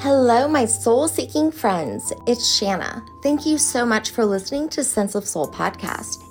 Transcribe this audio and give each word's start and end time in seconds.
Hello, 0.00 0.46
my 0.46 0.66
soul 0.66 1.08
seeking 1.08 1.50
friends. 1.50 2.12
It's 2.26 2.54
Shanna. 2.54 3.02
Thank 3.22 3.46
you 3.46 3.56
so 3.56 3.86
much 3.86 4.10
for 4.10 4.26
listening 4.26 4.68
to 4.68 4.84
Sense 4.84 5.14
of 5.14 5.26
Soul 5.26 5.50
podcast. 5.50 6.22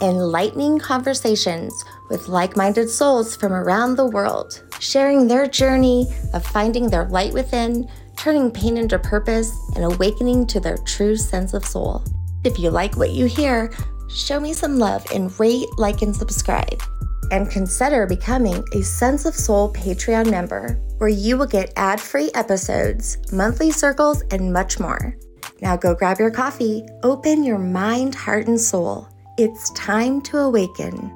Enlightening 0.00 0.78
conversations 0.78 1.84
with 2.08 2.28
like 2.28 2.56
minded 2.56 2.88
souls 2.88 3.36
from 3.36 3.52
around 3.52 3.96
the 3.96 4.06
world, 4.06 4.62
sharing 4.80 5.28
their 5.28 5.46
journey 5.46 6.06
of 6.32 6.46
finding 6.46 6.88
their 6.88 7.04
light 7.10 7.34
within, 7.34 7.86
turning 8.16 8.50
pain 8.50 8.78
into 8.78 8.98
purpose, 8.98 9.54
and 9.76 9.84
awakening 9.84 10.46
to 10.46 10.58
their 10.58 10.78
true 10.78 11.14
sense 11.14 11.52
of 11.52 11.66
soul. 11.66 12.02
If 12.42 12.58
you 12.58 12.70
like 12.70 12.96
what 12.96 13.10
you 13.10 13.26
hear, 13.26 13.70
show 14.08 14.40
me 14.40 14.54
some 14.54 14.78
love 14.78 15.04
and 15.14 15.38
rate, 15.38 15.68
like, 15.76 16.00
and 16.00 16.16
subscribe 16.16 16.82
and 17.30 17.50
consider 17.50 18.06
becoming 18.06 18.64
a 18.74 18.82
Sense 18.82 19.24
of 19.24 19.34
Soul 19.34 19.72
Patreon 19.72 20.30
member, 20.30 20.80
where 20.98 21.08
you 21.08 21.36
will 21.36 21.46
get 21.46 21.72
ad 21.76 22.00
free 22.00 22.30
episodes, 22.34 23.18
monthly 23.32 23.70
circles, 23.70 24.22
and 24.30 24.52
much 24.52 24.78
more. 24.80 25.16
Now 25.60 25.76
go 25.76 25.94
grab 25.94 26.18
your 26.18 26.30
coffee, 26.30 26.86
open 27.02 27.44
your 27.44 27.58
mind, 27.58 28.14
heart, 28.14 28.46
and 28.46 28.60
soul. 28.60 29.08
It's 29.38 29.70
time 29.72 30.20
to 30.22 30.38
awaken. 30.38 31.10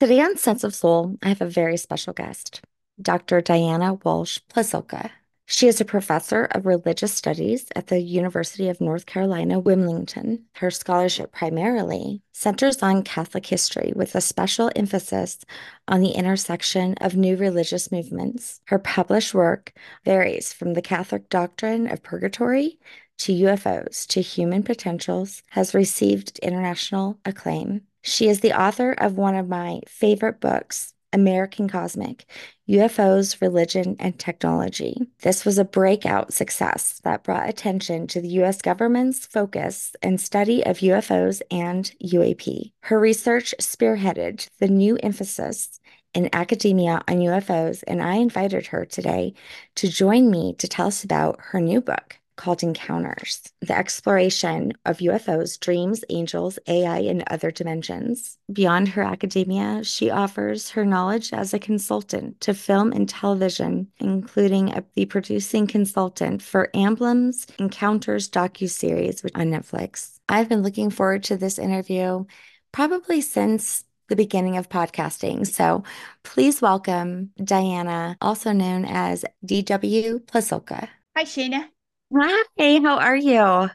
Today 0.00 0.20
on 0.20 0.36
Sense 0.36 0.64
of 0.64 0.74
Soul, 0.74 1.16
I 1.22 1.28
have 1.28 1.40
a 1.40 1.46
very 1.46 1.76
special 1.76 2.12
guest, 2.12 2.62
Dr. 3.00 3.40
Diana 3.40 3.94
Walsh 4.04 4.40
Pasulka. 4.52 5.10
She 5.46 5.68
is 5.68 5.80
a 5.80 5.84
professor 5.84 6.44
of 6.44 6.64
religious 6.64 7.12
studies 7.12 7.66
at 7.76 7.88
the 7.88 8.00
University 8.00 8.68
of 8.68 8.80
North 8.80 9.04
Carolina, 9.04 9.60
Wilmington. 9.60 10.46
Her 10.54 10.70
scholarship 10.70 11.32
primarily 11.32 12.22
centers 12.32 12.82
on 12.82 13.02
Catholic 13.02 13.44
history 13.44 13.92
with 13.94 14.14
a 14.14 14.22
special 14.22 14.70
emphasis 14.74 15.38
on 15.86 16.00
the 16.00 16.12
intersection 16.12 16.94
of 17.00 17.14
new 17.14 17.36
religious 17.36 17.92
movements. 17.92 18.62
Her 18.66 18.78
published 18.78 19.34
work 19.34 19.74
varies 20.04 20.52
from 20.52 20.72
the 20.72 20.82
Catholic 20.82 21.28
doctrine 21.28 21.90
of 21.90 22.02
purgatory 22.02 22.78
to 23.18 23.32
UFOs 23.32 24.06
to 24.08 24.20
human 24.22 24.62
potentials, 24.62 25.42
has 25.50 25.74
received 25.74 26.38
international 26.40 27.18
acclaim. 27.24 27.82
She 28.02 28.28
is 28.28 28.40
the 28.40 28.58
author 28.58 28.92
of 28.92 29.16
one 29.16 29.34
of 29.34 29.48
my 29.48 29.80
favorite 29.86 30.40
books, 30.40 30.93
American 31.14 31.68
Cosmic 31.68 32.26
UFOs, 32.68 33.40
Religion, 33.40 33.96
and 33.98 34.18
Technology. 34.18 35.06
This 35.20 35.44
was 35.44 35.58
a 35.58 35.64
breakout 35.64 36.32
success 36.32 37.00
that 37.04 37.22
brought 37.22 37.48
attention 37.48 38.06
to 38.08 38.20
the 38.20 38.28
U.S. 38.28 38.60
government's 38.60 39.26
focus 39.26 39.94
and 40.02 40.20
study 40.20 40.64
of 40.64 40.78
UFOs 40.78 41.40
and 41.50 41.90
UAP. 42.02 42.72
Her 42.82 42.98
research 42.98 43.54
spearheaded 43.60 44.48
the 44.58 44.68
new 44.68 44.96
emphasis 45.02 45.78
in 46.14 46.30
academia 46.32 47.02
on 47.08 47.16
UFOs, 47.16 47.82
and 47.86 48.02
I 48.02 48.14
invited 48.14 48.68
her 48.68 48.84
today 48.84 49.34
to 49.76 49.88
join 49.88 50.30
me 50.30 50.54
to 50.58 50.68
tell 50.68 50.86
us 50.86 51.04
about 51.04 51.38
her 51.40 51.60
new 51.60 51.80
book, 51.80 52.18
called 52.36 52.62
Encounters 52.62 53.42
the 53.60 53.76
exploration 53.76 54.72
of 54.84 54.98
UFOs, 54.98 55.58
dreams, 55.58 56.04
angels, 56.10 56.58
AI, 56.66 56.98
and 56.98 57.24
other 57.28 57.50
dimensions. 57.50 58.38
Beyond 58.52 58.88
her 58.88 59.02
academia, 59.02 59.82
she 59.84 60.10
offers 60.10 60.70
her 60.70 60.84
knowledge 60.84 61.32
as 61.32 61.54
a 61.54 61.58
consultant 61.58 62.40
to 62.42 62.54
film 62.54 62.92
and 62.92 63.08
television, 63.08 63.88
including 63.98 64.70
a, 64.70 64.84
the 64.94 65.06
producing 65.06 65.66
consultant 65.66 66.42
for 66.42 66.70
Amblin's 66.74 67.46
Encounters 67.58 68.28
docu-series 68.28 69.24
on 69.34 69.50
Netflix. 69.50 70.18
I've 70.28 70.48
been 70.48 70.62
looking 70.62 70.90
forward 70.90 71.22
to 71.24 71.36
this 71.36 71.58
interview 71.58 72.24
probably 72.72 73.20
since 73.20 73.84
the 74.08 74.16
beginning 74.16 74.56
of 74.56 74.68
podcasting. 74.68 75.46
So 75.46 75.84
please 76.22 76.60
welcome 76.60 77.30
Diana, 77.42 78.16
also 78.20 78.52
known 78.52 78.84
as 78.84 79.24
DW 79.46 80.20
Pasulka. 80.26 80.88
Hi, 81.16 81.24
Shana. 81.24 81.68
Hi, 82.16 82.44
how 82.82 82.98
are 82.98 83.16
you? 83.16 83.68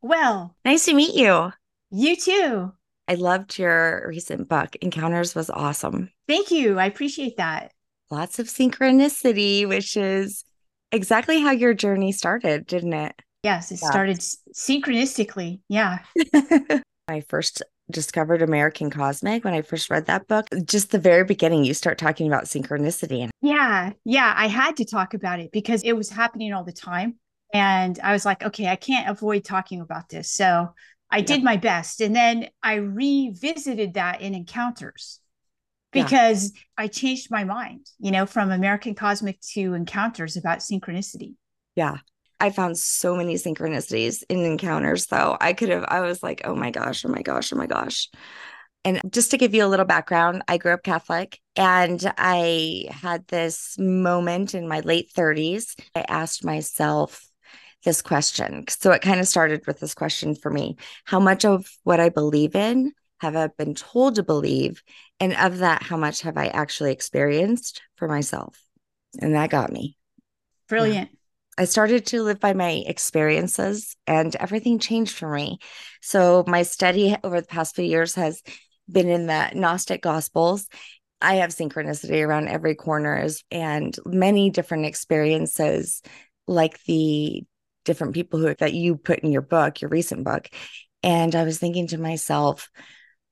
Well, 0.00 0.56
Nice 0.64 0.86
to 0.86 0.94
meet 0.94 1.14
you. 1.14 1.52
you 1.90 2.16
too. 2.16 2.72
I 3.08 3.14
loved 3.14 3.58
your 3.58 4.06
recent 4.08 4.48
book. 4.48 4.76
Encounters 4.80 5.34
was 5.34 5.50
awesome. 5.50 6.10
Thank 6.28 6.50
you. 6.50 6.78
I 6.78 6.86
appreciate 6.86 7.36
that. 7.36 7.72
Lots 8.10 8.38
of 8.38 8.46
synchronicity, 8.46 9.68
which 9.68 9.96
is 9.96 10.44
exactly 10.90 11.40
how 11.40 11.50
your 11.50 11.74
journey 11.74 12.12
started, 12.12 12.66
didn't 12.66 12.92
it? 12.94 13.14
Yes, 13.42 13.70
it 13.72 13.80
Yeah. 13.82 13.90
started 13.90 14.18
synchronistically. 14.54 15.60
Yeah. 15.68 15.98
I 17.08 17.20
first 17.28 17.62
discovered 17.90 18.40
American 18.40 18.88
Cosmic 18.90 19.44
when 19.44 19.52
I 19.54 19.62
first 19.62 19.90
read 19.90 20.06
that 20.06 20.28
book. 20.28 20.46
Just 20.64 20.92
the 20.92 20.98
very 20.98 21.24
beginning, 21.24 21.64
you 21.64 21.74
start 21.74 21.98
talking 21.98 22.26
about 22.28 22.44
synchronicity. 22.44 23.20
And 23.22 23.30
Yeah. 23.42 23.92
Yeah. 24.04 24.32
I 24.36 24.46
had 24.46 24.76
to 24.76 24.84
talk 24.84 25.12
about 25.14 25.40
it 25.40 25.50
because 25.52 25.82
it 25.82 25.92
was 25.92 26.08
happening 26.08 26.52
all 26.52 26.64
the 26.64 26.72
time. 26.72 27.16
And 27.52 27.98
I 28.02 28.12
was 28.12 28.24
like, 28.24 28.42
okay, 28.42 28.68
I 28.68 28.76
can't 28.76 29.08
avoid 29.08 29.44
talking 29.44 29.80
about 29.80 30.08
this. 30.08 30.30
So 30.30 30.74
I 31.10 31.20
Yeah. 31.20 31.24
did 31.26 31.42
my 31.42 31.56
best. 31.56 32.00
And 32.00 32.16
then 32.16 32.48
I 32.62 32.74
revisited 32.74 33.94
that 33.94 34.20
in 34.22 34.34
Encounters 34.34 35.20
Yeah. 35.92 36.02
because 36.02 36.52
I 36.78 36.88
changed 36.88 37.30
my 37.30 37.44
mind, 37.44 37.86
you 37.98 38.10
know, 38.10 38.26
from 38.26 38.50
American 38.50 38.94
Cosmic 38.94 39.40
to 39.52 39.74
Encounters 39.74 40.36
about 40.36 40.60
synchronicity. 40.60 41.34
yeah, 41.74 41.96
I 42.40 42.50
found 42.50 42.78
so 42.78 43.16
many 43.16 43.34
synchronicities 43.34 44.22
in 44.28 44.40
encounters, 44.40 45.06
though. 45.06 45.36
I 45.40 45.52
could 45.52 45.68
have, 45.68 45.84
I 45.88 46.00
was 46.00 46.22
like, 46.22 46.42
oh 46.44 46.54
my 46.54 46.70
gosh, 46.70 47.04
oh 47.04 47.08
my 47.08 47.22
gosh, 47.22 47.52
oh 47.52 47.56
my 47.56 47.66
gosh. 47.66 48.08
And 48.84 49.00
just 49.10 49.30
to 49.30 49.38
give 49.38 49.54
you 49.54 49.64
a 49.64 49.68
little 49.68 49.86
background, 49.86 50.42
I 50.48 50.58
grew 50.58 50.72
up 50.72 50.82
Catholic 50.82 51.38
and 51.54 52.12
I 52.18 52.86
had 52.90 53.26
this 53.28 53.76
moment 53.78 54.54
in 54.54 54.66
my 54.68 54.80
late 54.80 55.10
30s. 55.14 55.76
I 55.94 56.04
asked 56.08 56.44
myself 56.44 57.24
this 57.84 58.02
question. 58.02 58.64
So 58.68 58.92
it 58.92 59.02
kind 59.02 59.20
of 59.20 59.28
started 59.28 59.66
with 59.66 59.80
this 59.80 59.94
question 59.94 60.34
for 60.34 60.50
me 60.50 60.76
How 61.04 61.20
much 61.20 61.44
of 61.44 61.66
what 61.84 62.00
I 62.00 62.08
believe 62.08 62.54
in 62.54 62.92
have 63.20 63.36
I 63.36 63.48
been 63.56 63.74
told 63.74 64.16
to 64.16 64.22
believe? 64.22 64.82
And 65.20 65.34
of 65.34 65.58
that, 65.58 65.82
how 65.82 65.96
much 65.96 66.22
have 66.22 66.36
I 66.36 66.48
actually 66.48 66.92
experienced 66.92 67.80
for 67.96 68.08
myself? 68.08 68.58
And 69.20 69.34
that 69.34 69.50
got 69.50 69.70
me. 69.70 69.96
Brilliant. 70.68 71.10
I 71.58 71.66
started 71.66 72.06
to 72.06 72.22
live 72.22 72.40
by 72.40 72.54
my 72.54 72.82
experiences 72.86 73.94
and 74.06 74.34
everything 74.36 74.78
changed 74.78 75.14
for 75.14 75.30
me. 75.30 75.58
So, 76.00 76.44
my 76.46 76.62
study 76.62 77.14
over 77.22 77.40
the 77.40 77.46
past 77.46 77.76
few 77.76 77.84
years 77.84 78.14
has 78.14 78.42
been 78.90 79.08
in 79.08 79.26
the 79.26 79.50
Gnostic 79.54 80.02
Gospels. 80.02 80.66
I 81.20 81.36
have 81.36 81.50
synchronicity 81.50 82.26
around 82.26 82.48
every 82.48 82.74
corner 82.74 83.28
and 83.50 83.96
many 84.04 84.50
different 84.50 84.86
experiences, 84.86 86.02
like 86.48 86.82
the 86.84 87.44
different 87.84 88.14
people 88.14 88.38
who 88.40 88.54
that 88.54 88.74
you 88.74 88.96
put 88.96 89.20
in 89.20 89.32
your 89.32 89.42
book, 89.42 89.80
your 89.80 89.90
recent 89.90 90.24
book. 90.24 90.48
And 91.02 91.34
I 91.34 91.44
was 91.44 91.58
thinking 91.58 91.88
to 91.88 91.98
myself, 91.98 92.70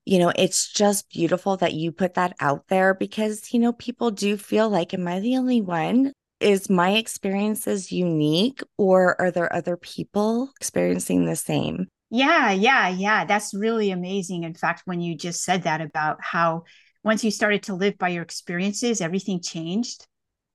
you 0.05 0.19
know, 0.19 0.33
it's 0.35 0.73
just 0.73 1.11
beautiful 1.11 1.57
that 1.59 1.75
you 1.75 1.93
put 1.93 2.15
that 2.15 2.35
out 2.41 2.65
there 2.69 2.95
because, 2.95 3.53
you 3.53 3.61
know, 3.61 3.73
people 3.75 4.11
do 4.11 4.37
feel 4.37 4.69
like, 4.69 4.93
am 4.95 5.07
I 5.07 5.21
the 5.21 5.37
only 5.37 5.61
one? 5.61 6.13
Is 6.41 6.71
my 6.71 6.93
experiences 6.93 7.93
unique 7.93 8.63
or 8.79 9.21
are 9.21 9.31
there 9.31 9.53
other 9.53 9.77
people 9.77 10.51
experiencing 10.57 11.27
the 11.27 11.37
same? 11.37 11.87
Yeah, 12.09 12.51
yeah, 12.51 12.89
yeah. 12.89 13.25
That's 13.25 13.55
really 13.55 13.91
amazing. 13.91 14.45
In 14.45 14.55
fact, 14.55 14.83
when 14.87 15.01
you 15.01 15.15
just 15.15 15.45
said 15.45 15.63
that 15.65 15.81
about 15.81 16.19
how 16.21 16.65
once 17.05 17.23
you 17.23 17.31
started 17.31 17.65
to 17.65 17.75
live 17.75 17.99
by 17.99 18.09
your 18.09 18.23
experiences, 18.23 19.01
everything 19.01 19.41
changed. 19.41 20.07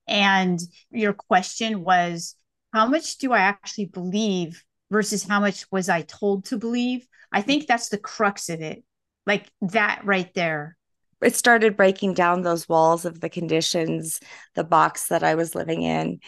And 0.06 0.60
your 0.90 1.12
question 1.12 1.82
was, 1.82 2.34
how 2.76 2.86
much 2.86 3.16
do 3.16 3.32
I 3.32 3.38
actually 3.38 3.86
believe 3.86 4.62
versus 4.90 5.24
how 5.24 5.40
much 5.40 5.64
was 5.72 5.88
I 5.88 6.02
told 6.02 6.44
to 6.46 6.58
believe? 6.58 7.08
I 7.32 7.40
think 7.40 7.66
that's 7.66 7.88
the 7.88 7.96
crux 7.96 8.50
of 8.50 8.60
it. 8.60 8.84
Like 9.24 9.50
that 9.62 10.02
right 10.04 10.30
there. 10.34 10.76
It 11.22 11.34
started 11.34 11.78
breaking 11.78 12.12
down 12.12 12.42
those 12.42 12.68
walls 12.68 13.06
of 13.06 13.18
the 13.18 13.30
conditions, 13.30 14.20
the 14.54 14.62
box 14.62 15.08
that 15.08 15.22
I 15.22 15.36
was 15.36 15.54
living 15.54 15.84
in, 15.84 16.20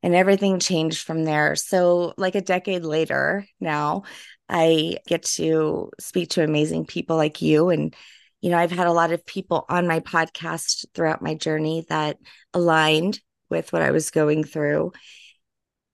and 0.00 0.14
everything 0.14 0.60
changed 0.60 1.04
from 1.04 1.24
there. 1.24 1.56
So, 1.56 2.14
like 2.16 2.36
a 2.36 2.40
decade 2.40 2.84
later 2.84 3.44
now, 3.58 4.04
I 4.48 4.98
get 5.08 5.24
to 5.24 5.90
speak 5.98 6.30
to 6.30 6.44
amazing 6.44 6.86
people 6.86 7.16
like 7.16 7.42
you. 7.42 7.70
And, 7.70 7.96
you 8.40 8.50
know, 8.50 8.58
I've 8.58 8.70
had 8.70 8.86
a 8.86 8.92
lot 8.92 9.10
of 9.10 9.26
people 9.26 9.64
on 9.68 9.88
my 9.88 9.98
podcast 9.98 10.84
throughout 10.94 11.20
my 11.20 11.34
journey 11.34 11.84
that 11.88 12.18
aligned 12.54 13.18
with 13.50 13.72
what 13.72 13.82
I 13.82 13.90
was 13.90 14.12
going 14.12 14.44
through. 14.44 14.92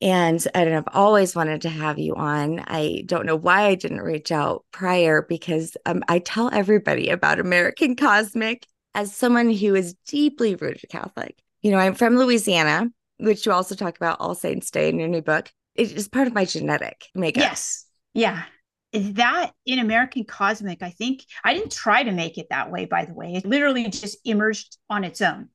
And 0.03 0.45
I 0.53 0.65
don't 0.65 0.73
know, 0.73 0.79
I've 0.79 0.97
always 0.97 1.37
wanted 1.37 1.63
to 1.63 1.69
have 1.69 1.97
you 1.97 2.17
on. 2.17 2.59
I 2.67 3.05
don't 3.07 3.25
know 3.25 3.37
why 3.37 3.67
I 3.67 3.77
didn't 3.77 4.01
reach 4.01 4.33
out 4.33 4.65
prior 4.73 5.23
because 5.23 5.77
um, 5.87 6.03
I 6.09 6.19
tell 6.19 6.53
everybody 6.53 7.09
about 7.09 7.39
American 7.39 7.95
Cosmic 7.95 8.67
as 8.95 9.15
someone 9.15 9.51
who 9.51 9.77
is 9.77 9.95
deeply 10.09 10.57
rooted 10.57 10.91
Catholic. 10.91 11.39
You 11.63 11.71
know, 11.71 11.79
I'm 11.79 11.95
from 11.95 12.17
Louisiana, 12.17 12.91
which 13.19 13.47
you 13.47 13.53
also 13.53 13.77
talk 13.77 13.97
about 13.97 14.21
All 14.21 14.35
Saints 14.35 14.73
Day 14.73 14.89
in 14.89 14.99
your 14.99 15.09
new 15.09 15.23
book. 15.23 15.53
It 15.77 15.93
is 15.93 16.09
part 16.09 16.27
of 16.27 16.35
my 16.35 16.47
genetic 16.47 17.07
makeup. 17.15 17.45
Yes. 17.45 17.87
Yeah. 18.13 18.43
That 18.93 19.53
in 19.65 19.79
American 19.79 20.25
Cosmic, 20.25 20.83
I 20.83 20.91
think 20.91 21.25
I 21.45 21.55
didn't 21.55 21.73
try 21.73 22.03
to 22.03 22.11
make 22.11 22.39
it 22.39 22.49
that 22.51 22.73
way, 22.73 22.87
by 22.87 23.05
the 23.05 23.15
way. 23.15 23.35
It 23.35 23.47
literally 23.47 23.89
just 23.89 24.19
emerged 24.25 24.79
on 24.91 25.05
its 25.05 25.21
own. 25.21 25.49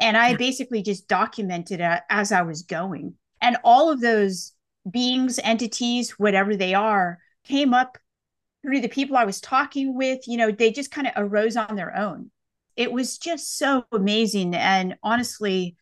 And 0.00 0.16
I 0.16 0.30
Yeah. 0.30 0.36
basically 0.36 0.82
just 0.82 1.06
documented 1.06 1.80
it 1.80 2.00
as 2.10 2.32
I 2.32 2.42
was 2.42 2.62
going. 2.62 3.14
And 3.42 3.58
all 3.64 3.90
of 3.90 4.00
those 4.00 4.52
beings, 4.90 5.38
entities, 5.42 6.12
whatever 6.18 6.56
they 6.56 6.72
are, 6.72 7.18
came 7.44 7.74
up 7.74 7.98
through 8.62 8.80
the 8.80 8.88
people 8.88 9.16
I 9.16 9.24
was 9.24 9.40
talking 9.40 9.94
with. 9.94 10.26
You 10.26 10.38
know, 10.38 10.50
they 10.50 10.70
just 10.70 10.90
kind 10.90 11.06
of 11.08 11.12
arose 11.16 11.56
on 11.56 11.76
their 11.76 11.94
own. 11.96 12.30
It 12.76 12.90
was 12.90 13.18
just 13.18 13.58
so 13.58 13.84
amazing. 13.92 14.54
And 14.54 14.96
honestly, 15.02 15.76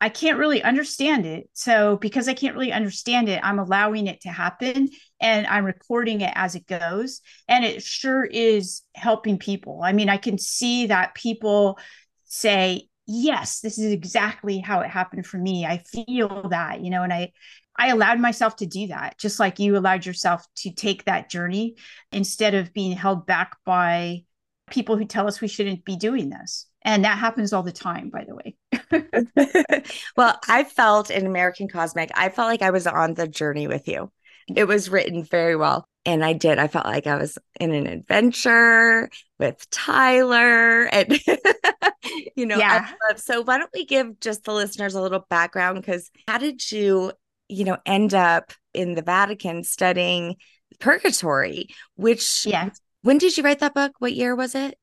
I 0.00 0.08
can't 0.08 0.38
really 0.38 0.62
understand 0.64 1.26
it. 1.26 1.48
So, 1.52 1.96
because 1.98 2.26
I 2.26 2.34
can't 2.34 2.56
really 2.56 2.72
understand 2.72 3.28
it, 3.28 3.38
I'm 3.44 3.60
allowing 3.60 4.08
it 4.08 4.22
to 4.22 4.30
happen 4.30 4.88
and 5.20 5.46
I'm 5.46 5.64
recording 5.64 6.22
it 6.22 6.32
as 6.34 6.56
it 6.56 6.66
goes. 6.66 7.20
And 7.46 7.64
it 7.64 7.84
sure 7.84 8.24
is 8.24 8.82
helping 8.96 9.38
people. 9.38 9.80
I 9.84 9.92
mean, 9.92 10.08
I 10.08 10.16
can 10.16 10.38
see 10.38 10.86
that 10.86 11.14
people 11.14 11.78
say, 12.24 12.88
yes, 13.06 13.60
this 13.60 13.78
is 13.78 13.92
exactly 13.92 14.58
how 14.58 14.80
it 14.80 14.88
happened 14.88 15.26
for 15.26 15.38
me. 15.38 15.66
I 15.66 15.78
feel 15.78 16.48
that, 16.50 16.82
you 16.82 16.90
know, 16.90 17.02
and 17.02 17.12
I, 17.12 17.32
I 17.76 17.88
allowed 17.88 18.20
myself 18.20 18.56
to 18.56 18.66
do 18.66 18.88
that, 18.88 19.18
just 19.18 19.40
like 19.40 19.58
you 19.58 19.76
allowed 19.76 20.06
yourself 20.06 20.44
to 20.56 20.72
take 20.72 21.04
that 21.04 21.30
journey 21.30 21.76
instead 22.12 22.54
of 22.54 22.72
being 22.72 22.92
held 22.92 23.26
back 23.26 23.56
by 23.64 24.24
people 24.70 24.96
who 24.96 25.04
tell 25.04 25.26
us 25.26 25.40
we 25.40 25.48
shouldn't 25.48 25.84
be 25.84 25.96
doing 25.96 26.30
this. 26.30 26.66
And 26.84 27.04
that 27.04 27.18
happens 27.18 27.52
all 27.52 27.62
the 27.62 27.72
time, 27.72 28.10
by 28.10 28.24
the 28.24 28.34
way. 28.34 29.84
well, 30.16 30.38
I 30.48 30.64
felt 30.64 31.10
in 31.10 31.26
American 31.26 31.68
Cosmic, 31.68 32.10
I 32.14 32.28
felt 32.28 32.48
like 32.48 32.62
I 32.62 32.70
was 32.70 32.86
on 32.86 33.14
the 33.14 33.28
journey 33.28 33.68
with 33.68 33.86
you. 33.86 34.10
It 34.54 34.64
was 34.64 34.88
written 34.88 35.24
very 35.24 35.56
well. 35.56 35.86
And 36.04 36.24
I 36.24 36.32
did. 36.32 36.58
I 36.58 36.66
felt 36.66 36.86
like 36.86 37.06
I 37.06 37.16
was 37.16 37.38
in 37.60 37.72
an 37.72 37.86
adventure 37.86 39.08
with 39.38 39.68
Tyler. 39.70 40.86
And, 40.86 41.20
you 42.36 42.46
know, 42.46 42.56
yeah. 42.56 42.90
so 43.16 43.42
why 43.42 43.58
don't 43.58 43.70
we 43.72 43.84
give 43.84 44.18
just 44.18 44.44
the 44.44 44.52
listeners 44.52 44.94
a 44.94 45.00
little 45.00 45.24
background? 45.30 45.80
Because 45.80 46.10
how 46.26 46.38
did 46.38 46.72
you, 46.72 47.12
you 47.48 47.64
know, 47.64 47.78
end 47.86 48.14
up 48.14 48.52
in 48.74 48.94
the 48.94 49.02
Vatican 49.02 49.62
studying 49.62 50.36
purgatory, 50.80 51.68
which, 51.94 52.46
yeah. 52.46 52.70
When 53.02 53.18
did 53.18 53.36
you 53.36 53.42
write 53.42 53.58
that 53.58 53.74
book? 53.74 53.92
What 53.98 54.14
year 54.14 54.34
was 54.36 54.54
it? 54.54 54.78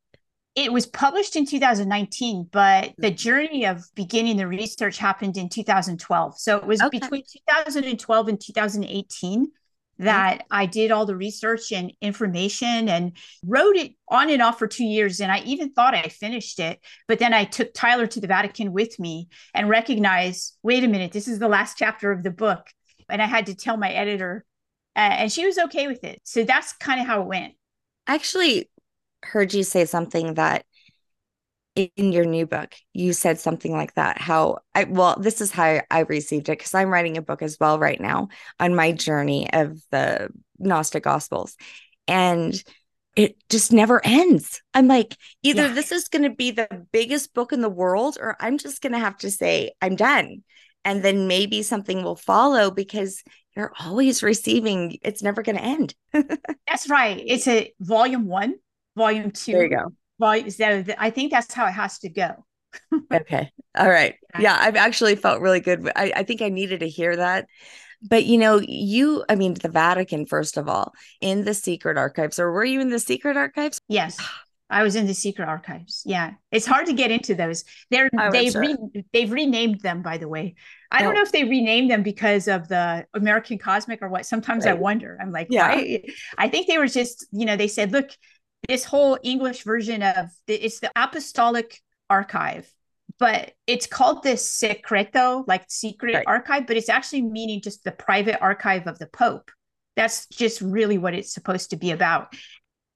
It 0.55 0.73
was 0.73 0.85
published 0.87 1.35
in 1.35 1.45
2019, 1.45 2.49
but 2.51 2.93
the 2.97 3.07
mm-hmm. 3.07 3.15
journey 3.15 3.65
of 3.65 3.83
beginning 3.95 4.37
the 4.37 4.47
research 4.47 4.97
happened 4.97 5.37
in 5.37 5.49
2012. 5.49 6.39
So 6.39 6.57
it 6.57 6.65
was 6.65 6.81
okay. 6.81 6.99
between 6.99 7.23
2012 7.47 8.27
and 8.27 8.41
2018 8.41 9.51
that 9.99 10.45
I 10.49 10.65
did 10.65 10.91
all 10.91 11.05
the 11.05 11.15
research 11.15 11.71
and 11.73 11.91
information 12.01 12.87
and 12.87 13.17
wrote 13.45 13.75
it 13.75 13.95
on 14.07 14.29
and 14.29 14.41
off 14.41 14.57
for 14.57 14.67
two 14.67 14.85
years. 14.85 15.19
And 15.19 15.31
I 15.31 15.39
even 15.39 15.73
thought 15.73 15.93
I 15.93 16.07
finished 16.07 16.59
it. 16.59 16.79
But 17.07 17.19
then 17.19 17.33
I 17.33 17.43
took 17.43 17.73
Tyler 17.73 18.07
to 18.07 18.21
the 18.21 18.27
Vatican 18.27 18.71
with 18.71 18.97
me 18.97 19.27
and 19.53 19.69
recognized 19.69 20.57
wait 20.63 20.85
a 20.85 20.87
minute, 20.87 21.11
this 21.11 21.27
is 21.27 21.37
the 21.37 21.49
last 21.49 21.77
chapter 21.77 22.11
of 22.11 22.23
the 22.23 22.31
book. 22.31 22.65
And 23.09 23.21
I 23.21 23.25
had 23.25 23.47
to 23.47 23.55
tell 23.55 23.75
my 23.75 23.91
editor, 23.91 24.45
uh, 24.95 24.99
and 24.99 25.31
she 25.31 25.45
was 25.45 25.57
okay 25.57 25.87
with 25.87 26.03
it. 26.03 26.21
So 26.23 26.43
that's 26.43 26.73
kind 26.73 27.01
of 27.01 27.07
how 27.07 27.21
it 27.21 27.27
went. 27.27 27.53
Actually, 28.07 28.69
heard 29.23 29.53
you 29.53 29.63
say 29.63 29.85
something 29.85 30.35
that 30.35 30.65
in 31.75 32.11
your 32.11 32.25
new 32.25 32.45
book 32.45 32.73
you 32.93 33.13
said 33.13 33.39
something 33.39 33.71
like 33.71 33.93
that 33.93 34.17
how 34.17 34.57
i 34.75 34.83
well 34.83 35.15
this 35.17 35.39
is 35.39 35.51
how 35.51 35.79
i 35.89 35.99
received 35.99 36.49
it 36.49 36.57
because 36.57 36.73
i'm 36.73 36.89
writing 36.89 37.15
a 37.15 37.21
book 37.21 37.41
as 37.41 37.57
well 37.59 37.79
right 37.79 38.01
now 38.01 38.27
on 38.59 38.75
my 38.75 38.91
journey 38.91 39.49
of 39.53 39.79
the 39.91 40.29
gnostic 40.59 41.03
gospels. 41.03 41.55
And 42.07 42.53
it 43.15 43.35
just 43.49 43.73
never 43.73 44.05
ends. 44.05 44.61
I'm 44.73 44.87
like 44.87 45.17
either 45.41 45.67
yeah. 45.67 45.73
this 45.73 45.91
is 45.91 46.07
going 46.07 46.23
to 46.23 46.35
be 46.35 46.51
the 46.51 46.85
biggest 46.91 47.33
book 47.33 47.51
in 47.51 47.61
the 47.61 47.69
world 47.69 48.17
or 48.19 48.37
i'm 48.39 48.57
just 48.57 48.81
going 48.81 48.93
to 48.93 48.99
have 48.99 49.17
to 49.17 49.31
say 49.31 49.71
i'm 49.81 49.95
done. 49.95 50.43
And 50.85 51.03
then 51.03 51.27
maybe 51.27 51.61
something 51.61 52.03
will 52.03 52.15
follow 52.15 52.71
because 52.71 53.21
you're 53.55 53.73
always 53.81 54.23
receiving 54.23 54.97
it's 55.01 55.21
never 55.21 55.41
going 55.41 55.57
to 55.57 55.63
end. 55.63 55.93
That's 56.13 56.89
right. 56.89 57.21
It's 57.25 57.47
a 57.47 57.73
volume 57.81 58.27
one 58.27 58.55
volume 58.99 59.31
two. 59.31 59.53
There 59.53 59.63
you 59.63 59.69
go. 59.69 59.93
Volume, 60.19 60.49
so 60.51 60.83
I 60.97 61.09
think 61.09 61.31
that's 61.31 61.53
how 61.53 61.65
it 61.65 61.71
has 61.71 61.97
to 61.99 62.09
go. 62.09 62.45
okay. 63.13 63.51
All 63.75 63.89
right. 63.89 64.15
Yeah, 64.37 64.55
I've 64.59 64.75
actually 64.75 65.15
felt 65.15 65.41
really 65.41 65.61
good. 65.61 65.89
I, 65.95 66.13
I 66.17 66.23
think 66.23 66.41
I 66.41 66.49
needed 66.49 66.81
to 66.81 66.89
hear 66.89 67.15
that. 67.15 67.47
But 68.01 68.25
you 68.25 68.37
know, 68.37 68.61
you, 68.61 69.25
I 69.27 69.35
mean, 69.35 69.55
the 69.55 69.69
Vatican, 69.69 70.25
first 70.25 70.57
of 70.57 70.69
all, 70.69 70.93
in 71.19 71.45
the 71.45 71.53
secret 71.53 71.97
archives, 71.97 72.39
or 72.39 72.51
were 72.51 72.63
you 72.65 72.79
in 72.79 72.89
the 72.89 72.99
secret 72.99 73.37
archives? 73.37 73.79
Yes. 73.87 74.17
I 74.71 74.83
was 74.83 74.95
in 74.95 75.07
the 75.07 75.15
secret 75.15 75.47
archives. 75.47 76.03
Yeah, 76.05 76.33
it's 76.51 76.67
hard 76.67 76.85
to 76.85 76.93
get 76.93 77.09
into 77.09 77.33
those. 77.33 77.63
They're 77.89 78.09
they've 78.31 78.51
sure. 78.51 78.61
re, 78.61 79.03
they've 79.11 79.31
renamed 79.31 79.81
them, 79.81 80.03
by 80.03 80.19
the 80.19 80.27
way. 80.27 80.55
I 80.91 80.99
oh. 80.99 81.05
don't 81.05 81.15
know 81.15 81.23
if 81.23 81.31
they 81.31 81.43
renamed 81.43 81.89
them 81.89 82.03
because 82.03 82.47
of 82.47 82.67
the 82.67 83.07
American 83.15 83.57
Cosmic 83.57 84.01
or 84.03 84.09
what. 84.09 84.27
Sometimes 84.27 84.65
right. 84.65 84.71
I 84.71 84.75
wonder. 84.75 85.17
I'm 85.19 85.31
like, 85.31 85.47
yeah. 85.49 85.75
Why? 85.75 86.03
I 86.37 86.49
think 86.49 86.67
they 86.67 86.77
were 86.77 86.87
just, 86.87 87.25
you 87.31 87.47
know, 87.47 87.55
they 87.55 87.67
said, 87.67 87.91
look, 87.91 88.11
this 88.67 88.83
whole 88.83 89.17
English 89.23 89.63
version 89.63 90.03
of 90.03 90.27
the, 90.47 90.53
it's 90.53 90.79
the 90.79 90.91
Apostolic 90.95 91.79
Archive, 92.09 92.71
but 93.17 93.53
it's 93.67 93.87
called 93.87 94.23
the 94.23 94.37
Secreto, 94.37 95.43
like 95.47 95.65
secret 95.67 96.15
right. 96.15 96.27
archive, 96.27 96.67
but 96.67 96.77
it's 96.77 96.89
actually 96.89 97.21
meaning 97.21 97.61
just 97.61 97.83
the 97.83 97.91
private 97.91 98.41
archive 98.41 98.87
of 98.87 98.99
the 98.99 99.07
Pope. 99.07 99.51
That's 99.95 100.27
just 100.27 100.61
really 100.61 100.97
what 100.97 101.13
it's 101.13 101.33
supposed 101.33 101.71
to 101.71 101.77
be 101.77 101.91
about. 101.91 102.33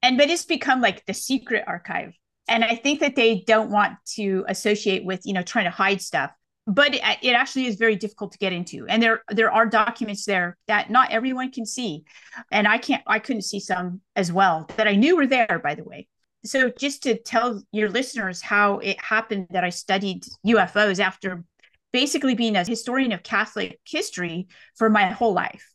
And 0.01 0.18
but 0.18 0.30
it's 0.30 0.45
become 0.45 0.81
like 0.81 1.06
the 1.06 1.13
secret 1.13 1.63
archive. 1.66 2.13
And 2.48 2.63
I 2.63 2.75
think 2.75 3.00
that 3.00 3.16
they 3.16 3.44
don't 3.48 3.71
want 3.71 3.94
to 4.16 4.45
associate 4.48 5.06
with, 5.06 5.21
you 5.25 5.33
know, 5.33 5.44
trying 5.44 5.66
to 5.66 5.71
hide 5.71 6.01
stuff 6.01 6.31
but 6.65 6.95
it, 6.95 7.01
it, 7.21 7.31
actually 7.31 7.65
is 7.65 7.75
very 7.75 7.95
difficult 7.95 8.31
to 8.31 8.38
get 8.38 8.54
into 8.54 8.86
and 8.88 9.04
there 9.04 9.24
there 9.30 9.51
are 9.51 9.65
documents 9.65 10.25
there 10.25 10.57
that 10.68 10.89
not 10.89 11.12
everyone 11.12 11.51
can 11.51 11.65
see 11.65 12.04
and 12.51 12.68
i 12.68 12.77
can't 12.77 13.04
i 13.07 13.19
couldn't 13.19 13.42
see 13.42 13.60
some 13.60 14.00
as 14.15 14.31
well 14.31 14.69
that 14.77 14.88
i 14.88 14.95
knew 14.95 15.15
were 15.15 15.27
there 15.27 15.60
by 15.63 15.75
the 15.75 15.83
way. 15.83 16.07
So 16.45 16.69
just 16.69 17.04
to 17.04 17.18
tell 17.18 17.63
your 17.71 17.89
listeners 17.89 18.42
how 18.42 18.80
it 18.80 19.00
happened 19.00 19.48
that 19.51 19.63
i 19.63 19.69
studied 19.69 20.25
ufos 20.45 21.00
after 21.00 21.44
basically 21.92 22.36
being 22.36 22.56
a 22.56 22.63
historian 22.63 23.12
of 23.12 23.24
catholic 23.24 23.80
history 23.86 24.48
for 24.75 24.89
my 24.89 25.06
whole 25.07 25.33
life. 25.33 25.69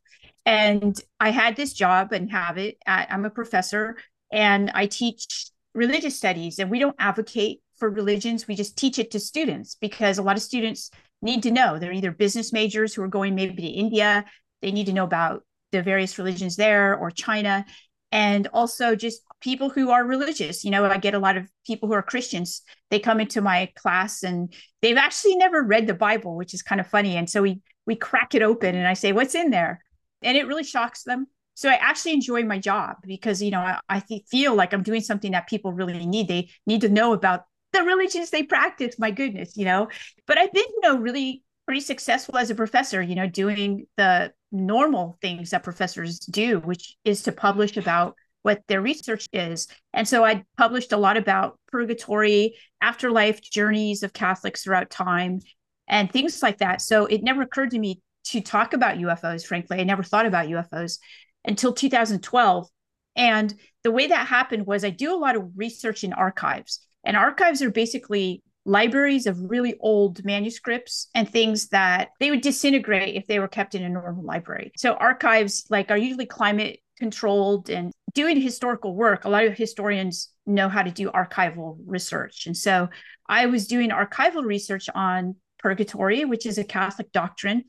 And 0.46 0.98
i 1.20 1.30
had 1.30 1.56
this 1.56 1.74
job 1.74 2.12
and 2.12 2.30
have 2.30 2.56
it 2.56 2.78
at, 2.86 3.10
i'm 3.10 3.24
a 3.24 3.30
professor 3.30 3.96
and 4.32 4.70
i 4.74 4.86
teach 4.86 5.50
religious 5.74 6.16
studies 6.16 6.58
and 6.58 6.70
we 6.70 6.78
don't 6.78 6.96
advocate 6.98 7.60
for 7.78 7.90
religions. 7.90 8.46
We 8.46 8.54
just 8.54 8.76
teach 8.76 8.98
it 8.98 9.10
to 9.12 9.20
students 9.20 9.76
because 9.80 10.18
a 10.18 10.22
lot 10.22 10.36
of 10.36 10.42
students 10.42 10.90
need 11.22 11.42
to 11.44 11.50
know. 11.50 11.78
They're 11.78 11.92
either 11.92 12.12
business 12.12 12.52
majors 12.52 12.94
who 12.94 13.02
are 13.02 13.08
going 13.08 13.34
maybe 13.34 13.62
to 13.62 13.68
India, 13.68 14.24
they 14.62 14.72
need 14.72 14.86
to 14.86 14.92
know 14.92 15.04
about 15.04 15.44
the 15.72 15.82
various 15.82 16.18
religions 16.18 16.56
there 16.56 16.96
or 16.96 17.10
China. 17.10 17.64
And 18.10 18.48
also 18.54 18.96
just 18.96 19.20
people 19.40 19.68
who 19.68 19.90
are 19.90 20.04
religious. 20.04 20.64
You 20.64 20.70
know, 20.70 20.84
I 20.86 20.98
get 20.98 21.14
a 21.14 21.18
lot 21.18 21.36
of 21.36 21.46
people 21.66 21.88
who 21.88 21.94
are 21.94 22.02
Christians. 22.02 22.62
They 22.90 22.98
come 22.98 23.20
into 23.20 23.40
my 23.40 23.70
class 23.76 24.22
and 24.22 24.52
they've 24.80 24.96
actually 24.96 25.36
never 25.36 25.62
read 25.62 25.86
the 25.86 25.94
Bible, 25.94 26.36
which 26.36 26.54
is 26.54 26.62
kind 26.62 26.80
of 26.80 26.86
funny. 26.86 27.16
And 27.16 27.28
so 27.28 27.42
we 27.42 27.60
we 27.86 27.96
crack 27.96 28.34
it 28.34 28.42
open 28.42 28.74
and 28.74 28.86
I 28.86 28.94
say, 28.94 29.12
what's 29.12 29.34
in 29.34 29.50
there? 29.50 29.82
And 30.22 30.36
it 30.36 30.46
really 30.46 30.64
shocks 30.64 31.04
them. 31.04 31.26
So 31.54 31.68
I 31.68 31.74
actually 31.74 32.12
enjoy 32.12 32.44
my 32.44 32.58
job 32.58 32.96
because, 33.02 33.42
you 33.42 33.50
know, 33.50 33.60
I, 33.60 33.80
I 33.88 34.02
feel 34.30 34.54
like 34.54 34.72
I'm 34.72 34.82
doing 34.82 35.00
something 35.00 35.32
that 35.32 35.48
people 35.48 35.72
really 35.72 36.06
need. 36.06 36.28
They 36.28 36.50
need 36.66 36.82
to 36.82 36.88
know 36.88 37.12
about 37.12 37.44
the 37.78 37.84
religions 37.84 38.30
they 38.30 38.42
practice 38.42 38.98
my 38.98 39.10
goodness 39.10 39.56
you 39.56 39.64
know? 39.64 39.88
But 40.26 40.38
i've 40.38 40.52
been 40.52 40.64
you 40.68 40.80
know 40.82 40.98
really 40.98 41.42
pretty 41.66 41.80
successful 41.80 42.36
as 42.36 42.50
a 42.50 42.54
professor 42.54 43.00
you 43.02 43.14
know 43.14 43.28
doing 43.28 43.86
the 43.96 44.32
normal 44.50 45.18
things 45.20 45.50
that 45.50 45.62
professors 45.62 46.18
do 46.18 46.58
which 46.60 46.96
is 47.04 47.22
to 47.24 47.32
publish 47.32 47.76
about 47.76 48.14
what 48.42 48.62
their 48.68 48.80
research 48.80 49.26
is. 49.32 49.68
And 49.92 50.08
so 50.08 50.24
i 50.24 50.44
published 50.56 50.92
a 50.92 50.96
lot 50.96 51.16
about 51.16 51.58
purgatory 51.70 52.56
afterlife 52.80 53.40
journeys 53.42 54.02
of 54.02 54.12
catholics 54.12 54.62
throughout 54.62 54.90
time 54.90 55.40
and 55.88 56.10
things 56.10 56.42
like 56.42 56.58
that. 56.58 56.80
So 56.82 57.06
it 57.06 57.22
never 57.22 57.42
occurred 57.42 57.70
to 57.72 57.78
me 57.78 58.00
to 58.24 58.40
talk 58.40 58.72
about 58.72 58.98
ufos 58.98 59.46
frankly. 59.46 59.80
I 59.80 59.84
never 59.84 60.02
thought 60.02 60.26
about 60.26 60.48
ufos 60.48 60.98
until 61.44 61.72
2012 61.72 62.68
and 63.16 63.54
the 63.84 63.90
way 63.90 64.06
that 64.06 64.26
happened 64.26 64.66
was 64.66 64.84
i 64.84 64.90
do 64.90 65.14
a 65.14 65.16
lot 65.16 65.36
of 65.36 65.50
research 65.56 66.04
in 66.04 66.12
archives 66.12 66.86
and 67.08 67.16
archives 67.16 67.62
are 67.62 67.70
basically 67.70 68.42
libraries 68.66 69.26
of 69.26 69.50
really 69.50 69.74
old 69.80 70.22
manuscripts 70.26 71.08
and 71.14 71.26
things 71.26 71.68
that 71.68 72.10
they 72.20 72.30
would 72.30 72.42
disintegrate 72.42 73.14
if 73.14 73.26
they 73.26 73.38
were 73.38 73.48
kept 73.48 73.74
in 73.74 73.82
a 73.82 73.88
normal 73.88 74.22
library. 74.22 74.70
So 74.76 74.92
archives 74.92 75.64
like 75.70 75.90
are 75.90 75.96
usually 75.96 76.26
climate 76.26 76.80
controlled 76.98 77.70
and 77.70 77.92
doing 78.12 78.38
historical 78.38 78.94
work. 78.94 79.24
A 79.24 79.30
lot 79.30 79.44
of 79.44 79.54
historians 79.54 80.28
know 80.46 80.68
how 80.68 80.82
to 80.82 80.90
do 80.90 81.10
archival 81.10 81.78
research. 81.86 82.46
And 82.46 82.54
so 82.54 82.90
I 83.26 83.46
was 83.46 83.66
doing 83.66 83.88
archival 83.88 84.44
research 84.44 84.90
on 84.94 85.36
purgatory, 85.60 86.26
which 86.26 86.44
is 86.44 86.58
a 86.58 86.64
Catholic 86.64 87.10
doctrine 87.12 87.64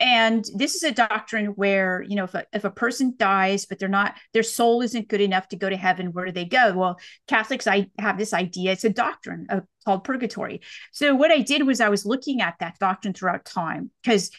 and 0.00 0.44
this 0.54 0.74
is 0.74 0.82
a 0.82 0.92
doctrine 0.92 1.46
where 1.46 2.02
you 2.02 2.16
know 2.16 2.24
if 2.24 2.34
a, 2.34 2.44
if 2.52 2.64
a 2.64 2.70
person 2.70 3.14
dies 3.16 3.66
but 3.66 3.78
they're 3.78 3.88
not 3.88 4.14
their 4.32 4.42
soul 4.42 4.82
isn't 4.82 5.08
good 5.08 5.20
enough 5.20 5.48
to 5.48 5.56
go 5.56 5.68
to 5.68 5.76
heaven 5.76 6.12
where 6.12 6.26
do 6.26 6.32
they 6.32 6.44
go 6.44 6.72
well 6.74 6.98
catholics 7.26 7.66
i 7.66 7.86
have 7.98 8.18
this 8.18 8.32
idea 8.32 8.72
it's 8.72 8.84
a 8.84 8.90
doctrine 8.90 9.46
of, 9.50 9.64
called 9.84 10.04
purgatory 10.04 10.60
so 10.92 11.14
what 11.14 11.30
i 11.30 11.40
did 11.40 11.66
was 11.66 11.80
i 11.80 11.88
was 11.88 12.04
looking 12.06 12.40
at 12.40 12.54
that 12.60 12.78
doctrine 12.78 13.14
throughout 13.14 13.44
time 13.44 13.90
because 14.02 14.30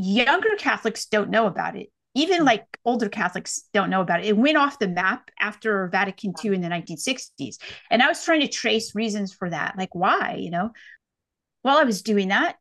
younger 0.00 0.56
Catholics 0.58 1.06
don't 1.06 1.30
know 1.30 1.46
about 1.46 1.76
it. 1.76 1.88
Even 2.14 2.44
like 2.44 2.64
older 2.84 3.08
Catholics 3.08 3.64
don't 3.72 3.90
know 3.90 4.00
about 4.00 4.20
it. 4.20 4.26
It 4.26 4.36
went 4.36 4.56
off 4.56 4.78
the 4.78 4.88
map 4.88 5.30
after 5.38 5.86
Vatican 5.88 6.34
II 6.44 6.54
in 6.54 6.60
the 6.60 6.68
1960s. 6.68 7.56
And 7.90 8.02
I 8.02 8.08
was 8.08 8.24
trying 8.24 8.40
to 8.40 8.48
trace 8.48 8.94
reasons 8.94 9.32
for 9.32 9.48
that. 9.48 9.78
Like, 9.78 9.94
why? 9.94 10.36
You 10.38 10.50
know, 10.50 10.70
while 11.62 11.76
I 11.76 11.84
was 11.84 12.02
doing 12.02 12.28
that, 12.28 12.56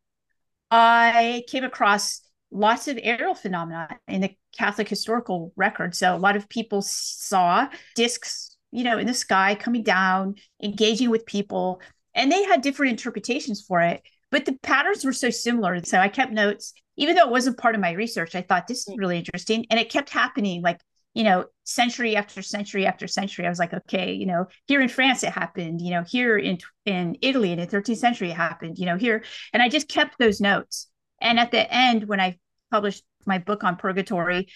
I 0.72 1.44
came 1.48 1.64
across 1.64 2.22
lots 2.52 2.88
of 2.88 3.00
aerial 3.02 3.36
phenomena 3.36 4.00
in 4.08 4.22
the 4.22 4.36
Catholic 4.58 4.88
historical 4.88 5.54
record. 5.56 5.96
So 5.96 6.16
a 6.16 6.18
lot 6.18 6.36
of 6.36 6.50
people 6.50 6.82
saw 6.82 7.68
discs, 7.96 8.58
you 8.72 8.84
know, 8.84 8.98
in 8.98 9.08
the 9.08 9.14
sky 9.14 9.56
coming 9.56 9.84
down, 9.84 10.36
engaging 10.62 11.10
with 11.10 11.26
people, 11.26 11.82
and 12.14 12.32
they 12.32 12.44
had 12.44 12.62
different 12.62 12.92
interpretations 12.92 13.62
for 13.62 13.82
it. 13.82 14.02
But 14.32 14.46
the 14.46 14.58
patterns 14.62 15.06
were 15.06 15.14
so 15.14 15.30
similar. 15.30 15.84
So 15.84 16.00
I 16.00 16.08
kept 16.08 16.32
notes, 16.32 16.74
even 16.98 17.16
though 17.16 17.26
it 17.26 17.32
wasn't 17.32 17.58
part 17.58 17.76
of 17.76 17.82
my 17.82 17.92
research. 17.92 18.36
I 18.36 18.42
thought 18.42 18.68
this 18.68 18.88
is 18.88 18.94
hmm. 18.94 19.00
really 19.00 19.18
interesting. 19.18 19.66
And 19.70 19.80
it 19.80 19.90
kept 19.90 20.10
happening 20.10 20.62
like, 20.62 20.80
you 21.14 21.24
know, 21.24 21.46
century 21.64 22.16
after 22.16 22.42
century 22.42 22.86
after 22.86 23.08
century. 23.08 23.46
I 23.46 23.50
was 23.50 23.60
like, 23.60 23.74
okay, 23.74 24.14
you 24.14 24.26
know, 24.26 24.48
here 24.68 24.82
in 24.82 24.90
France 24.90 25.24
it 25.24 25.32
happened, 25.32 25.82
you 25.82 25.92
know, 25.92 26.04
here 26.08 26.38
in 26.38 26.60
in 26.86 27.18
Italy 27.22 27.52
in 27.52 27.60
the 27.60 27.68
13th 27.68 27.98
century 27.98 28.32
it 28.32 28.38
happened, 28.38 28.78
you 28.78 28.86
know, 28.86 28.98
here. 28.98 29.24
And 29.54 29.62
I 29.62 29.70
just 29.70 29.88
kept 29.88 30.18
those 30.20 30.40
notes. 30.40 30.88
And 31.22 31.40
at 31.40 31.52
the 31.52 31.72
end, 31.72 32.08
when 32.08 32.20
I 32.20 32.38
published 32.72 33.04
my 33.26 33.40
book 33.40 33.64
on 33.64 33.76
purgatory, 33.76 34.48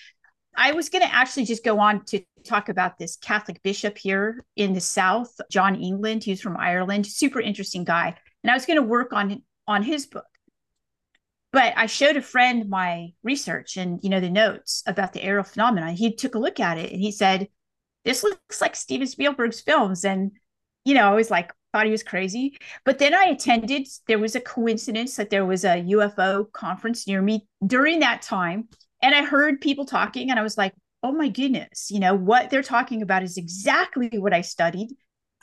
I 0.55 0.71
was 0.73 0.89
going 0.89 1.01
to 1.01 1.13
actually 1.13 1.45
just 1.45 1.63
go 1.63 1.79
on 1.79 2.05
to 2.05 2.21
talk 2.45 2.69
about 2.69 2.97
this 2.97 3.17
Catholic 3.17 3.61
bishop 3.63 3.97
here 3.97 4.45
in 4.55 4.73
the 4.73 4.81
South, 4.81 5.33
John 5.49 5.75
England. 5.75 6.23
He's 6.23 6.41
from 6.41 6.57
Ireland, 6.57 7.07
super 7.07 7.41
interesting 7.41 7.83
guy. 7.83 8.15
And 8.43 8.51
I 8.51 8.53
was 8.53 8.65
going 8.65 8.77
to 8.77 8.83
work 8.83 9.13
on 9.13 9.41
on 9.67 9.83
his 9.83 10.05
book. 10.05 10.25
But 11.53 11.73
I 11.77 11.85
showed 11.85 12.17
a 12.17 12.21
friend 12.21 12.69
my 12.69 13.13
research 13.23 13.77
and 13.77 13.99
you 14.03 14.09
know 14.09 14.19
the 14.19 14.29
notes 14.29 14.83
about 14.85 15.13
the 15.13 15.23
aerial 15.23 15.43
phenomena. 15.43 15.93
He 15.93 16.13
took 16.13 16.35
a 16.35 16.39
look 16.39 16.59
at 16.59 16.77
it 16.77 16.91
and 16.91 17.01
he 17.01 17.11
said, 17.11 17.47
"This 18.03 18.23
looks 18.23 18.59
like 18.61 18.75
Steven 18.75 19.07
Spielberg's 19.07 19.61
films." 19.61 20.03
And 20.03 20.31
you 20.85 20.95
know, 20.95 21.09
I 21.09 21.13
was 21.13 21.31
like, 21.31 21.53
thought 21.73 21.85
he 21.85 21.91
was 21.91 22.03
crazy. 22.03 22.57
But 22.85 22.99
then 22.99 23.13
I 23.13 23.25
attended. 23.25 23.87
There 24.07 24.19
was 24.19 24.35
a 24.35 24.41
coincidence 24.41 25.15
that 25.15 25.29
there 25.29 25.45
was 25.45 25.65
a 25.65 25.81
UFO 25.81 26.45
conference 26.51 27.07
near 27.07 27.21
me 27.21 27.47
during 27.65 27.99
that 27.99 28.21
time, 28.21 28.69
and 29.01 29.15
I 29.15 29.23
heard 29.23 29.61
people 29.61 29.85
talking, 29.85 30.29
and 30.29 30.39
I 30.39 30.43
was 30.43 30.57
like, 30.57 30.73
"Oh 31.01 31.11
my 31.11 31.29
goodness!" 31.29 31.91
You 31.91 31.99
know 31.99 32.15
what 32.15 32.49
they're 32.49 32.63
talking 32.63 33.01
about 33.01 33.23
is 33.23 33.37
exactly 33.37 34.09
what 34.19 34.33
I 34.33 34.41
studied, 34.41 34.89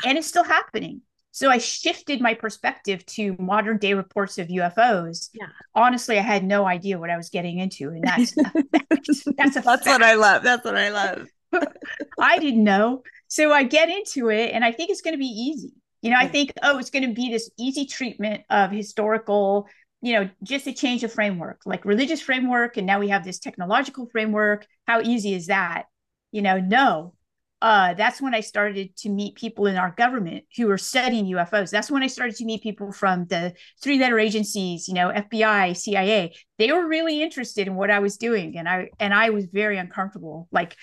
and 0.04 0.18
it's 0.18 0.26
still 0.28 0.44
happening. 0.44 1.02
So 1.32 1.48
I 1.48 1.58
shifted 1.58 2.20
my 2.20 2.34
perspective 2.34 3.06
to 3.06 3.36
modern 3.38 3.78
day 3.78 3.94
reports 3.94 4.38
of 4.38 4.48
UFOs. 4.48 5.30
Yeah. 5.32 5.46
Honestly, 5.74 6.18
I 6.18 6.22
had 6.22 6.44
no 6.44 6.66
idea 6.66 6.98
what 6.98 7.10
I 7.10 7.16
was 7.16 7.30
getting 7.30 7.58
into. 7.58 7.90
And 7.90 8.02
that's 8.02 8.34
that's, 8.72 9.24
that's, 9.36 9.54
that's 9.64 9.86
what 9.86 10.02
I 10.02 10.14
love. 10.14 10.42
That's 10.42 10.64
what 10.64 10.76
I 10.76 10.90
love. 10.90 11.28
I 12.18 12.38
didn't 12.38 12.64
know. 12.64 13.02
So 13.28 13.52
I 13.52 13.62
get 13.62 13.88
into 13.88 14.28
it 14.28 14.50
and 14.52 14.64
I 14.64 14.72
think 14.72 14.90
it's 14.90 15.02
going 15.02 15.14
to 15.14 15.18
be 15.18 15.26
easy. 15.26 15.72
You 16.02 16.10
know, 16.10 16.16
I 16.16 16.26
think, 16.26 16.52
oh, 16.62 16.78
it's 16.78 16.90
going 16.90 17.06
to 17.06 17.14
be 17.14 17.30
this 17.30 17.50
easy 17.58 17.84
treatment 17.84 18.42
of 18.48 18.70
historical, 18.70 19.68
you 20.00 20.14
know, 20.14 20.30
just 20.42 20.66
a 20.66 20.72
change 20.72 21.04
of 21.04 21.12
framework, 21.12 21.60
like 21.66 21.84
religious 21.84 22.20
framework. 22.20 22.76
And 22.76 22.86
now 22.86 22.98
we 22.98 23.08
have 23.08 23.22
this 23.22 23.38
technological 23.38 24.08
framework. 24.10 24.66
How 24.86 25.02
easy 25.02 25.34
is 25.34 25.46
that? 25.48 25.84
You 26.32 26.42
know, 26.42 26.58
no, 26.58 27.14
uh, 27.62 27.92
that's 27.94 28.22
when 28.22 28.34
I 28.34 28.40
started 28.40 28.96
to 28.98 29.10
meet 29.10 29.34
people 29.34 29.66
in 29.66 29.76
our 29.76 29.90
government 29.90 30.44
who 30.56 30.66
were 30.66 30.78
studying 30.78 31.26
UFOs. 31.26 31.70
That's 31.70 31.90
when 31.90 32.02
I 32.02 32.06
started 32.06 32.36
to 32.36 32.46
meet 32.46 32.62
people 32.62 32.90
from 32.90 33.26
the 33.26 33.52
three 33.82 33.98
letter 33.98 34.18
agencies, 34.18 34.88
you 34.88 34.94
know, 34.94 35.10
FBI, 35.10 35.76
CIA. 35.76 36.34
They 36.58 36.72
were 36.72 36.86
really 36.86 37.22
interested 37.22 37.66
in 37.66 37.74
what 37.74 37.90
I 37.90 37.98
was 37.98 38.16
doing. 38.16 38.56
And 38.56 38.66
I 38.66 38.88
and 38.98 39.12
I 39.12 39.30
was 39.30 39.44
very 39.44 39.76
uncomfortable. 39.76 40.48
Like, 40.50 40.74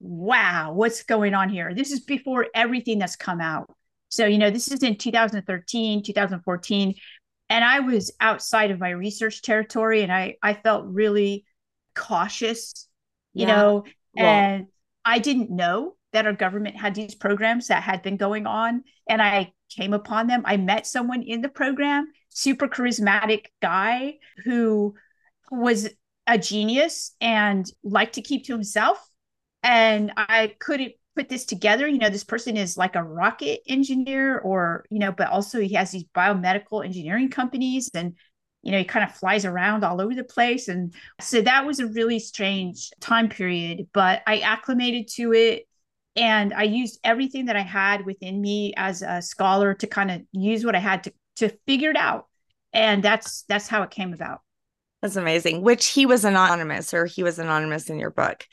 wow, 0.00 0.72
what's 0.72 1.04
going 1.04 1.34
on 1.34 1.50
here? 1.50 1.72
This 1.72 1.92
is 1.92 2.00
before 2.00 2.48
everything 2.52 2.98
that's 2.98 3.16
come 3.16 3.40
out. 3.40 3.72
So, 4.08 4.26
you 4.26 4.38
know, 4.38 4.50
this 4.50 4.70
is 4.72 4.82
in 4.82 4.96
2013, 4.96 6.02
2014. 6.02 6.94
And 7.48 7.64
I 7.64 7.80
was 7.80 8.12
outside 8.20 8.72
of 8.72 8.80
my 8.80 8.90
research 8.90 9.42
territory 9.42 10.02
and 10.02 10.12
I 10.12 10.36
I 10.42 10.54
felt 10.54 10.86
really 10.86 11.44
cautious, 11.94 12.88
you 13.34 13.46
yeah. 13.46 13.54
know, 13.54 13.84
well, 14.16 14.26
and 14.26 14.66
I 15.04 15.20
didn't 15.20 15.50
know 15.50 15.94
that 16.14 16.26
our 16.26 16.32
government 16.32 16.76
had 16.76 16.94
these 16.94 17.14
programs 17.14 17.68
that 17.68 17.82
had 17.82 18.02
been 18.02 18.16
going 18.16 18.46
on 18.46 18.82
and 19.08 19.20
i 19.20 19.52
came 19.74 19.92
upon 19.92 20.26
them. 20.26 20.42
I 20.44 20.56
met 20.56 20.86
someone 20.86 21.22
in 21.22 21.40
the 21.40 21.48
program 21.48 22.08
super 22.30 22.66
charismatic 22.66 23.46
guy 23.62 24.14
who 24.44 24.94
was 25.50 25.88
a 26.26 26.36
genius 26.36 27.14
and 27.20 27.64
liked 27.84 28.14
to 28.14 28.22
keep 28.22 28.44
to 28.46 28.52
himself. 28.52 28.98
And 29.62 30.12
i 30.16 30.54
couldn't 30.58 30.92
put 31.16 31.28
this 31.28 31.44
together. 31.44 31.86
You 31.86 31.98
know 31.98 32.10
this 32.10 32.24
person 32.24 32.56
is 32.56 32.76
like 32.76 32.96
a 32.96 33.02
rocket 33.02 33.60
engineer 33.68 34.38
or 34.38 34.84
you 34.90 34.98
know 34.98 35.12
but 35.12 35.28
also 35.28 35.60
he 35.60 35.74
has 35.74 35.90
these 35.92 36.04
biomedical 36.16 36.84
engineering 36.84 37.30
companies 37.30 37.90
and 37.94 38.14
you 38.62 38.72
know 38.72 38.78
he 38.78 38.84
kind 38.84 39.08
of 39.08 39.14
flies 39.14 39.44
around 39.44 39.84
all 39.84 40.00
over 40.00 40.14
the 40.14 40.24
place. 40.24 40.68
And 40.68 40.92
so 41.20 41.40
that 41.42 41.66
was 41.66 41.78
a 41.78 41.86
really 41.86 42.18
strange 42.18 42.90
time 43.00 43.28
period 43.28 43.86
but 43.92 44.22
i 44.26 44.40
acclimated 44.40 45.08
to 45.08 45.32
it 45.32 45.66
and 46.16 46.54
i 46.54 46.62
used 46.62 46.98
everything 47.04 47.46
that 47.46 47.56
i 47.56 47.62
had 47.62 48.04
within 48.06 48.40
me 48.40 48.72
as 48.76 49.02
a 49.02 49.20
scholar 49.20 49.74
to 49.74 49.86
kind 49.86 50.10
of 50.10 50.20
use 50.32 50.64
what 50.64 50.74
i 50.74 50.78
had 50.78 51.04
to 51.04 51.12
to 51.36 51.48
figure 51.66 51.90
it 51.90 51.96
out. 51.96 52.26
And 52.72 53.02
that's 53.02 53.44
that's 53.48 53.68
how 53.68 53.82
it 53.82 53.90
came 53.90 54.12
about. 54.12 54.40
That's 55.02 55.16
amazing 55.16 55.62
which 55.62 55.88
he 55.88 56.06
was 56.06 56.24
anonymous 56.24 56.94
or 56.94 57.06
he 57.06 57.22
was 57.22 57.38
anonymous 57.38 57.90
in 57.90 57.98
your 57.98 58.10
book. 58.10 58.44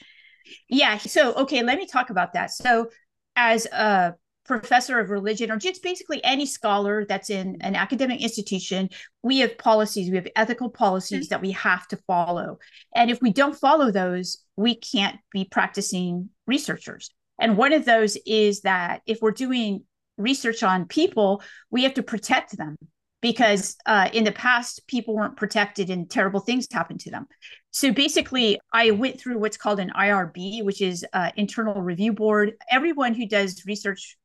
Yeah 0.69 0.97
so 0.97 1.33
okay 1.33 1.63
let 1.63 1.77
me 1.77 1.87
talk 1.87 2.09
about 2.09 2.33
that. 2.33 2.51
So 2.51 2.89
as 3.35 3.65
a 3.67 4.15
professor 4.45 4.99
of 4.99 5.09
religion 5.09 5.49
or 5.49 5.57
just 5.57 5.81
basically 5.81 6.21
any 6.23 6.45
scholar 6.45 7.05
that's 7.05 7.29
in 7.29 7.57
an 7.61 7.75
academic 7.75 8.21
institution 8.21 8.89
we 9.23 9.39
have 9.39 9.57
policies 9.57 10.09
we 10.09 10.17
have 10.17 10.27
ethical 10.35 10.69
policies 10.69 11.29
that 11.29 11.41
we 11.41 11.51
have 11.51 11.87
to 11.87 11.97
follow. 12.05 12.59
And 12.93 13.09
if 13.09 13.21
we 13.21 13.31
don't 13.31 13.55
follow 13.55 13.91
those 13.91 14.43
we 14.57 14.75
can't 14.75 15.17
be 15.31 15.45
practicing 15.45 16.29
researchers 16.47 17.11
and 17.41 17.57
one 17.57 17.73
of 17.73 17.85
those 17.85 18.17
is 18.25 18.61
that 18.61 19.01
if 19.05 19.19
we're 19.21 19.31
doing 19.31 19.83
research 20.17 20.61
on 20.61 20.85
people, 20.85 21.41
we 21.71 21.83
have 21.83 21.95
to 21.95 22.03
protect 22.03 22.55
them 22.55 22.77
because 23.21 23.75
uh, 23.85 24.09
in 24.13 24.23
the 24.23 24.31
past, 24.31 24.87
people 24.87 25.15
weren't 25.15 25.35
protected 25.35 25.89
and 25.89 26.09
terrible 26.09 26.39
things 26.39 26.67
happened 26.71 26.99
to 27.01 27.11
them. 27.11 27.25
So 27.71 27.91
basically, 27.91 28.59
I 28.71 28.91
went 28.91 29.19
through 29.19 29.39
what's 29.39 29.57
called 29.57 29.79
an 29.79 29.91
IRB, 29.97 30.63
which 30.63 30.81
is 30.81 31.03
uh, 31.13 31.31
internal 31.35 31.81
review 31.81 32.13
board. 32.13 32.53
Everyone 32.69 33.15
who 33.15 33.27
does 33.27 33.63
research 33.65 34.17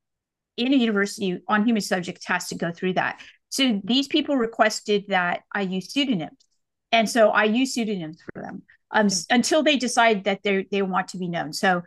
in 0.58 0.74
a 0.74 0.76
university 0.76 1.40
on 1.48 1.66
human 1.66 1.82
subjects 1.82 2.26
has 2.26 2.48
to 2.48 2.54
go 2.54 2.70
through 2.70 2.94
that. 2.94 3.20
So 3.48 3.80
these 3.82 4.08
people 4.08 4.36
requested 4.36 5.04
that 5.08 5.40
I 5.54 5.62
use 5.62 5.90
pseudonyms. 5.90 6.38
And 6.92 7.08
so 7.08 7.30
I 7.30 7.44
use 7.44 7.72
pseudonyms 7.72 8.22
for 8.22 8.42
them 8.42 8.62
um, 8.90 9.08
until 9.30 9.62
they 9.62 9.76
decide 9.76 10.24
that 10.24 10.42
they 10.42 10.66
they 10.70 10.82
want 10.82 11.08
to 11.08 11.18
be 11.18 11.28
known. 11.28 11.52
So 11.52 11.82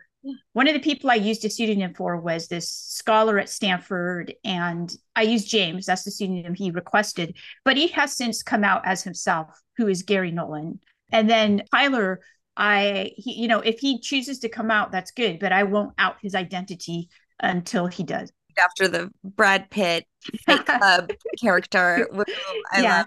one 0.52 0.68
of 0.68 0.74
the 0.74 0.80
people 0.80 1.10
I 1.10 1.14
used 1.14 1.44
a 1.44 1.50
pseudonym 1.50 1.94
for 1.94 2.16
was 2.16 2.48
this 2.48 2.70
scholar 2.70 3.38
at 3.38 3.48
Stanford, 3.48 4.34
and 4.44 4.92
I 5.16 5.22
used 5.22 5.48
James. 5.48 5.86
That's 5.86 6.04
the 6.04 6.10
pseudonym 6.10 6.54
he 6.54 6.70
requested, 6.70 7.36
but 7.64 7.76
he 7.76 7.88
has 7.88 8.16
since 8.16 8.42
come 8.42 8.64
out 8.64 8.82
as 8.84 9.02
himself, 9.02 9.60
who 9.76 9.88
is 9.88 10.02
Garry 10.02 10.30
Nolan. 10.30 10.80
And 11.10 11.28
then 11.28 11.62
Tyler, 11.72 12.20
I, 12.56 13.12
he, 13.16 13.40
you 13.40 13.48
know, 13.48 13.60
if 13.60 13.80
he 13.80 14.00
chooses 14.00 14.40
to 14.40 14.48
come 14.48 14.70
out, 14.70 14.92
that's 14.92 15.12
good, 15.12 15.38
but 15.38 15.52
I 15.52 15.62
won't 15.62 15.94
out 15.98 16.16
his 16.20 16.34
identity 16.34 17.08
until 17.40 17.86
he 17.86 18.02
does. 18.04 18.30
After 18.62 18.88
the 18.88 19.10
Brad 19.24 19.70
Pitt 19.70 20.06
Fight 20.46 20.66
Club 20.66 21.10
character, 21.40 22.08
I 22.72 22.82
yeah. 22.82 23.04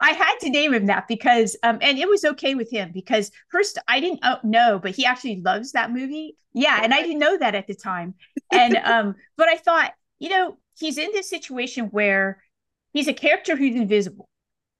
I 0.00 0.10
had 0.10 0.36
to 0.40 0.50
name 0.50 0.74
him 0.74 0.86
that 0.86 1.08
because, 1.08 1.56
um, 1.62 1.78
and 1.80 1.98
it 1.98 2.08
was 2.08 2.24
okay 2.24 2.54
with 2.54 2.70
him 2.70 2.90
because 2.92 3.30
first 3.50 3.78
I 3.88 4.00
didn't 4.00 4.24
uh, 4.24 4.38
know, 4.42 4.78
but 4.82 4.94
he 4.94 5.04
actually 5.04 5.40
loves 5.40 5.72
that 5.72 5.92
movie. 5.92 6.36
Yeah, 6.52 6.80
and 6.82 6.92
I 6.92 7.02
didn't 7.02 7.18
know 7.18 7.38
that 7.38 7.54
at 7.54 7.66
the 7.66 7.74
time. 7.74 8.14
And 8.52 8.76
um, 8.84 9.14
but 9.36 9.48
I 9.48 9.56
thought, 9.56 9.92
you 10.18 10.28
know, 10.30 10.58
he's 10.78 10.98
in 10.98 11.10
this 11.12 11.30
situation 11.30 11.86
where 11.86 12.42
he's 12.92 13.08
a 13.08 13.14
character 13.14 13.56
who's 13.56 13.76
invisible, 13.76 14.28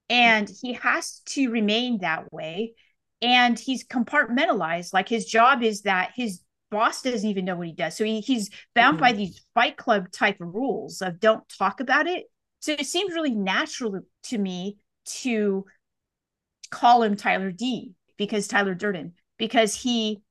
and 0.09 0.49
he 0.61 0.73
has 0.73 1.21
to 1.27 1.49
remain 1.49 1.99
that 1.99 2.31
way, 2.31 2.73
and 3.21 3.57
he's 3.57 3.85
compartmentalized. 3.85 4.93
Like 4.93 5.09
his 5.09 5.25
job 5.25 5.63
is 5.63 5.83
that 5.83 6.11
his 6.15 6.41
boss 6.75 7.01
doesn't 7.01 7.29
even 7.29 7.45
know 7.45 7.55
what 7.55 7.67
he 7.67 7.73
does, 7.73 7.95
so 7.95 8.03
he, 8.03 8.19
he's 8.19 8.49
bound 8.73 8.97
mm-hmm. 8.97 9.05
by 9.05 9.13
these 9.13 9.41
Fight 9.53 9.77
Club 9.77 10.11
type 10.11 10.41
of 10.41 10.53
rules 10.53 11.01
of 11.01 11.21
don't 11.21 11.47
talk 11.47 11.79
about 11.79 12.05
it. 12.05 12.25
So 12.59 12.73
it 12.73 12.85
seemed 12.85 13.13
really 13.13 13.33
natural 13.33 14.01
to 14.23 14.37
me 14.37 14.77
to 15.21 15.65
call 16.69 17.01
him 17.01 17.15
Tyler 17.15 17.51
D 17.51 17.93
because 18.17 18.49
Tyler 18.49 18.75
Durden 18.75 19.13
because 19.37 19.73
he 19.73 20.21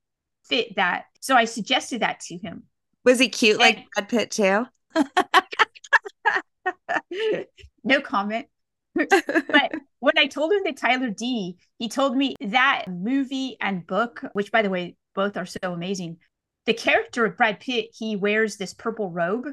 fit 0.44 0.76
that. 0.76 1.06
So 1.20 1.34
I 1.34 1.46
suggested 1.46 2.02
that 2.02 2.20
to 2.20 2.36
him. 2.36 2.64
Was 3.04 3.18
he 3.18 3.30
cute 3.30 3.54
and, 3.54 3.60
like 3.60 3.86
Brad 3.94 4.10
Pitt 4.10 4.30
too? 4.30 4.66
no 7.84 8.02
comment. 8.02 8.48
but 8.94 9.72
when 10.00 10.18
I 10.18 10.26
told 10.26 10.52
him 10.52 10.64
that 10.64 10.76
Tyler 10.76 11.08
D, 11.08 11.56
he 11.78 11.88
told 11.88 12.14
me 12.14 12.36
that 12.40 12.84
movie 12.88 13.56
and 13.62 13.86
book, 13.86 14.22
which 14.34 14.52
by 14.52 14.60
the 14.60 14.68
way, 14.68 14.96
both 15.14 15.36
are 15.36 15.46
so 15.46 15.58
amazing. 15.62 16.18
The 16.66 16.74
character 16.74 17.24
of 17.26 17.36
Brad 17.36 17.60
Pitt, 17.60 17.90
he 17.92 18.16
wears 18.16 18.56
this 18.56 18.74
purple 18.74 19.10
robe 19.10 19.46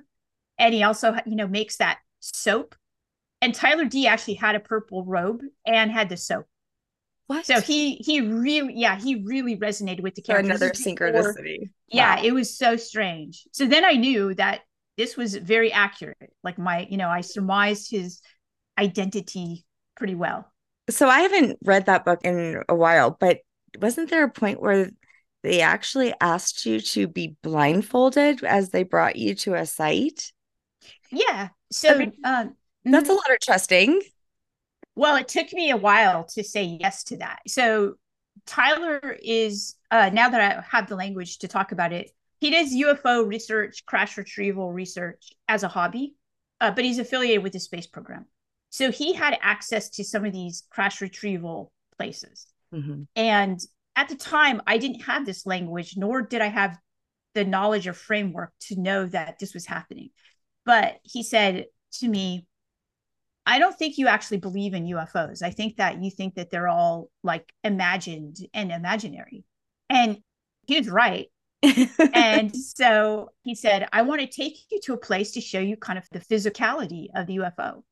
and 0.57 0.73
he 0.73 0.83
also, 0.83 1.15
you 1.25 1.35
know, 1.35 1.47
makes 1.47 1.77
that 1.77 1.99
soap. 2.19 2.75
And 3.41 3.53
Tyler 3.53 3.85
D 3.85 4.07
actually 4.07 4.35
had 4.35 4.55
a 4.55 4.59
purple 4.59 5.03
robe 5.03 5.41
and 5.65 5.91
had 5.91 6.09
the 6.09 6.17
soap. 6.17 6.45
What? 7.27 7.45
So 7.45 7.61
he 7.61 7.95
he 7.95 8.21
really 8.21 8.73
yeah 8.75 8.99
he 8.99 9.23
really 9.23 9.57
resonated 9.57 10.01
with 10.01 10.15
the 10.15 10.21
character. 10.21 10.49
Another 10.49 10.71
synchronicity. 10.71 11.69
Yeah, 11.87 12.21
it 12.21 12.33
was 12.33 12.55
so 12.55 12.75
strange. 12.75 13.47
So 13.53 13.65
then 13.65 13.85
I 13.85 13.93
knew 13.93 14.33
that 14.35 14.61
this 14.97 15.15
was 15.15 15.35
very 15.35 15.71
accurate. 15.71 16.33
Like 16.43 16.57
my 16.59 16.85
you 16.89 16.97
know 16.97 17.07
I 17.07 17.21
surmised 17.21 17.89
his 17.89 18.21
identity 18.77 19.65
pretty 19.95 20.15
well. 20.15 20.51
So 20.89 21.07
I 21.07 21.21
haven't 21.21 21.57
read 21.63 21.85
that 21.85 22.03
book 22.03 22.19
in 22.23 22.61
a 22.67 22.75
while, 22.75 23.15
but 23.17 23.39
wasn't 23.79 24.09
there 24.09 24.25
a 24.25 24.29
point 24.29 24.61
where 24.61 24.91
they 25.43 25.61
actually 25.61 26.13
asked 26.21 26.65
you 26.65 26.79
to 26.79 27.07
be 27.07 27.35
blindfolded 27.41 28.43
as 28.43 28.69
they 28.69 28.83
brought 28.83 29.15
you 29.15 29.35
to 29.35 29.55
a 29.55 29.65
site? 29.65 30.31
Yeah. 31.11 31.49
So 31.71 31.93
I 31.93 31.97
mean, 31.97 32.13
um, 32.23 32.55
that's 32.85 33.09
a 33.09 33.11
mm-hmm. 33.11 33.15
lot 33.15 33.31
of 33.31 33.39
trusting. 33.41 34.01
Well, 34.95 35.15
it 35.15 35.27
took 35.27 35.51
me 35.53 35.71
a 35.71 35.77
while 35.77 36.25
to 36.35 36.43
say 36.43 36.63
yes 36.63 37.03
to 37.05 37.17
that. 37.17 37.39
So 37.47 37.95
Tyler 38.45 39.17
is 39.23 39.75
uh, 39.89 40.09
now 40.13 40.29
that 40.29 40.41
I 40.41 40.61
have 40.75 40.87
the 40.87 40.95
language 40.95 41.39
to 41.39 41.47
talk 41.47 41.71
about 41.71 41.93
it, 41.93 42.11
he 42.39 42.49
does 42.49 42.73
UFO 42.73 43.27
research, 43.27 43.85
crash 43.85 44.17
retrieval 44.17 44.73
research 44.73 45.31
as 45.47 45.63
a 45.63 45.67
hobby, 45.67 46.15
uh, 46.59 46.71
but 46.71 46.83
he's 46.83 46.99
affiliated 46.99 47.43
with 47.43 47.53
the 47.53 47.59
space 47.59 47.87
program. 47.87 48.25
So 48.69 48.91
he 48.91 49.13
had 49.13 49.37
access 49.41 49.89
to 49.91 50.03
some 50.03 50.25
of 50.25 50.33
these 50.33 50.63
crash 50.69 51.01
retrieval 51.01 51.71
places. 51.97 52.47
Mm-hmm. 52.73 53.03
And 53.15 53.59
at 53.95 54.09
the 54.09 54.15
time, 54.15 54.61
I 54.65 54.77
didn't 54.77 55.01
have 55.01 55.25
this 55.25 55.45
language, 55.45 55.95
nor 55.97 56.21
did 56.21 56.41
I 56.41 56.47
have 56.47 56.77
the 57.33 57.45
knowledge 57.45 57.87
or 57.87 57.93
framework 57.93 58.51
to 58.61 58.79
know 58.79 59.05
that 59.07 59.39
this 59.39 59.53
was 59.53 59.65
happening. 59.65 60.09
But 60.65 60.99
he 61.03 61.23
said 61.23 61.65
to 61.99 62.07
me, 62.07 62.45
I 63.45 63.59
don't 63.59 63.77
think 63.77 63.97
you 63.97 64.07
actually 64.07 64.37
believe 64.37 64.73
in 64.73 64.85
UFOs. 64.85 65.41
I 65.41 65.51
think 65.51 65.77
that 65.77 66.03
you 66.03 66.11
think 66.11 66.35
that 66.35 66.51
they're 66.51 66.67
all 66.67 67.09
like 67.23 67.51
imagined 67.63 68.37
and 68.53 68.71
imaginary. 68.71 69.43
And 69.89 70.19
he 70.67 70.77
was 70.77 70.89
right. 70.89 71.27
and 72.13 72.55
so 72.77 73.29
he 73.43 73.55
said, 73.55 73.87
I 73.91 74.03
want 74.03 74.21
to 74.21 74.27
take 74.27 74.57
you 74.69 74.79
to 74.81 74.93
a 74.93 74.97
place 74.97 75.31
to 75.31 75.41
show 75.41 75.59
you 75.59 75.75
kind 75.75 75.97
of 75.97 76.07
the 76.11 76.19
physicality 76.19 77.07
of 77.15 77.27
the 77.27 77.37
UFO. 77.37 77.83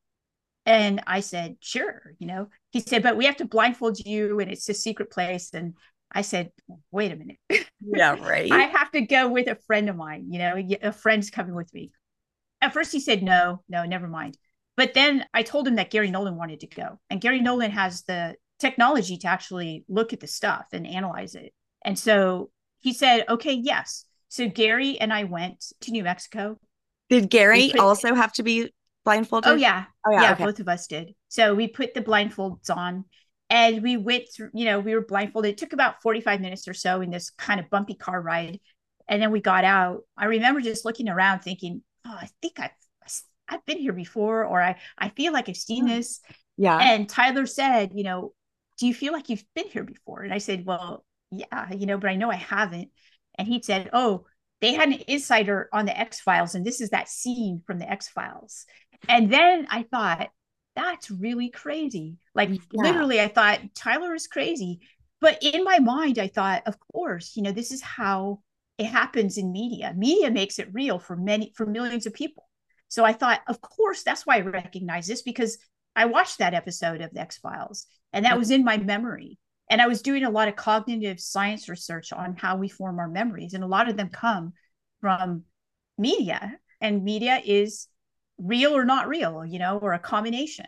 And 0.66 1.02
I 1.06 1.20
said, 1.20 1.56
sure, 1.60 2.14
you 2.18 2.26
know. 2.26 2.48
He 2.70 2.80
said, 2.80 3.02
but 3.02 3.16
we 3.16 3.24
have 3.24 3.36
to 3.38 3.44
blindfold 3.44 3.98
you 3.98 4.38
and 4.40 4.50
it's 4.50 4.68
a 4.68 4.74
secret 4.74 5.10
place. 5.10 5.52
And 5.52 5.74
I 6.12 6.22
said, 6.22 6.50
wait 6.90 7.12
a 7.12 7.16
minute. 7.16 7.38
Yeah, 7.80 8.16
right. 8.20 8.50
I 8.50 8.62
have 8.62 8.90
to 8.92 9.02
go 9.02 9.28
with 9.28 9.48
a 9.48 9.56
friend 9.66 9.88
of 9.88 9.96
mine, 9.96 10.26
you 10.30 10.38
know, 10.38 10.62
a 10.82 10.92
friend's 10.92 11.30
coming 11.30 11.54
with 11.54 11.72
me. 11.72 11.92
At 12.60 12.72
first 12.72 12.92
he 12.92 13.00
said, 13.00 13.22
no, 13.22 13.62
no, 13.68 13.84
never 13.84 14.08
mind. 14.08 14.36
But 14.76 14.94
then 14.94 15.24
I 15.32 15.42
told 15.42 15.68
him 15.68 15.76
that 15.76 15.90
Garry 15.90 16.10
Nolan 16.10 16.36
wanted 16.36 16.60
to 16.60 16.66
go. 16.66 16.98
And 17.10 17.20
Garry 17.20 17.40
Nolan 17.40 17.70
has 17.70 18.02
the 18.02 18.34
technology 18.58 19.18
to 19.18 19.28
actually 19.28 19.84
look 19.88 20.12
at 20.12 20.20
the 20.20 20.26
stuff 20.26 20.66
and 20.72 20.86
analyze 20.86 21.34
it. 21.34 21.52
And 21.84 21.98
so 21.98 22.50
he 22.78 22.92
said, 22.92 23.24
okay, 23.28 23.52
yes. 23.52 24.04
So 24.28 24.48
Garry 24.48 24.98
and 24.98 25.12
I 25.12 25.24
went 25.24 25.64
to 25.82 25.90
New 25.90 26.02
Mexico. 26.02 26.58
Did 27.08 27.30
Garry 27.30 27.70
put, 27.72 27.80
also 27.80 28.14
have 28.14 28.32
to 28.34 28.42
be 28.42 28.72
blindfolded? 29.04 29.50
Oh, 29.50 29.54
yeah. 29.54 29.84
Oh, 30.06 30.12
yeah. 30.12 30.22
yeah 30.22 30.32
okay. 30.32 30.44
both 30.44 30.60
of 30.60 30.68
us 30.68 30.86
did. 30.86 31.14
So 31.28 31.54
we 31.54 31.68
put 31.68 31.94
the 31.94 32.02
blindfolds 32.02 32.74
on 32.74 33.04
and 33.50 33.82
we 33.82 33.96
went 33.96 34.24
through, 34.34 34.50
you 34.54 34.64
know, 34.64 34.78
we 34.78 34.94
were 34.94 35.04
blindfolded. 35.04 35.50
It 35.50 35.58
took 35.58 35.72
about 35.72 36.00
45 36.02 36.40
minutes 36.40 36.68
or 36.68 36.74
so 36.74 37.00
in 37.00 37.10
this 37.10 37.30
kind 37.30 37.58
of 37.58 37.68
bumpy 37.68 37.94
car 37.94 38.22
ride. 38.22 38.60
And 39.08 39.20
then 39.20 39.32
we 39.32 39.40
got 39.40 39.64
out. 39.64 40.02
I 40.16 40.26
remember 40.26 40.60
just 40.60 40.84
looking 40.84 41.08
around 41.08 41.40
thinking, 41.40 41.82
oh, 42.06 42.16
I 42.18 42.28
think 42.40 42.60
I've, 42.60 42.70
I've 43.48 43.66
been 43.66 43.78
here 43.78 43.92
before, 43.92 44.44
or 44.44 44.62
I, 44.62 44.76
I 44.96 45.08
feel 45.08 45.32
like 45.32 45.48
I've 45.48 45.56
seen 45.56 45.82
hmm. 45.82 45.94
this. 45.94 46.20
Yeah. 46.56 46.78
And 46.78 47.08
Tyler 47.08 47.46
said, 47.46 47.90
you 47.92 48.04
know, 48.04 48.32
do 48.78 48.86
you 48.86 48.94
feel 48.94 49.12
like 49.12 49.28
you've 49.28 49.44
been 49.54 49.66
here 49.66 49.84
before? 49.84 50.22
And 50.22 50.32
I 50.32 50.38
said, 50.38 50.64
well, 50.64 51.04
yeah, 51.32 51.72
you 51.72 51.86
know, 51.86 51.98
but 51.98 52.10
I 52.10 52.16
know 52.16 52.30
I 52.30 52.36
haven't. 52.36 52.90
And 53.36 53.48
he 53.48 53.60
said, 53.62 53.90
oh, 53.92 54.26
they 54.60 54.74
had 54.74 54.88
an 54.88 55.02
insider 55.08 55.68
on 55.72 55.86
the 55.86 55.98
X 55.98 56.20
Files, 56.20 56.54
and 56.54 56.64
this 56.64 56.80
is 56.80 56.90
that 56.90 57.08
scene 57.08 57.62
from 57.66 57.78
the 57.78 57.90
X 57.90 58.08
Files. 58.08 58.66
And 59.08 59.30
then 59.32 59.66
I 59.70 59.84
thought, 59.84 60.28
that's 60.76 61.10
really 61.10 61.50
crazy. 61.50 62.16
Like 62.34 62.50
yeah. 62.50 62.58
literally, 62.72 63.20
I 63.20 63.28
thought 63.28 63.60
Tyler 63.74 64.14
is 64.14 64.26
crazy. 64.26 64.80
But 65.20 65.42
in 65.42 65.64
my 65.64 65.78
mind, 65.78 66.18
I 66.18 66.28
thought, 66.28 66.62
of 66.66 66.76
course, 66.92 67.32
you 67.36 67.42
know, 67.42 67.52
this 67.52 67.70
is 67.70 67.82
how 67.82 68.40
it 68.78 68.86
happens 68.86 69.36
in 69.36 69.52
media. 69.52 69.92
Media 69.96 70.30
makes 70.30 70.58
it 70.58 70.72
real 70.72 70.98
for 70.98 71.16
many, 71.16 71.52
for 71.54 71.66
millions 71.66 72.06
of 72.06 72.14
people. 72.14 72.48
So 72.88 73.04
I 73.04 73.12
thought, 73.12 73.40
of 73.46 73.60
course, 73.60 74.02
that's 74.02 74.24
why 74.24 74.36
I 74.36 74.40
recognize 74.40 75.06
this 75.06 75.22
because 75.22 75.58
I 75.94 76.06
watched 76.06 76.38
that 76.38 76.54
episode 76.54 77.02
of 77.02 77.12
the 77.12 77.20
X 77.20 77.38
Files 77.38 77.86
and 78.12 78.24
that 78.24 78.38
was 78.38 78.50
in 78.50 78.64
my 78.64 78.78
memory. 78.78 79.38
And 79.68 79.80
I 79.80 79.86
was 79.86 80.02
doing 80.02 80.24
a 80.24 80.30
lot 80.30 80.48
of 80.48 80.56
cognitive 80.56 81.20
science 81.20 81.68
research 81.68 82.12
on 82.12 82.36
how 82.36 82.56
we 82.56 82.68
form 82.68 82.98
our 82.98 83.08
memories. 83.08 83.54
And 83.54 83.62
a 83.62 83.68
lot 83.68 83.88
of 83.88 83.96
them 83.96 84.08
come 84.08 84.52
from 85.00 85.44
media, 85.96 86.54
and 86.80 87.04
media 87.04 87.40
is 87.44 87.86
real 88.40 88.76
or 88.76 88.84
not 88.84 89.08
real, 89.08 89.44
you 89.44 89.58
know, 89.58 89.78
or 89.78 89.92
a 89.92 89.98
combination. 89.98 90.66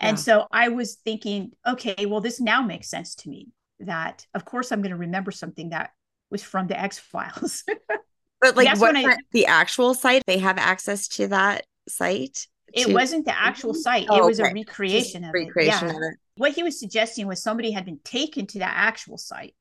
Yeah. 0.00 0.08
And 0.08 0.20
so 0.20 0.46
I 0.50 0.68
was 0.68 0.96
thinking, 0.96 1.52
okay, 1.66 2.06
well, 2.06 2.20
this 2.20 2.40
now 2.40 2.62
makes 2.62 2.88
sense 2.88 3.14
to 3.16 3.30
me 3.30 3.48
that, 3.80 4.26
of 4.34 4.44
course, 4.44 4.72
I'm 4.72 4.82
going 4.82 4.90
to 4.90 4.96
remember 4.96 5.30
something 5.30 5.70
that 5.70 5.90
was 6.30 6.42
from 6.42 6.66
the 6.66 6.78
X 6.78 6.98
Files. 6.98 7.64
but 8.40 8.56
like, 8.56 8.66
That's 8.66 8.80
what 8.80 8.96
I, 8.96 9.16
the 9.32 9.46
actual 9.46 9.94
site? 9.94 10.22
They 10.26 10.38
have 10.38 10.58
access 10.58 11.08
to 11.08 11.28
that 11.28 11.64
site. 11.88 12.46
It 12.72 12.86
to... 12.86 12.94
wasn't 12.94 13.24
the 13.24 13.38
actual 13.38 13.74
site. 13.74 14.06
Oh, 14.10 14.24
it 14.24 14.24
was 14.26 14.40
okay. 14.40 14.50
a 14.50 14.54
recreation 14.54 15.22
Just 15.22 15.28
of 15.28 15.34
recreation 15.34 15.88
it. 15.88 15.92
Yeah. 15.92 15.96
of 15.96 16.02
it. 16.02 16.18
What 16.36 16.52
he 16.52 16.62
was 16.62 16.78
suggesting 16.78 17.26
was 17.26 17.42
somebody 17.42 17.70
had 17.70 17.84
been 17.84 18.00
taken 18.04 18.46
to 18.48 18.58
that 18.58 18.74
actual 18.74 19.16
site. 19.16 19.54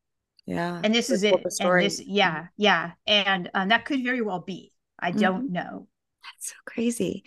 Yeah. 0.45 0.79
And 0.83 0.93
this 0.93 1.09
is 1.09 1.23
it. 1.23 1.33
And 1.33 1.81
this, 1.81 2.01
yeah, 2.01 2.47
yeah. 2.57 2.91
And 3.07 3.49
um, 3.53 3.69
that 3.69 3.85
could 3.85 4.03
very 4.03 4.21
well 4.21 4.39
be. 4.39 4.73
I 4.99 5.11
don't 5.11 5.45
mm-hmm. 5.45 5.53
know. 5.53 5.87
That's 6.33 6.47
so 6.49 6.55
crazy. 6.65 7.23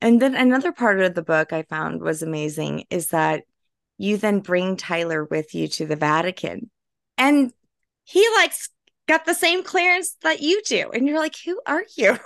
And 0.00 0.20
then 0.20 0.34
another 0.34 0.72
part 0.72 1.00
of 1.00 1.14
the 1.14 1.22
book 1.22 1.52
I 1.52 1.62
found 1.62 2.00
was 2.00 2.22
amazing 2.22 2.84
is 2.90 3.08
that 3.08 3.44
you 3.96 4.16
then 4.16 4.40
bring 4.40 4.76
Tyler 4.76 5.24
with 5.24 5.54
you 5.54 5.68
to 5.68 5.86
the 5.86 5.96
Vatican. 5.96 6.70
And 7.16 7.52
he 8.04 8.26
likes 8.36 8.68
got 9.06 9.24
the 9.24 9.34
same 9.34 9.62
clearance 9.62 10.16
that 10.22 10.40
you 10.40 10.62
do. 10.66 10.90
And 10.92 11.06
you're 11.06 11.18
like, 11.18 11.36
who 11.44 11.60
are 11.66 11.84
you? 11.96 12.18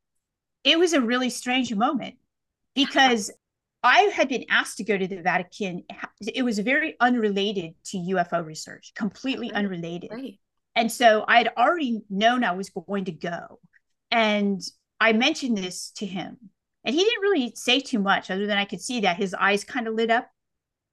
it 0.64 0.78
was 0.78 0.92
a 0.92 1.00
really 1.00 1.30
strange 1.30 1.74
moment 1.74 2.16
because 2.74 3.30
I 3.82 4.10
had 4.14 4.28
been 4.28 4.44
asked 4.48 4.76
to 4.78 4.84
go 4.84 4.96
to 4.96 5.06
the 5.06 5.22
Vatican. 5.22 5.84
It 6.20 6.44
was 6.44 6.58
very 6.60 6.96
unrelated 7.00 7.74
to 7.86 7.98
UFO 7.98 8.44
research, 8.44 8.92
completely 8.94 9.48
right. 9.48 9.56
unrelated. 9.56 10.10
Right. 10.12 10.38
And 10.74 10.90
so 10.90 11.24
I 11.26 11.38
had 11.38 11.52
already 11.56 12.02
known 12.08 12.44
I 12.44 12.52
was 12.52 12.70
going 12.70 13.06
to 13.06 13.12
go. 13.12 13.58
And 14.10 14.60
I 15.02 15.12
mentioned 15.12 15.58
this 15.58 15.90
to 15.96 16.06
him. 16.06 16.36
And 16.84 16.94
he 16.94 17.02
didn't 17.02 17.22
really 17.22 17.52
say 17.56 17.80
too 17.80 17.98
much 17.98 18.30
other 18.30 18.46
than 18.46 18.56
I 18.56 18.64
could 18.64 18.80
see 18.80 19.00
that 19.00 19.16
his 19.16 19.34
eyes 19.34 19.64
kind 19.64 19.88
of 19.88 19.94
lit 19.94 20.12
up. 20.12 20.28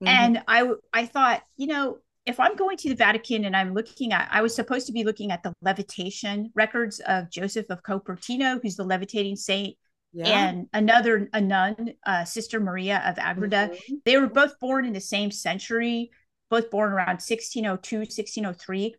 Mm-hmm. 0.03 0.07
And 0.07 0.43
I 0.47 0.71
I 0.91 1.05
thought, 1.05 1.43
you 1.57 1.67
know, 1.67 1.99
if 2.25 2.39
I'm 2.39 2.55
going 2.55 2.77
to 2.77 2.89
the 2.89 2.95
Vatican 2.95 3.45
and 3.45 3.55
I'm 3.55 3.75
looking 3.75 4.11
at, 4.11 4.27
I 4.31 4.41
was 4.41 4.55
supposed 4.55 4.87
to 4.87 4.93
be 4.93 5.03
looking 5.03 5.31
at 5.31 5.43
the 5.43 5.53
levitation 5.61 6.51
records 6.55 6.99
of 7.01 7.29
Joseph 7.29 7.67
of 7.69 7.83
Copertino, 7.83 8.59
who's 8.61 8.75
the 8.75 8.83
levitating 8.83 9.35
saint, 9.35 9.77
yeah. 10.11 10.27
and 10.27 10.67
another 10.73 11.29
a 11.33 11.41
nun, 11.41 11.93
uh, 12.05 12.23
Sister 12.23 12.59
Maria 12.59 13.03
of 13.05 13.17
Agreda. 13.19 13.69
Mm-hmm. 13.71 13.95
They 14.05 14.17
were 14.17 14.27
both 14.27 14.59
born 14.59 14.85
in 14.85 14.93
the 14.93 15.01
same 15.01 15.29
century, 15.29 16.09
both 16.49 16.71
born 16.71 16.91
around 16.93 17.21
1602, 17.21 17.97
1603. 17.97 18.95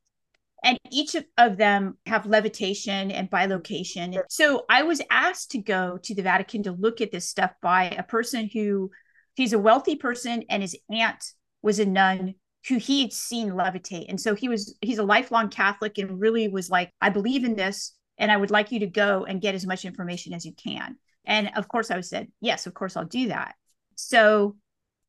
And 0.62 0.78
each 0.90 1.16
of 1.38 1.56
them 1.56 1.96
have 2.06 2.26
levitation 2.26 3.10
and 3.10 3.30
bilocation. 3.30 4.20
So 4.28 4.64
I 4.68 4.82
was 4.82 5.00
asked 5.10 5.52
to 5.52 5.58
go 5.58 5.98
to 6.02 6.14
the 6.14 6.22
Vatican 6.22 6.62
to 6.64 6.72
look 6.72 7.00
at 7.00 7.12
this 7.12 7.28
stuff 7.28 7.52
by 7.62 7.84
a 7.84 8.02
person 8.02 8.50
who 8.52 8.90
he's 9.34 9.52
a 9.52 9.58
wealthy 9.58 9.96
person 9.96 10.44
and 10.50 10.62
his 10.62 10.76
aunt 10.90 11.32
was 11.62 11.78
a 11.78 11.86
nun 11.86 12.34
who 12.68 12.76
he 12.76 13.00
had 13.00 13.12
seen 13.12 13.52
levitate. 13.52 14.10
And 14.10 14.20
so 14.20 14.34
he 14.34 14.48
was, 14.48 14.76
he's 14.82 14.98
a 14.98 15.02
lifelong 15.02 15.48
Catholic 15.48 15.96
and 15.96 16.20
really 16.20 16.48
was 16.48 16.68
like, 16.68 16.92
I 17.00 17.08
believe 17.08 17.44
in 17.44 17.56
this 17.56 17.96
and 18.18 18.30
I 18.30 18.36
would 18.36 18.50
like 18.50 18.70
you 18.70 18.80
to 18.80 18.86
go 18.86 19.24
and 19.24 19.40
get 19.40 19.54
as 19.54 19.66
much 19.66 19.86
information 19.86 20.34
as 20.34 20.44
you 20.44 20.52
can. 20.52 20.96
And 21.24 21.50
of 21.56 21.68
course, 21.68 21.90
I 21.90 22.00
said, 22.02 22.28
yes, 22.40 22.66
of 22.66 22.74
course, 22.74 22.96
I'll 22.96 23.04
do 23.04 23.28
that. 23.28 23.54
So, 23.94 24.56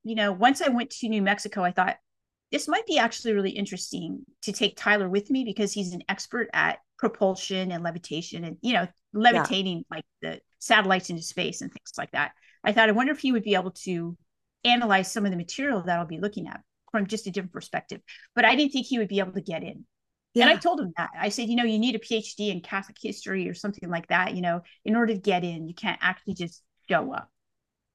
you 0.03 0.15
know, 0.15 0.31
once 0.31 0.61
I 0.61 0.69
went 0.69 0.91
to 0.91 1.09
New 1.09 1.21
Mexico, 1.21 1.63
I 1.63 1.71
thought 1.71 1.97
this 2.51 2.67
might 2.67 2.85
be 2.85 2.97
actually 2.97 3.33
really 3.33 3.51
interesting 3.51 4.25
to 4.43 4.51
take 4.51 4.75
Tyler 4.75 5.09
with 5.09 5.29
me 5.29 5.43
because 5.43 5.71
he's 5.71 5.93
an 5.93 6.03
expert 6.09 6.49
at 6.53 6.79
propulsion 6.97 7.71
and 7.71 7.83
levitation 7.83 8.43
and, 8.43 8.57
you 8.61 8.73
know, 8.73 8.87
levitating 9.13 9.77
yeah. 9.77 9.95
like 9.95 10.05
the 10.21 10.41
satellites 10.59 11.09
into 11.09 11.23
space 11.23 11.61
and 11.61 11.71
things 11.71 11.91
like 11.97 12.11
that. 12.11 12.31
I 12.63 12.73
thought, 12.73 12.89
I 12.89 12.93
wonder 12.93 13.13
if 13.13 13.19
he 13.19 13.31
would 13.31 13.43
be 13.43 13.55
able 13.55 13.71
to 13.71 14.17
analyze 14.63 15.11
some 15.11 15.25
of 15.25 15.31
the 15.31 15.37
material 15.37 15.81
that 15.81 15.97
I'll 15.97 16.05
be 16.05 16.19
looking 16.19 16.47
at 16.47 16.61
from 16.91 17.07
just 17.07 17.25
a 17.25 17.31
different 17.31 17.53
perspective. 17.53 18.01
But 18.35 18.45
I 18.45 18.55
didn't 18.55 18.73
think 18.73 18.85
he 18.85 18.99
would 18.99 19.07
be 19.07 19.19
able 19.19 19.33
to 19.33 19.41
get 19.41 19.63
in. 19.63 19.85
Yeah. 20.33 20.47
And 20.47 20.57
I 20.57 20.59
told 20.59 20.79
him 20.79 20.93
that. 20.97 21.09
I 21.19 21.29
said, 21.29 21.49
you 21.49 21.55
know, 21.55 21.63
you 21.63 21.79
need 21.79 21.95
a 21.95 21.99
PhD 21.99 22.51
in 22.51 22.61
Catholic 22.61 22.97
history 23.01 23.49
or 23.49 23.53
something 23.53 23.89
like 23.89 24.07
that, 24.07 24.35
you 24.35 24.41
know, 24.41 24.61
in 24.85 24.95
order 24.95 25.13
to 25.13 25.19
get 25.19 25.43
in. 25.43 25.67
You 25.67 25.73
can't 25.73 25.99
actually 26.01 26.35
just 26.35 26.61
show 26.89 27.13
up. 27.13 27.29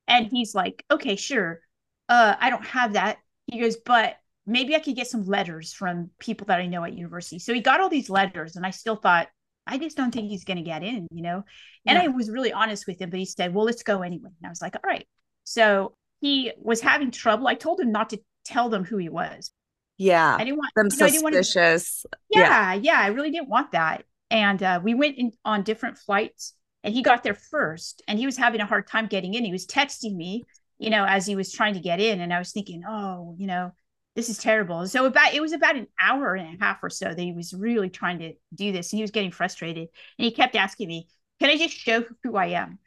And 0.08 0.26
he's 0.26 0.54
like, 0.54 0.84
okay, 0.90 1.16
sure. 1.16 1.60
Uh, 2.08 2.36
I 2.38 2.50
don't 2.50 2.64
have 2.66 2.94
that. 2.94 3.18
He 3.46 3.60
goes, 3.60 3.76
but 3.76 4.16
maybe 4.46 4.74
I 4.74 4.78
could 4.78 4.96
get 4.96 5.08
some 5.08 5.24
letters 5.24 5.72
from 5.72 6.10
people 6.18 6.46
that 6.46 6.60
I 6.60 6.66
know 6.66 6.84
at 6.84 6.96
university. 6.96 7.38
So 7.38 7.52
he 7.52 7.60
got 7.60 7.80
all 7.80 7.88
these 7.88 8.08
letters, 8.08 8.56
and 8.56 8.64
I 8.64 8.70
still 8.70 8.96
thought, 8.96 9.28
I 9.66 9.78
just 9.78 9.96
don't 9.96 10.12
think 10.12 10.30
he's 10.30 10.44
going 10.44 10.58
to 10.58 10.62
get 10.62 10.84
in, 10.84 11.08
you 11.10 11.22
know? 11.22 11.44
And 11.86 11.98
yeah. 11.98 12.04
I 12.04 12.08
was 12.08 12.30
really 12.30 12.52
honest 12.52 12.86
with 12.86 13.00
him, 13.00 13.10
but 13.10 13.18
he 13.18 13.24
said, 13.24 13.52
well, 13.52 13.64
let's 13.64 13.82
go 13.82 14.02
anyway. 14.02 14.30
And 14.40 14.46
I 14.46 14.48
was 14.48 14.62
like, 14.62 14.76
all 14.76 14.88
right. 14.88 15.06
So 15.44 15.96
he 16.20 16.52
was 16.56 16.80
having 16.80 17.10
trouble. 17.10 17.48
I 17.48 17.54
told 17.54 17.80
him 17.80 17.90
not 17.90 18.10
to 18.10 18.20
tell 18.44 18.68
them 18.68 18.84
who 18.84 18.96
he 18.96 19.08
was. 19.08 19.50
Yeah. 19.98 20.36
I 20.36 20.44
didn't 20.44 20.58
want 20.58 20.72
them 20.76 20.88
you 20.92 20.98
know, 20.98 21.08
suspicious. 21.08 22.02
To, 22.02 22.18
yeah, 22.30 22.74
yeah, 22.74 22.74
yeah. 22.74 23.00
I 23.00 23.08
really 23.08 23.30
didn't 23.30 23.48
want 23.48 23.72
that. 23.72 24.04
And 24.30 24.62
uh, 24.62 24.80
we 24.82 24.94
went 24.94 25.18
in 25.18 25.32
on 25.44 25.62
different 25.62 25.98
flights 25.98 26.54
and 26.84 26.94
he 26.94 27.02
got 27.02 27.22
there 27.22 27.34
first 27.34 28.02
and 28.06 28.18
he 28.18 28.26
was 28.26 28.36
having 28.36 28.60
a 28.60 28.66
hard 28.66 28.86
time 28.86 29.06
getting 29.06 29.34
in. 29.34 29.44
He 29.44 29.52
was 29.52 29.66
texting 29.66 30.14
me, 30.14 30.44
you 30.78 30.90
know, 30.90 31.04
as 31.04 31.26
he 31.26 31.34
was 31.34 31.52
trying 31.52 31.74
to 31.74 31.80
get 31.80 32.00
in. 32.00 32.20
And 32.20 32.32
I 32.32 32.38
was 32.38 32.52
thinking, 32.52 32.82
oh, 32.88 33.34
you 33.38 33.46
know, 33.46 33.72
this 34.16 34.30
is 34.30 34.38
terrible. 34.38 34.86
So 34.88 35.04
about 35.04 35.34
it 35.34 35.42
was 35.42 35.52
about 35.52 35.76
an 35.76 35.86
hour 36.00 36.34
and 36.34 36.56
a 36.56 36.64
half 36.64 36.82
or 36.82 36.88
so 36.88 37.04
that 37.04 37.18
he 37.18 37.32
was 37.32 37.52
really 37.52 37.90
trying 37.90 38.18
to 38.20 38.32
do 38.54 38.72
this. 38.72 38.92
And 38.92 38.98
he 38.98 39.02
was 39.02 39.10
getting 39.10 39.30
frustrated. 39.30 39.88
And 40.18 40.24
he 40.24 40.32
kept 40.32 40.56
asking 40.56 40.88
me, 40.88 41.06
Can 41.38 41.50
I 41.50 41.58
just 41.58 41.76
show 41.76 42.04
who 42.24 42.34
I 42.34 42.46
am? 42.46 42.78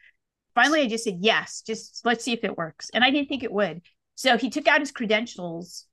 Finally, 0.56 0.82
I 0.82 0.88
just 0.88 1.04
said, 1.04 1.20
Yes, 1.22 1.62
just 1.66 2.02
let's 2.04 2.26
see 2.26 2.34
if 2.34 2.44
it 2.44 2.58
works. 2.58 2.90
And 2.94 3.04
I 3.04 3.12
didn't 3.12 3.30
think 3.30 3.44
it 3.44 3.52
would. 3.52 3.82
So 4.16 4.38
he 4.38 4.50
took 4.50 4.68
out 4.68 4.80
his 4.80 4.92
credentials, 4.92 5.86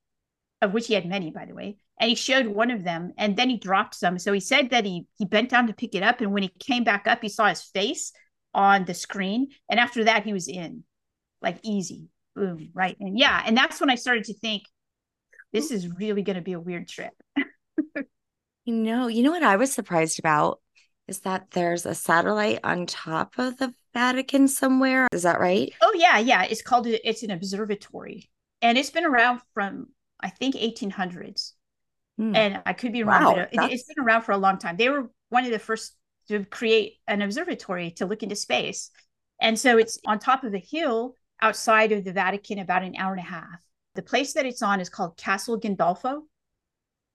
of 0.62 0.72
which 0.72 0.86
he 0.86 0.94
had 0.94 1.06
many, 1.06 1.30
by 1.30 1.44
the 1.44 1.54
way, 1.54 1.76
and 2.00 2.08
he 2.08 2.16
showed 2.16 2.46
one 2.46 2.70
of 2.70 2.82
them 2.82 3.12
and 3.18 3.36
then 3.36 3.50
he 3.50 3.58
dropped 3.58 3.94
some. 3.94 4.18
So 4.18 4.32
he 4.32 4.40
said 4.40 4.70
that 4.70 4.86
he 4.86 5.06
he 5.18 5.26
bent 5.26 5.50
down 5.50 5.66
to 5.66 5.74
pick 5.74 5.94
it 5.94 6.02
up. 6.02 6.22
And 6.22 6.32
when 6.32 6.42
he 6.42 6.48
came 6.48 6.82
back 6.82 7.06
up, 7.06 7.20
he 7.20 7.28
saw 7.28 7.48
his 7.48 7.62
face 7.62 8.12
on 8.54 8.86
the 8.86 8.94
screen. 8.94 9.48
And 9.68 9.78
after 9.78 10.04
that, 10.04 10.24
he 10.24 10.32
was 10.32 10.48
in 10.48 10.82
like 11.42 11.58
easy. 11.62 12.08
Boom. 12.34 12.70
Right. 12.72 12.96
And 13.00 13.18
yeah. 13.18 13.42
And 13.44 13.54
that's 13.54 13.80
when 13.80 13.90
I 13.90 13.94
started 13.96 14.24
to 14.24 14.34
think, 14.34 14.62
this 15.56 15.70
is 15.70 15.88
really 15.88 16.20
going 16.20 16.36
to 16.36 16.42
be 16.42 16.52
a 16.52 16.60
weird 16.60 16.86
trip. 16.86 17.14
you 18.66 18.74
know, 18.74 19.06
you 19.06 19.22
know 19.22 19.30
what 19.30 19.42
I 19.42 19.56
was 19.56 19.72
surprised 19.72 20.18
about 20.18 20.60
is 21.08 21.20
that 21.20 21.50
there's 21.52 21.86
a 21.86 21.94
satellite 21.94 22.60
on 22.62 22.84
top 22.84 23.38
of 23.38 23.56
the 23.56 23.72
Vatican 23.94 24.48
somewhere. 24.48 25.08
Is 25.12 25.22
that 25.22 25.40
right? 25.40 25.72
Oh 25.80 25.92
yeah, 25.96 26.18
yeah. 26.18 26.42
It's 26.42 26.60
called 26.60 26.86
it's 26.86 27.22
an 27.22 27.30
observatory, 27.30 28.28
and 28.60 28.76
it's 28.76 28.90
been 28.90 29.06
around 29.06 29.40
from 29.54 29.88
I 30.20 30.28
think 30.28 30.56
1800s. 30.56 31.52
Hmm. 32.18 32.36
And 32.36 32.62
I 32.66 32.72
could 32.74 32.92
be 32.92 33.02
wrong, 33.02 33.22
wow, 33.22 33.34
but 33.34 33.48
it, 33.52 33.70
has 33.70 33.84
been 33.84 34.04
around 34.04 34.22
for 34.22 34.32
a 34.32 34.38
long 34.38 34.58
time. 34.58 34.76
They 34.76 34.88
were 34.88 35.10
one 35.28 35.44
of 35.44 35.50
the 35.50 35.58
first 35.58 35.94
to 36.28 36.44
create 36.44 36.94
an 37.06 37.22
observatory 37.22 37.92
to 37.92 38.06
look 38.06 38.22
into 38.22 38.36
space, 38.36 38.90
and 39.40 39.58
so 39.58 39.78
it's 39.78 39.98
on 40.06 40.18
top 40.18 40.44
of 40.44 40.52
a 40.52 40.58
hill 40.58 41.14
outside 41.40 41.92
of 41.92 42.04
the 42.04 42.12
Vatican, 42.12 42.58
about 42.58 42.82
an 42.82 42.94
hour 42.98 43.12
and 43.12 43.20
a 43.20 43.30
half. 43.30 43.65
The 43.96 44.02
place 44.02 44.34
that 44.34 44.46
it's 44.46 44.62
on 44.62 44.80
is 44.80 44.88
called 44.88 45.16
Castel 45.16 45.58
Gandolfo, 45.58 46.22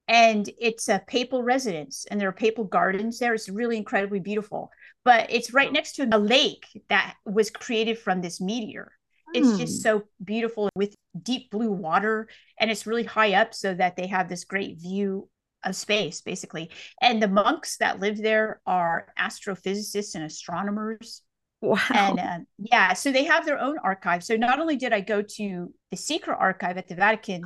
and 0.08 0.50
it's 0.60 0.89
a 0.89 1.02
papal 1.08 1.41
residence 1.41 2.06
and 2.10 2.20
there 2.20 2.28
are 2.28 2.34
papal 2.34 2.65
gardens 2.65 3.20
there. 3.20 3.34
It's 3.34 3.48
really 3.48 3.78
incredibly 3.78 4.20
beautiful 4.20 4.72
but 5.04 5.28
it's 5.30 5.54
right 5.54 5.72
next 5.72 5.94
to 5.94 6.08
a 6.12 6.17
lake 6.17 6.65
that 6.89 7.15
was 7.26 7.50
created 7.50 7.98
from 7.98 8.22
this 8.22 8.39
meteor. 8.39 8.91
It's 9.34 9.58
just 9.58 9.78
hmm. 9.78 9.82
so 9.82 10.04
beautiful 10.24 10.70
with 10.76 10.94
deep 11.22 11.52
blue 11.52 11.72
water 11.72 12.28
and 12.60 12.70
it's 12.70 12.86
really 12.86 13.06
high 13.06 13.34
up 13.34 13.54
so 13.54 13.74
that 13.74 13.96
they 13.96 14.08
have 14.08 14.28
this 14.28 14.44
great 14.44 14.80
view 14.80 15.30
of 15.63 15.76
space 15.76 16.22
basically. 16.22 16.70
And 17.02 17.22
the 17.22 17.30
monks 17.30 17.78
that 17.78 18.00
live 18.00 18.17
there 18.17 18.62
are 18.65 19.08
astrophysicists 19.17 20.15
and 20.15 20.26
astronomers 20.26 21.22
Wow. 21.62 21.80
And 21.93 22.19
uh, 22.19 22.39
yeah, 22.58 22.93
so 22.93 23.12
they 23.12 23.24
have 23.26 23.45
their 23.45 23.60
own 23.60 23.78
archive. 23.78 24.24
So 24.24 24.36
not 24.36 24.60
only 24.60 24.76
did 24.76 24.93
I 24.93 25.02
go 25.02 25.21
to 25.21 25.74
the 25.91 25.97
secret 25.97 26.38
archive 26.39 26.78
at 26.78 26.88
the 26.88 26.95
Vatican, 26.95 27.43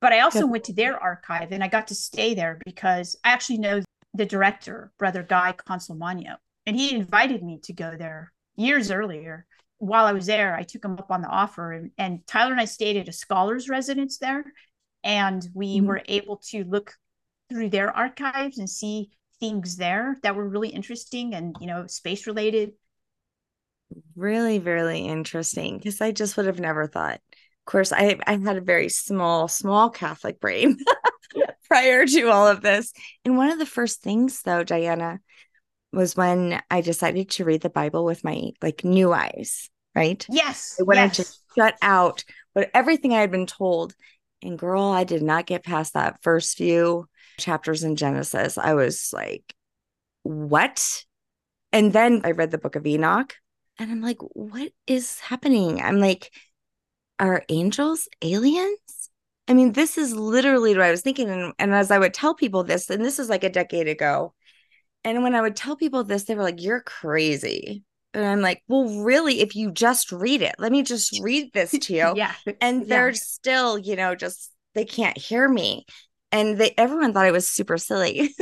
but 0.00 0.12
I 0.12 0.20
also 0.20 0.46
went 0.46 0.64
to 0.64 0.72
their 0.72 0.98
archive 0.98 1.52
and 1.52 1.62
I 1.62 1.68
got 1.68 1.88
to 1.88 1.94
stay 1.94 2.34
there 2.34 2.58
because 2.64 3.14
I 3.22 3.30
actually 3.30 3.58
know 3.58 3.82
the 4.14 4.26
director, 4.26 4.90
Brother 4.98 5.22
Guy 5.22 5.54
Consolmagno, 5.68 6.36
and 6.66 6.76
he 6.76 6.94
invited 6.94 7.42
me 7.42 7.60
to 7.64 7.72
go 7.72 7.94
there 7.96 8.32
years 8.56 8.90
earlier. 8.90 9.46
While 9.78 10.06
I 10.06 10.12
was 10.12 10.26
there, 10.26 10.54
I 10.54 10.62
took 10.62 10.84
him 10.84 10.92
up 10.92 11.10
on 11.10 11.22
the 11.22 11.28
offer, 11.28 11.72
and, 11.72 11.90
and 11.98 12.26
Tyler 12.26 12.52
and 12.52 12.60
I 12.60 12.66
stayed 12.66 12.96
at 12.96 13.08
a 13.08 13.12
scholar's 13.12 13.68
residence 13.68 14.18
there, 14.18 14.44
and 15.02 15.46
we 15.54 15.76
mm-hmm. 15.76 15.86
were 15.86 16.02
able 16.06 16.36
to 16.50 16.64
look 16.64 16.94
through 17.48 17.70
their 17.70 17.90
archives 17.90 18.58
and 18.58 18.70
see 18.70 19.10
things 19.40 19.76
there 19.76 20.18
that 20.22 20.36
were 20.36 20.48
really 20.48 20.68
interesting 20.68 21.34
and 21.34 21.56
you 21.60 21.66
know 21.66 21.84
space 21.88 22.28
related 22.28 22.72
really 24.16 24.58
really 24.58 25.06
interesting 25.06 25.78
because 25.78 26.00
i 26.00 26.10
just 26.10 26.36
would 26.36 26.46
have 26.46 26.60
never 26.60 26.86
thought 26.86 27.20
of 27.62 27.70
course, 27.70 27.92
I 27.92 28.18
I 28.26 28.32
had 28.38 28.56
a 28.56 28.60
very 28.60 28.88
small, 28.88 29.46
small 29.46 29.88
Catholic 29.88 30.40
brain 30.40 30.78
prior 31.68 32.04
to 32.04 32.28
all 32.28 32.48
of 32.48 32.60
this. 32.60 32.92
And 33.24 33.36
one 33.36 33.50
of 33.50 33.60
the 33.60 33.66
first 33.66 34.02
things, 34.02 34.42
though, 34.42 34.64
Diana, 34.64 35.20
was 35.92 36.16
when 36.16 36.60
I 36.72 36.80
decided 36.80 37.30
to 37.30 37.44
read 37.44 37.60
the 37.60 37.70
Bible 37.70 38.04
with 38.04 38.24
my 38.24 38.50
like 38.60 38.82
new 38.82 39.12
eyes, 39.12 39.70
right? 39.94 40.26
Yes. 40.28 40.74
When 40.82 40.96
yes. 40.96 41.10
I 41.10 41.14
just 41.14 41.40
shut 41.56 41.76
out 41.82 42.24
but 42.54 42.70
everything 42.74 43.14
I 43.14 43.20
had 43.20 43.30
been 43.30 43.46
told. 43.46 43.94
And 44.42 44.58
girl, 44.58 44.82
I 44.82 45.04
did 45.04 45.22
not 45.22 45.46
get 45.46 45.64
past 45.64 45.94
that 45.94 46.18
first 46.22 46.56
few 46.56 47.06
chapters 47.38 47.82
in 47.84 47.96
Genesis. 47.96 48.58
I 48.58 48.74
was 48.74 49.10
like, 49.12 49.54
what? 50.22 51.04
And 51.72 51.92
then 51.92 52.22
I 52.24 52.32
read 52.32 52.50
the 52.50 52.58
book 52.58 52.76
of 52.76 52.86
Enoch 52.86 53.34
and 53.78 53.90
I'm 53.90 54.00
like, 54.00 54.18
what 54.20 54.72
is 54.86 55.18
happening? 55.20 55.80
I'm 55.80 55.98
like, 55.98 56.30
are 57.18 57.44
angels 57.48 58.08
aliens? 58.20 59.10
I 59.48 59.54
mean, 59.54 59.72
this 59.72 59.98
is 59.98 60.14
literally 60.14 60.74
what 60.74 60.84
I 60.84 60.90
was 60.90 61.02
thinking. 61.02 61.28
And, 61.28 61.52
and 61.58 61.74
as 61.74 61.90
I 61.90 61.98
would 61.98 62.14
tell 62.14 62.34
people 62.34 62.64
this, 62.64 62.88
and 62.90 63.04
this 63.04 63.18
is 63.18 63.28
like 63.28 63.44
a 63.44 63.50
decade 63.50 63.88
ago, 63.88 64.34
and 65.04 65.22
when 65.22 65.34
I 65.34 65.40
would 65.40 65.56
tell 65.56 65.76
people 65.76 66.04
this, 66.04 66.24
they 66.24 66.34
were 66.34 66.42
like, 66.42 66.62
You're 66.62 66.80
crazy. 66.80 67.82
And 68.14 68.24
I'm 68.24 68.40
like, 68.40 68.62
Well, 68.68 69.02
really, 69.02 69.40
if 69.40 69.56
you 69.56 69.72
just 69.72 70.12
read 70.12 70.42
it, 70.42 70.54
let 70.58 70.72
me 70.72 70.82
just 70.82 71.20
read 71.22 71.52
this 71.52 71.72
to 71.72 71.92
you. 71.92 72.12
yeah. 72.16 72.34
And 72.60 72.88
they're 72.88 73.10
yeah. 73.10 73.14
still, 73.20 73.78
you 73.78 73.96
know, 73.96 74.14
just 74.14 74.52
they 74.74 74.84
can't 74.84 75.18
hear 75.18 75.48
me. 75.48 75.86
And 76.30 76.56
they 76.58 76.74
everyone 76.78 77.12
thought 77.12 77.26
I 77.26 77.32
was 77.32 77.48
super 77.48 77.78
silly. 77.78 78.34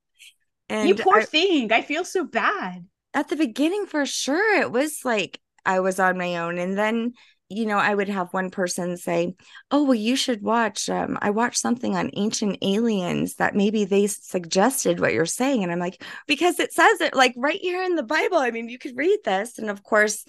and 0.68 0.88
you 0.88 0.94
poor 0.94 1.18
I, 1.18 1.24
thing. 1.24 1.72
I 1.72 1.82
feel 1.82 2.04
so 2.04 2.24
bad. 2.24 2.84
At 3.14 3.28
the 3.28 3.36
beginning, 3.36 3.86
for 3.86 4.04
sure, 4.04 4.60
it 4.60 4.72
was 4.72 5.04
like 5.04 5.40
I 5.64 5.80
was 5.80 5.98
on 5.98 6.18
my 6.18 6.36
own. 6.36 6.58
And 6.58 6.76
then 6.76 7.14
you 7.50 7.66
know, 7.66 7.78
I 7.78 7.94
would 7.94 8.08
have 8.08 8.32
one 8.32 8.50
person 8.50 8.96
say, 8.96 9.34
"Oh, 9.70 9.84
well, 9.84 9.94
you 9.94 10.16
should 10.16 10.42
watch. 10.42 10.88
Um, 10.88 11.18
I 11.20 11.30
watched 11.30 11.58
something 11.58 11.94
on 11.96 12.10
ancient 12.14 12.58
aliens 12.62 13.34
that 13.36 13.54
maybe 13.54 13.84
they 13.84 14.06
suggested 14.06 14.98
what 14.98 15.12
you're 15.12 15.26
saying," 15.26 15.62
and 15.62 15.70
I'm 15.70 15.78
like, 15.78 16.02
"Because 16.26 16.58
it 16.58 16.72
says 16.72 17.00
it 17.00 17.14
like 17.14 17.34
right 17.36 17.60
here 17.60 17.82
in 17.82 17.96
the 17.96 18.02
Bible. 18.02 18.38
I 18.38 18.50
mean, 18.50 18.68
you 18.68 18.78
could 18.78 18.96
read 18.96 19.18
this." 19.24 19.58
And 19.58 19.70
of 19.70 19.82
course, 19.82 20.24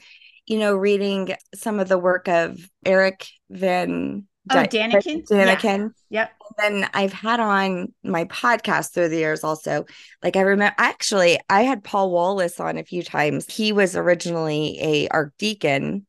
you 0.45 0.59
know, 0.59 0.75
reading 0.75 1.35
some 1.55 1.79
of 1.79 1.87
the 1.87 1.97
work 1.97 2.27
of 2.27 2.59
Eric 2.85 3.27
Van 3.49 4.27
Oh, 4.51 4.55
Daniken. 4.55 5.27
Daniken. 5.27 5.91
Yeah. 6.09 6.21
Yep. 6.21 6.31
And 6.57 6.81
then 6.81 6.89
I've 6.93 7.13
had 7.13 7.39
on 7.39 7.93
my 8.03 8.25
podcast 8.25 8.93
through 8.93 9.09
the 9.09 9.17
years 9.17 9.43
also. 9.43 9.85
Like 10.23 10.35
I 10.35 10.41
remember 10.41 10.75
actually 10.77 11.39
I 11.49 11.63
had 11.63 11.83
Paul 11.83 12.11
Wallace 12.11 12.59
on 12.59 12.77
a 12.77 12.83
few 12.83 13.01
times. 13.01 13.51
He 13.51 13.71
was 13.71 13.95
originally 13.95 14.77
a 14.79 15.07
archdeacon 15.09 16.05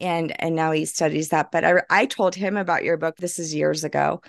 and 0.00 0.40
and 0.40 0.54
now 0.54 0.70
he 0.72 0.84
studies 0.84 1.30
that 1.30 1.50
but 1.50 1.64
I, 1.64 1.82
I 1.90 2.06
told 2.06 2.34
him 2.34 2.56
about 2.56 2.84
your 2.84 2.96
book 2.96 3.16
this 3.16 3.38
is 3.38 3.54
years 3.54 3.82
ago 3.84 4.22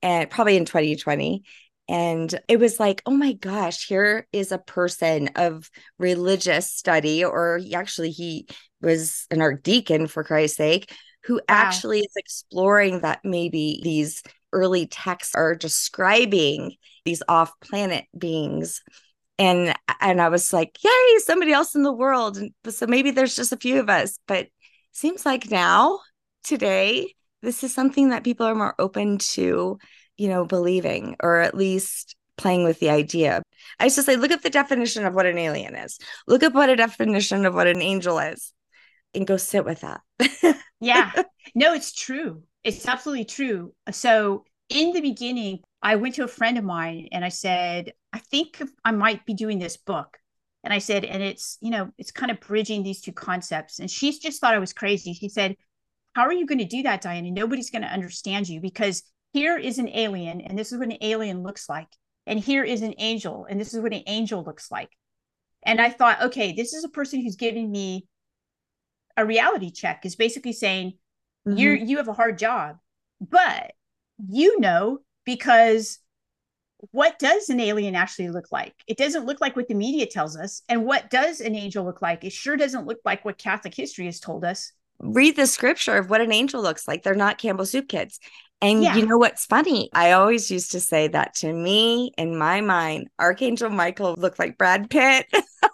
and 0.00 0.30
probably 0.30 0.56
in 0.56 0.64
2020 0.64 1.42
and 1.88 2.40
it 2.48 2.58
was 2.58 2.80
like 2.80 3.02
oh 3.04 3.12
my 3.12 3.34
gosh 3.34 3.86
here 3.86 4.26
is 4.32 4.52
a 4.52 4.58
person 4.58 5.30
of 5.36 5.70
religious 5.98 6.70
study 6.70 7.24
or 7.24 7.58
he, 7.58 7.74
actually 7.74 8.10
he 8.10 8.46
was 8.80 9.26
an 9.30 9.42
archdeacon 9.42 10.06
for 10.06 10.24
christ's 10.24 10.56
sake 10.56 10.94
who 11.24 11.34
wow. 11.34 11.42
actually 11.48 12.00
is 12.00 12.16
exploring 12.16 13.00
that 13.00 13.20
maybe 13.24 13.80
these 13.82 14.22
early 14.52 14.86
texts 14.86 15.34
are 15.34 15.54
describing 15.54 16.74
these 17.04 17.22
off-planet 17.28 18.04
beings 18.16 18.82
and 19.38 19.74
and 20.00 20.20
i 20.20 20.28
was 20.28 20.52
like 20.52 20.76
yay 20.84 21.18
somebody 21.18 21.52
else 21.52 21.74
in 21.74 21.82
the 21.82 21.92
world 21.92 22.36
And 22.36 22.52
so 22.68 22.86
maybe 22.86 23.10
there's 23.10 23.34
just 23.34 23.52
a 23.52 23.56
few 23.56 23.80
of 23.80 23.88
us 23.88 24.18
but 24.26 24.48
seems 24.92 25.26
like 25.26 25.50
now, 25.50 26.00
today, 26.44 27.14
this 27.42 27.64
is 27.64 27.74
something 27.74 28.10
that 28.10 28.24
people 28.24 28.46
are 28.46 28.54
more 28.54 28.74
open 28.78 29.18
to, 29.18 29.78
you 30.16 30.28
know, 30.28 30.44
believing 30.44 31.16
or 31.20 31.40
at 31.40 31.56
least 31.56 32.14
playing 32.36 32.64
with 32.64 32.78
the 32.78 32.90
idea. 32.90 33.42
I 33.80 33.84
used 33.84 33.96
to 33.96 34.02
say, 34.02 34.16
look 34.16 34.30
at 34.30 34.42
the 34.42 34.50
definition 34.50 35.04
of 35.04 35.14
what 35.14 35.26
an 35.26 35.38
alien 35.38 35.74
is. 35.74 35.98
Look 36.26 36.42
up 36.42 36.54
what 36.54 36.70
a 36.70 36.76
definition 36.76 37.46
of 37.46 37.54
what 37.54 37.66
an 37.66 37.82
angel 37.82 38.18
is. 38.18 38.52
And 39.14 39.26
go 39.26 39.36
sit 39.36 39.64
with 39.64 39.82
that. 39.82 40.00
yeah. 40.80 41.12
No, 41.54 41.74
it's 41.74 41.92
true. 41.92 42.44
It's 42.64 42.86
absolutely 42.86 43.26
true. 43.26 43.74
So 43.90 44.44
in 44.70 44.92
the 44.92 45.02
beginning, 45.02 45.58
I 45.82 45.96
went 45.96 46.14
to 46.14 46.24
a 46.24 46.28
friend 46.28 46.56
of 46.56 46.64
mine 46.64 47.08
and 47.12 47.24
I 47.24 47.28
said, 47.28 47.92
I 48.12 48.20
think 48.20 48.62
I 48.84 48.92
might 48.92 49.26
be 49.26 49.34
doing 49.34 49.58
this 49.58 49.76
book. 49.76 50.16
And 50.64 50.72
I 50.72 50.78
said, 50.78 51.04
and 51.04 51.22
it's, 51.22 51.58
you 51.60 51.70
know, 51.70 51.90
it's 51.98 52.12
kind 52.12 52.30
of 52.30 52.40
bridging 52.40 52.82
these 52.82 53.00
two 53.00 53.12
concepts. 53.12 53.80
And 53.80 53.90
she's 53.90 54.18
just 54.18 54.40
thought 54.40 54.54
I 54.54 54.60
was 54.60 54.72
crazy. 54.72 55.12
She 55.12 55.28
said, 55.28 55.56
How 56.14 56.22
are 56.22 56.32
you 56.32 56.46
going 56.46 56.58
to 56.58 56.64
do 56.64 56.84
that, 56.84 57.02
Diana? 57.02 57.30
Nobody's 57.30 57.70
going 57.70 57.82
to 57.82 57.88
understand 57.88 58.48
you 58.48 58.60
because 58.60 59.02
here 59.32 59.58
is 59.58 59.78
an 59.78 59.88
alien, 59.88 60.40
and 60.40 60.58
this 60.58 60.72
is 60.72 60.78
what 60.78 60.88
an 60.88 60.98
alien 61.00 61.42
looks 61.42 61.68
like. 61.68 61.88
And 62.26 62.38
here 62.38 62.62
is 62.62 62.82
an 62.82 62.94
angel, 62.98 63.46
and 63.48 63.60
this 63.60 63.74
is 63.74 63.80
what 63.80 63.92
an 63.92 64.04
angel 64.06 64.44
looks 64.44 64.70
like. 64.70 64.90
And 65.64 65.80
I 65.80 65.90
thought, 65.90 66.22
okay, 66.22 66.52
this 66.52 66.72
is 66.72 66.84
a 66.84 66.88
person 66.88 67.20
who's 67.20 67.36
giving 67.36 67.70
me 67.70 68.06
a 69.16 69.24
reality 69.26 69.70
check, 69.70 70.04
is 70.04 70.16
basically 70.16 70.52
saying, 70.52 70.94
mm-hmm. 71.46 71.58
you 71.58 71.70
you 71.70 71.96
have 71.98 72.08
a 72.08 72.12
hard 72.12 72.38
job, 72.38 72.76
but 73.20 73.72
you 74.28 74.60
know 74.60 74.98
because 75.24 75.98
what 76.90 77.18
does 77.18 77.48
an 77.48 77.60
alien 77.60 77.94
actually 77.94 78.28
look 78.30 78.50
like? 78.50 78.74
It 78.86 78.96
doesn't 78.96 79.24
look 79.24 79.40
like 79.40 79.54
what 79.54 79.68
the 79.68 79.74
media 79.74 80.06
tells 80.06 80.36
us. 80.36 80.62
And 80.68 80.84
what 80.84 81.10
does 81.10 81.40
an 81.40 81.54
angel 81.54 81.84
look 81.84 82.02
like? 82.02 82.24
It 82.24 82.32
sure 82.32 82.56
doesn't 82.56 82.86
look 82.86 82.98
like 83.04 83.24
what 83.24 83.38
Catholic 83.38 83.74
history 83.74 84.06
has 84.06 84.18
told 84.18 84.44
us. 84.44 84.72
Read 84.98 85.36
the 85.36 85.46
scripture 85.46 85.96
of 85.96 86.10
what 86.10 86.20
an 86.20 86.32
angel 86.32 86.60
looks 86.60 86.88
like. 86.88 87.02
They're 87.02 87.14
not 87.14 87.38
Campbell 87.38 87.66
soup 87.66 87.88
kids. 87.88 88.18
And 88.60 88.82
yeah. 88.82 88.96
you 88.96 89.06
know 89.06 89.18
what's 89.18 89.46
funny? 89.46 89.90
I 89.92 90.12
always 90.12 90.50
used 90.50 90.72
to 90.72 90.80
say 90.80 91.08
that 91.08 91.34
to 91.36 91.52
me 91.52 92.12
in 92.16 92.36
my 92.36 92.60
mind, 92.60 93.08
Archangel 93.18 93.70
Michael 93.70 94.14
looked 94.16 94.38
like 94.38 94.58
Brad 94.58 94.90
Pitt. 94.90 95.26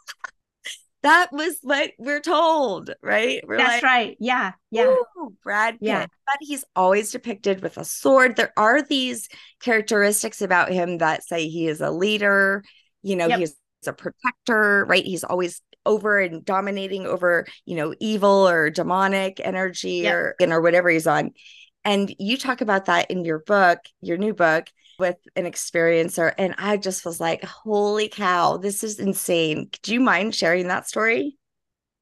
that 1.03 1.33
was 1.33 1.59
what 1.63 1.93
we're 1.99 2.21
told, 2.21 2.91
right? 3.03 3.43
We're 3.47 3.59
That's 3.59 3.75
like, 3.75 3.83
right. 3.83 4.17
Yeah. 4.19 4.53
Yeah. 4.71 4.95
Brad 5.45 5.75
Pitt. 5.75 5.87
Yeah. 5.87 6.07
But 6.27 6.37
he's 6.41 6.65
always 6.75 7.13
depicted 7.13 7.63
with 7.63 7.77
a 7.77 7.85
sword. 7.85 8.37
There 8.37 8.53
are 8.57 8.83
these 8.83 9.29
characteristics 9.61 10.43
about 10.43 10.73
him 10.73 10.99
that 10.99 11.25
say 11.25 11.49
he 11.49 11.69
is 11.69 11.81
a 11.81 11.91
leader, 11.91 12.65
you 13.03 13.17
know, 13.17 13.29
yep. 13.29 13.39
he's 13.39 13.57
a 13.87 13.93
protector, 13.93 14.85
right? 14.87 15.05
He's 15.05 15.25
always 15.25 15.63
over 15.87 16.19
and 16.19 16.45
dominating 16.45 17.07
over, 17.07 17.47
you 17.65 17.77
know, 17.77 17.95
evil 18.01 18.49
or 18.49 18.69
demonic 18.69 19.41
energy 19.43 20.01
yep. 20.03 20.15
or, 20.15 20.37
know, 20.41 20.61
whatever 20.61 20.91
he's 20.91 21.07
on. 21.07 21.31
And 21.85 22.13
you 22.19 22.37
talk 22.37 22.61
about 22.61 22.87
that 22.87 23.11
in 23.11 23.25
your 23.25 23.39
book, 23.39 23.79
your 24.01 24.19
new 24.19 24.35
book 24.35 24.67
with 24.99 25.17
an 25.37 25.45
experiencer. 25.45 26.33
And 26.39 26.55
I 26.59 26.77
just 26.77 27.05
was 27.05 27.21
like, 27.21 27.45
holy 27.45 28.09
cow, 28.09 28.57
this 28.57 28.83
is 28.83 28.99
insane. 28.99 29.71
Do 29.83 29.95
you 29.95 30.01
mind 30.01 30.35
sharing 30.35 30.69
that 30.69 30.89
story? 30.89 31.37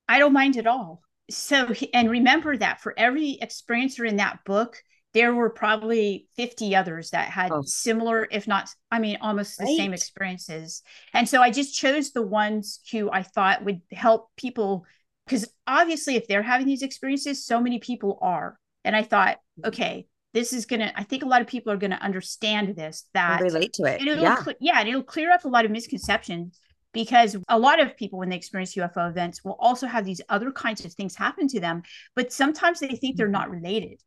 I 0.08 0.18
don't 0.18 0.32
mind 0.32 0.56
at 0.56 0.66
all. 0.66 1.02
So, 1.30 1.72
and 1.92 2.10
remember 2.10 2.56
that 2.56 2.80
for 2.80 2.94
every 2.96 3.38
experiencer 3.42 4.08
in 4.08 4.16
that 4.16 4.44
book, 4.44 4.82
there 5.12 5.34
were 5.34 5.50
probably 5.50 6.28
50 6.36 6.76
others 6.76 7.10
that 7.10 7.28
had 7.28 7.50
oh. 7.50 7.62
similar, 7.62 8.28
if 8.30 8.46
not, 8.46 8.68
I 8.90 8.98
mean, 8.98 9.18
almost 9.20 9.58
right. 9.58 9.66
the 9.66 9.76
same 9.76 9.92
experiences. 9.92 10.82
And 11.14 11.28
so 11.28 11.40
I 11.40 11.50
just 11.50 11.74
chose 11.74 12.12
the 12.12 12.22
ones 12.22 12.80
who 12.92 13.10
I 13.10 13.22
thought 13.22 13.64
would 13.64 13.80
help 13.90 14.28
people 14.36 14.84
because 15.26 15.48
obviously, 15.66 16.16
if 16.16 16.28
they're 16.28 16.42
having 16.42 16.66
these 16.66 16.82
experiences, 16.82 17.44
so 17.44 17.60
many 17.60 17.78
people 17.78 18.18
are. 18.22 18.58
And 18.84 18.94
I 18.94 19.02
thought, 19.02 19.38
mm-hmm. 19.58 19.68
okay, 19.68 20.06
this 20.36 20.52
is 20.52 20.66
gonna 20.66 20.92
i 20.96 21.02
think 21.02 21.24
a 21.24 21.26
lot 21.26 21.40
of 21.40 21.46
people 21.46 21.72
are 21.72 21.78
gonna 21.78 21.98
understand 22.02 22.76
this 22.76 23.04
that 23.14 23.40
relate 23.40 23.72
to 23.72 23.84
it. 23.84 24.00
and 24.02 24.20
yeah. 24.20 24.42
Cl- 24.42 24.56
yeah 24.60 24.78
and 24.78 24.88
it'll 24.88 25.02
clear 25.02 25.32
up 25.32 25.46
a 25.46 25.48
lot 25.48 25.64
of 25.64 25.70
misconceptions 25.70 26.60
because 26.92 27.36
a 27.48 27.58
lot 27.58 27.80
of 27.80 27.96
people 27.96 28.18
when 28.18 28.28
they 28.28 28.36
experience 28.36 28.74
ufo 28.74 29.08
events 29.08 29.42
will 29.42 29.56
also 29.58 29.86
have 29.86 30.04
these 30.04 30.20
other 30.28 30.52
kinds 30.52 30.84
of 30.84 30.92
things 30.92 31.16
happen 31.16 31.48
to 31.48 31.58
them 31.58 31.82
but 32.14 32.32
sometimes 32.32 32.80
they 32.80 32.88
think 32.88 33.16
they're 33.16 33.28
not 33.28 33.44
mm-hmm. 33.44 33.62
related. 33.62 34.02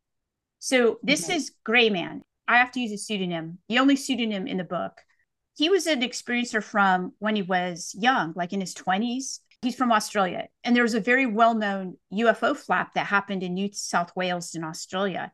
So 0.60 0.98
this 1.02 1.24
okay. 1.24 1.36
is 1.36 1.52
gray 1.64 1.90
man. 1.90 2.22
I 2.46 2.58
have 2.58 2.70
to 2.72 2.80
use 2.80 2.92
a 2.92 2.98
pseudonym 2.98 3.58
the 3.68 3.80
only 3.80 3.96
pseudonym 3.96 4.46
in 4.46 4.56
the 4.56 4.64
book. 4.64 4.92
He 5.56 5.68
was 5.68 5.86
an 5.86 6.02
experiencer 6.02 6.62
from 6.62 7.12
when 7.18 7.34
he 7.34 7.42
was 7.42 7.94
young 7.98 8.34
like 8.36 8.52
in 8.52 8.60
his 8.60 8.74
20s 8.74 9.40
he's 9.62 9.74
from 9.74 9.92
australia 9.92 10.46
and 10.64 10.74
there 10.74 10.82
was 10.82 10.94
a 10.94 11.00
very 11.00 11.26
well-known 11.26 11.96
ufo 12.14 12.56
flap 12.56 12.94
that 12.94 13.06
happened 13.06 13.42
in 13.42 13.52
new 13.54 13.68
south 13.72 14.10
wales 14.16 14.54
in 14.54 14.64
australia 14.64 15.32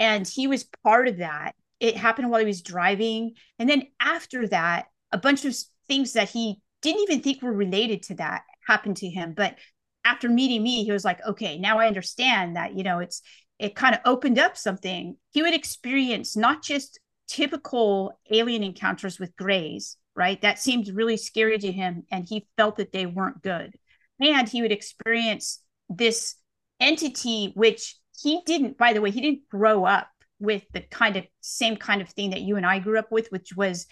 and 0.00 0.26
he 0.26 0.46
was 0.46 0.64
part 0.82 1.06
of 1.06 1.18
that. 1.18 1.54
It 1.78 1.96
happened 1.96 2.30
while 2.30 2.40
he 2.40 2.46
was 2.46 2.62
driving. 2.62 3.34
And 3.58 3.68
then 3.68 3.86
after 4.00 4.48
that, 4.48 4.86
a 5.12 5.18
bunch 5.18 5.44
of 5.44 5.54
things 5.88 6.14
that 6.14 6.30
he 6.30 6.60
didn't 6.80 7.02
even 7.02 7.20
think 7.20 7.42
were 7.42 7.52
related 7.52 8.02
to 8.04 8.14
that 8.14 8.42
happened 8.66 8.96
to 8.98 9.08
him. 9.08 9.34
But 9.36 9.56
after 10.04 10.30
meeting 10.30 10.62
me, 10.62 10.84
he 10.84 10.92
was 10.92 11.04
like, 11.04 11.20
okay, 11.26 11.58
now 11.58 11.78
I 11.78 11.86
understand 11.86 12.56
that, 12.56 12.74
you 12.74 12.82
know, 12.82 13.00
it's, 13.00 13.20
it 13.58 13.76
kind 13.76 13.94
of 13.94 14.00
opened 14.06 14.38
up 14.38 14.56
something. 14.56 15.16
He 15.32 15.42
would 15.42 15.54
experience 15.54 16.34
not 16.34 16.62
just 16.62 16.98
typical 17.28 18.18
alien 18.30 18.62
encounters 18.62 19.20
with 19.20 19.36
grays, 19.36 19.98
right? 20.16 20.40
That 20.40 20.58
seemed 20.58 20.88
really 20.88 21.18
scary 21.18 21.58
to 21.58 21.70
him. 21.70 22.04
And 22.10 22.24
he 22.26 22.46
felt 22.56 22.76
that 22.76 22.92
they 22.92 23.04
weren't 23.04 23.42
good. 23.42 23.74
And 24.18 24.48
he 24.48 24.62
would 24.62 24.72
experience 24.72 25.60
this 25.90 26.36
entity, 26.80 27.52
which 27.54 27.96
he 28.20 28.42
didn't, 28.44 28.76
by 28.76 28.92
the 28.92 29.00
way, 29.00 29.10
he 29.10 29.20
didn't 29.20 29.48
grow 29.48 29.84
up 29.84 30.08
with 30.38 30.64
the 30.72 30.80
kind 30.80 31.16
of 31.16 31.24
same 31.40 31.76
kind 31.76 32.00
of 32.02 32.08
thing 32.08 32.30
that 32.30 32.40
you 32.40 32.56
and 32.56 32.66
I 32.66 32.78
grew 32.78 32.98
up 32.98 33.10
with, 33.10 33.28
which 33.30 33.54
was 33.56 33.86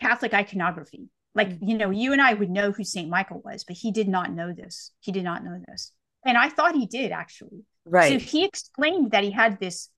Catholic 0.00 0.34
iconography. 0.34 1.08
Like, 1.34 1.50
mm. 1.50 1.68
you 1.68 1.78
know, 1.78 1.90
you 1.90 2.12
and 2.12 2.20
I 2.20 2.34
would 2.34 2.50
know 2.50 2.72
who 2.72 2.84
St. 2.84 3.08
Michael 3.08 3.40
was, 3.44 3.64
but 3.64 3.76
he 3.76 3.92
did 3.92 4.08
not 4.08 4.32
know 4.32 4.52
this. 4.52 4.92
He 5.00 5.12
did 5.12 5.24
not 5.24 5.44
know 5.44 5.60
this. 5.68 5.92
And 6.24 6.36
I 6.36 6.48
thought 6.48 6.74
he 6.74 6.86
did 6.86 7.12
actually. 7.12 7.64
Right. 7.84 8.12
So 8.12 8.18
he 8.18 8.44
explained 8.44 9.12
that 9.12 9.24
he 9.24 9.30
had 9.30 9.60
this, 9.60 9.88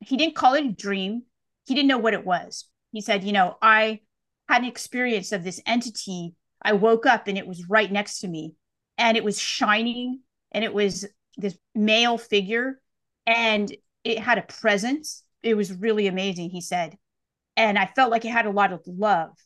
he 0.00 0.16
didn't 0.16 0.36
call 0.36 0.54
it 0.54 0.64
a 0.64 0.72
dream. 0.72 1.22
He 1.66 1.74
didn't 1.74 1.88
know 1.88 1.98
what 1.98 2.14
it 2.14 2.24
was. 2.24 2.66
He 2.92 3.02
said, 3.02 3.24
you 3.24 3.32
know, 3.32 3.56
I 3.60 4.00
had 4.48 4.62
an 4.62 4.68
experience 4.68 5.32
of 5.32 5.44
this 5.44 5.60
entity. 5.66 6.34
I 6.62 6.72
woke 6.72 7.06
up 7.06 7.28
and 7.28 7.36
it 7.36 7.46
was 7.46 7.68
right 7.68 7.90
next 7.90 8.20
to 8.20 8.28
me 8.28 8.54
and 8.98 9.16
it 9.16 9.24
was 9.24 9.38
shining 9.38 10.20
and 10.52 10.64
it 10.64 10.74
was 10.74 11.06
this 11.36 11.56
male 11.74 12.18
figure 12.18 12.80
and 13.26 13.74
it 14.04 14.18
had 14.18 14.38
a 14.38 14.42
presence. 14.42 15.22
It 15.42 15.56
was 15.56 15.72
really 15.72 16.06
amazing, 16.06 16.50
he 16.50 16.60
said. 16.60 16.96
And 17.56 17.78
I 17.78 17.86
felt 17.86 18.10
like 18.10 18.24
it 18.24 18.30
had 18.30 18.46
a 18.46 18.50
lot 18.50 18.72
of 18.72 18.82
love. 18.86 19.36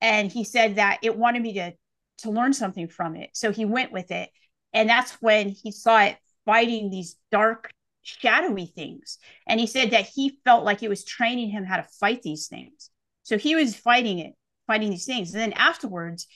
And 0.00 0.30
he 0.30 0.44
said 0.44 0.76
that 0.76 0.98
it 1.02 1.16
wanted 1.16 1.42
me 1.42 1.54
to 1.54 1.72
to 2.18 2.30
learn 2.30 2.52
something 2.52 2.88
from 2.88 3.16
it. 3.16 3.30
So 3.34 3.52
he 3.52 3.64
went 3.64 3.92
with 3.92 4.10
it. 4.10 4.30
And 4.72 4.88
that's 4.88 5.12
when 5.20 5.48
he 5.48 5.72
saw 5.72 6.02
it 6.02 6.16
fighting 6.44 6.90
these 6.90 7.16
dark, 7.30 7.70
shadowy 8.02 8.66
things. 8.66 9.18
And 9.46 9.60
he 9.60 9.66
said 9.66 9.90
that 9.90 10.06
he 10.06 10.38
felt 10.44 10.64
like 10.64 10.82
it 10.82 10.88
was 10.88 11.04
training 11.04 11.50
him 11.50 11.64
how 11.64 11.76
to 11.76 11.86
fight 12.00 12.22
these 12.22 12.46
things. 12.46 12.90
So 13.22 13.38
he 13.38 13.54
was 13.54 13.76
fighting 13.76 14.18
it, 14.18 14.34
fighting 14.66 14.90
these 14.90 15.04
things. 15.04 15.32
And 15.32 15.40
then 15.40 15.52
afterwards, 15.52 16.26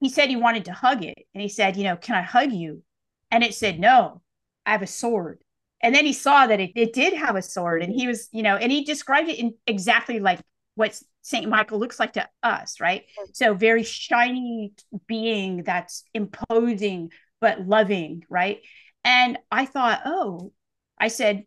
he 0.00 0.08
said 0.08 0.28
he 0.28 0.36
wanted 0.36 0.66
to 0.66 0.72
hug 0.72 1.04
it. 1.04 1.18
And 1.34 1.42
he 1.42 1.48
said, 1.48 1.76
You 1.76 1.84
know, 1.84 1.96
can 1.96 2.16
I 2.16 2.22
hug 2.22 2.52
you? 2.52 2.82
And 3.30 3.42
it 3.42 3.54
said, 3.54 3.78
No, 3.78 4.22
I 4.64 4.72
have 4.72 4.82
a 4.82 4.86
sword. 4.86 5.42
And 5.82 5.94
then 5.94 6.06
he 6.06 6.12
saw 6.12 6.46
that 6.46 6.60
it, 6.60 6.72
it 6.74 6.92
did 6.92 7.12
have 7.12 7.36
a 7.36 7.42
sword. 7.42 7.82
And 7.82 7.92
he 7.92 8.06
was, 8.06 8.28
you 8.32 8.42
know, 8.42 8.56
and 8.56 8.72
he 8.72 8.84
described 8.84 9.28
it 9.28 9.38
in 9.38 9.54
exactly 9.66 10.20
like 10.20 10.40
what 10.74 11.00
St. 11.22 11.48
Michael 11.48 11.78
looks 11.78 12.00
like 12.00 12.14
to 12.14 12.28
us, 12.42 12.80
right? 12.80 13.02
Mm. 13.18 13.36
So 13.36 13.54
very 13.54 13.82
shiny 13.82 14.72
being 15.06 15.64
that's 15.64 16.04
imposing 16.14 17.10
but 17.40 17.66
loving, 17.66 18.24
right? 18.30 18.60
And 19.04 19.38
I 19.50 19.66
thought, 19.66 20.02
oh, 20.04 20.52
I 20.98 21.08
said, 21.08 21.44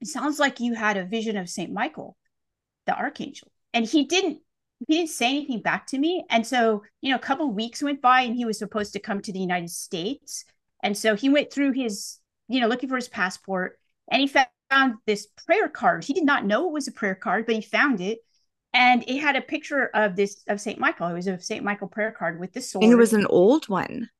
it 0.00 0.08
sounds 0.08 0.38
like 0.38 0.60
you 0.60 0.74
had 0.74 0.96
a 0.96 1.04
vision 1.04 1.36
of 1.36 1.48
St. 1.48 1.72
Michael, 1.72 2.16
the 2.86 2.94
archangel. 2.94 3.48
And 3.72 3.84
he 3.84 4.04
didn't 4.04 4.40
he 4.86 4.96
didn't 4.96 5.10
say 5.10 5.28
anything 5.28 5.60
back 5.60 5.86
to 5.88 5.98
me. 5.98 6.24
And 6.28 6.46
so, 6.46 6.82
you 7.00 7.10
know, 7.10 7.16
a 7.16 7.20
couple 7.20 7.50
weeks 7.50 7.82
went 7.82 8.02
by 8.02 8.22
and 8.22 8.34
he 8.34 8.44
was 8.44 8.58
supposed 8.58 8.92
to 8.92 8.98
come 8.98 9.20
to 9.22 9.32
the 9.32 9.38
United 9.38 9.70
States. 9.70 10.44
And 10.84 10.96
so 10.96 11.16
he 11.16 11.30
went 11.30 11.50
through 11.50 11.72
his, 11.72 12.18
you 12.46 12.60
know, 12.60 12.68
looking 12.68 12.90
for 12.90 12.96
his 12.96 13.08
passport 13.08 13.78
and 14.08 14.20
he 14.20 14.28
found 14.28 14.94
this 15.06 15.26
prayer 15.46 15.68
card. 15.68 16.04
He 16.04 16.12
did 16.12 16.26
not 16.26 16.44
know 16.44 16.68
it 16.68 16.72
was 16.72 16.86
a 16.86 16.92
prayer 16.92 17.14
card, 17.14 17.46
but 17.46 17.54
he 17.54 17.62
found 17.62 18.02
it. 18.02 18.18
And 18.74 19.02
it 19.08 19.18
had 19.18 19.34
a 19.34 19.40
picture 19.40 19.86
of 19.94 20.14
this 20.14 20.42
of 20.46 20.60
St. 20.60 20.78
Michael. 20.78 21.08
It 21.08 21.14
was 21.14 21.26
a 21.26 21.40
St. 21.40 21.64
Michael 21.64 21.88
prayer 21.88 22.12
card 22.12 22.38
with 22.38 22.52
the 22.52 22.60
sword. 22.60 22.84
And 22.84 22.92
it 22.92 22.96
was 22.96 23.14
an 23.14 23.26
old 23.26 23.68
one. 23.68 24.10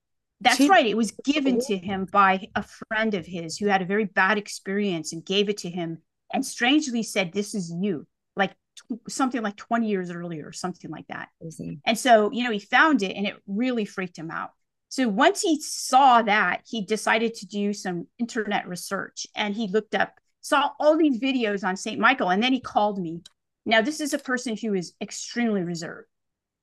That's 0.41 0.57
she... 0.57 0.69
right. 0.69 0.87
It 0.87 0.97
was 0.97 1.11
given 1.25 1.61
to 1.67 1.77
him 1.77 2.07
by 2.11 2.49
a 2.55 2.63
friend 2.63 3.13
of 3.15 3.27
his 3.27 3.59
who 3.59 3.67
had 3.67 3.83
a 3.83 3.87
very 3.87 4.07
bad 4.07 4.39
experience 4.39 5.13
and 5.13 5.25
gave 5.25 5.51
it 5.51 5.59
to 5.59 5.71
him 5.71 5.99
and 6.33 6.47
strangely 6.47 7.03
said, 7.03 7.33
This 7.33 7.55
is 7.55 7.71
you, 7.71 8.07
like 8.37 8.53
t- 8.89 8.97
something 9.09 9.43
like 9.43 9.57
20 9.57 9.87
years 9.87 10.11
earlier, 10.11 10.47
or 10.47 10.53
something 10.53 10.91
like 10.91 11.09
that. 11.09 11.29
Mm-hmm. 11.43 11.75
And 11.85 11.99
so, 11.99 12.31
you 12.31 12.45
know, 12.45 12.53
he 12.53 12.61
found 12.61 13.03
it 13.03 13.17
and 13.17 13.27
it 13.27 13.35
really 13.47 13.85
freaked 13.85 14.17
him 14.17 14.31
out. 14.31 14.51
So 14.95 15.09
once 15.09 15.41
he 15.41 15.61
saw 15.61 16.23
that, 16.23 16.61
he 16.69 16.85
decided 16.85 17.35
to 17.35 17.47
do 17.47 17.73
some 17.73 18.07
internet 18.17 18.69
research 18.69 19.27
and 19.35 19.53
he 19.53 19.67
looked 19.67 19.97
up, 19.97 20.21
saw 20.41 20.71
all 20.79 20.97
these 20.97 21.19
videos 21.19 21.67
on 21.67 21.77
St. 21.77 21.99
Michael, 21.99 22.31
and 22.31 22.41
then 22.41 22.53
he 22.53 22.61
called 22.61 23.01
me. 23.01 23.21
Now, 23.67 23.81
this 23.81 24.01
is 24.01 24.15
a 24.15 24.21
person 24.21 24.57
who 24.57 24.73
is 24.73 24.95
extremely 25.01 25.65
reserved, 25.65 26.07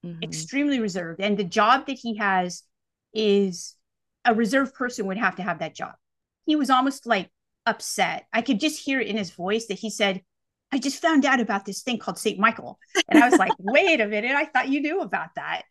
mm-hmm. 0.06 0.24
extremely 0.24 0.80
reserved. 0.80 1.20
And 1.20 1.38
the 1.38 1.44
job 1.44 1.88
that 1.88 2.00
he 2.02 2.16
has 2.20 2.64
is 3.14 3.76
a 4.24 4.34
reserved 4.34 4.76
person 4.76 5.08
would 5.08 5.18
have 5.18 5.36
to 5.36 5.44
have 5.44 5.60
that 5.60 5.76
job. 5.76 5.96
He 6.46 6.56
was 6.56 6.70
almost 6.70 7.06
like 7.06 7.30
upset. 7.66 8.28
I 8.32 8.44
could 8.44 8.62
just 8.62 8.82
hear 8.82 9.02
it 9.02 9.08
in 9.08 9.18
his 9.18 9.32
voice 9.32 9.68
that 9.68 9.80
he 9.80 9.90
said, 9.90 10.22
I 10.72 10.80
just 10.80 11.02
found 11.02 11.26
out 11.26 11.40
about 11.40 11.66
this 11.66 11.82
thing 11.82 11.98
called 11.98 12.18
St. 12.18 12.40
Michael. 12.40 12.80
And 13.10 13.22
I 13.22 13.30
was 13.30 13.38
like, 13.38 13.52
wait 13.60 14.00
a 14.00 14.08
minute, 14.08 14.32
I 14.32 14.46
thought 14.46 14.70
you 14.70 14.82
knew 14.82 15.02
about 15.02 15.30
that. 15.36 15.64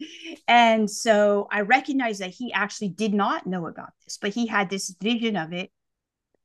And 0.47 0.91
so 0.91 1.49
I 1.51 1.63
recognized 1.63 2.21
that 2.21 2.31
he 2.31 2.53
actually 2.53 2.91
did 2.91 3.15
not 3.15 3.47
know 3.47 3.67
about 3.67 3.91
this, 4.05 4.19
but 4.19 4.35
he 4.35 4.47
had 4.47 4.69
this 4.69 4.95
vision 5.01 5.37
of 5.37 5.53
it 5.53 5.71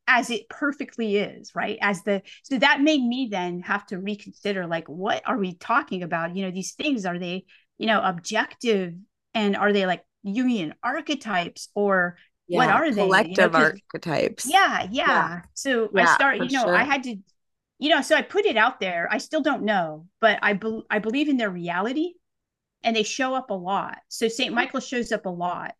as 0.07 0.29
it 0.29 0.47
perfectly 0.49 1.17
is, 1.17 1.53
right? 1.55 1.77
As 1.81 2.03
the 2.03 2.21
so 2.43 2.57
that 2.59 2.81
made 2.81 3.03
me 3.03 3.27
then 3.29 3.61
have 3.61 3.85
to 3.87 3.97
reconsider 3.97 4.67
like, 4.67 4.87
what 4.87 5.21
are 5.25 5.37
we 5.37 5.55
talking 5.55 6.03
about? 6.03 6.35
You 6.35 6.45
know, 6.45 6.51
these 6.51 6.73
things 6.73 7.05
are 7.05 7.19
they, 7.19 7.45
you 7.77 7.87
know, 7.87 8.01
objective 8.01 8.93
and 9.33 9.55
are 9.55 9.73
they 9.73 9.85
like 9.85 10.03
Jungian 10.25 10.73
archetypes 10.83 11.69
or 11.75 12.17
yeah, 12.47 12.59
what 12.59 12.69
are 12.69 12.91
they? 12.91 13.01
Collective 13.01 13.53
you 13.53 13.59
know, 13.59 13.65
archetypes. 13.93 14.45
Yeah, 14.47 14.87
yeah. 14.91 15.07
yeah. 15.07 15.41
So 15.55 15.89
yeah, 15.93 16.03
I 16.03 16.15
start, 16.15 16.37
you 16.37 16.51
know, 16.51 16.65
sure. 16.65 16.75
I 16.75 16.83
had 16.83 17.03
to 17.03 17.17
you 17.79 17.89
know, 17.89 18.01
so 18.01 18.15
I 18.15 18.21
put 18.21 18.45
it 18.45 18.57
out 18.57 18.79
there. 18.79 19.07
I 19.11 19.17
still 19.17 19.41
don't 19.41 19.63
know, 19.63 20.07
but 20.21 20.39
I 20.41 20.53
be- 20.53 20.83
I 20.89 20.99
believe 20.99 21.29
in 21.29 21.37
their 21.37 21.49
reality, 21.49 22.13
and 22.83 22.95
they 22.95 23.03
show 23.03 23.33
up 23.35 23.49
a 23.49 23.55
lot. 23.55 23.97
So 24.07 24.27
Saint 24.27 24.53
Michael 24.53 24.79
shows 24.79 25.11
up 25.11 25.25
a 25.25 25.29
lot. 25.29 25.73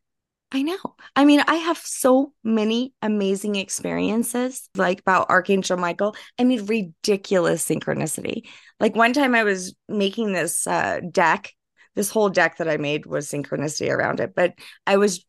I 0.51 0.61
know. 0.61 0.77
I 1.15 1.25
mean, 1.25 1.41
I 1.47 1.55
have 1.55 1.77
so 1.77 2.33
many 2.43 2.93
amazing 3.01 3.55
experiences 3.55 4.69
like 4.75 5.01
about 5.01 5.29
Archangel 5.29 5.77
Michael. 5.77 6.15
I 6.39 6.43
mean, 6.43 6.65
ridiculous 6.65 7.67
synchronicity. 7.67 8.47
Like 8.79 8.95
one 8.95 9.11
time 9.11 9.35
I 9.35 9.43
was 9.43 9.75
making 9.89 10.33
this 10.33 10.65
uh, 10.67 11.01
deck, 11.11 11.51
this 11.95 12.09
whole 12.09 12.29
deck 12.29 12.57
that 12.57 12.69
I 12.69 12.77
made 12.77 13.05
was 13.05 13.27
synchronicity 13.27 13.89
around 13.91 14.19
it, 14.19 14.33
but 14.35 14.53
I 14.85 14.97
was 14.97 15.25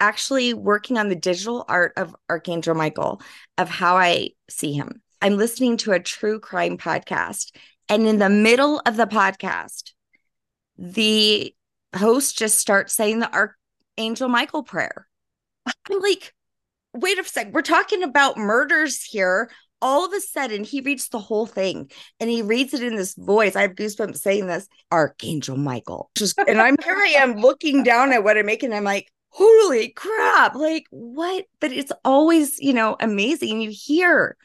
actually 0.00 0.52
working 0.52 0.98
on 0.98 1.08
the 1.08 1.16
digital 1.16 1.64
art 1.68 1.92
of 1.96 2.14
Archangel 2.28 2.74
Michael, 2.74 3.22
of 3.56 3.70
how 3.70 3.96
I 3.96 4.30
see 4.50 4.72
him. 4.72 5.00
I'm 5.20 5.36
listening 5.36 5.76
to 5.78 5.92
a 5.92 6.00
true 6.00 6.40
crime 6.40 6.78
podcast. 6.78 7.54
And 7.88 8.06
in 8.06 8.18
the 8.18 8.28
middle 8.28 8.80
of 8.84 8.96
the 8.96 9.06
podcast, 9.06 9.92
the 10.76 11.54
host 11.94 12.36
just 12.36 12.58
starts 12.58 12.94
saying 12.94 13.20
the 13.20 13.32
Archangel 13.98 14.28
Michael 14.28 14.62
prayer. 14.62 15.06
I'm 15.66 16.00
like, 16.00 16.34
wait 16.92 17.18
a 17.18 17.24
sec. 17.24 17.52
We're 17.52 17.62
talking 17.62 18.02
about 18.02 18.36
murders 18.36 19.02
here. 19.02 19.50
All 19.82 20.06
of 20.06 20.12
a 20.12 20.20
sudden, 20.20 20.64
he 20.64 20.80
reads 20.80 21.08
the 21.08 21.18
whole 21.18 21.46
thing 21.46 21.90
and 22.18 22.30
he 22.30 22.40
reads 22.42 22.72
it 22.72 22.82
in 22.82 22.96
this 22.96 23.14
voice. 23.14 23.54
I 23.54 23.62
have 23.62 23.74
goosebumps 23.74 24.16
saying 24.16 24.46
this 24.46 24.68
Archangel 24.90 25.56
Michael. 25.56 26.10
Just, 26.16 26.38
and 26.38 26.60
I'm 26.60 26.76
here 26.82 26.96
I 26.96 27.14
am 27.18 27.36
looking 27.36 27.82
down 27.82 28.12
at 28.12 28.24
what 28.24 28.38
I'm 28.38 28.46
making. 28.46 28.72
I'm 28.72 28.84
like, 28.84 29.12
holy 29.28 29.90
crap. 29.90 30.54
Like, 30.54 30.86
what? 30.90 31.44
But 31.60 31.72
it's 31.72 31.92
always, 32.04 32.58
you 32.58 32.72
know, 32.72 32.96
amazing. 32.98 33.60
You 33.60 33.70
hear 33.70 34.36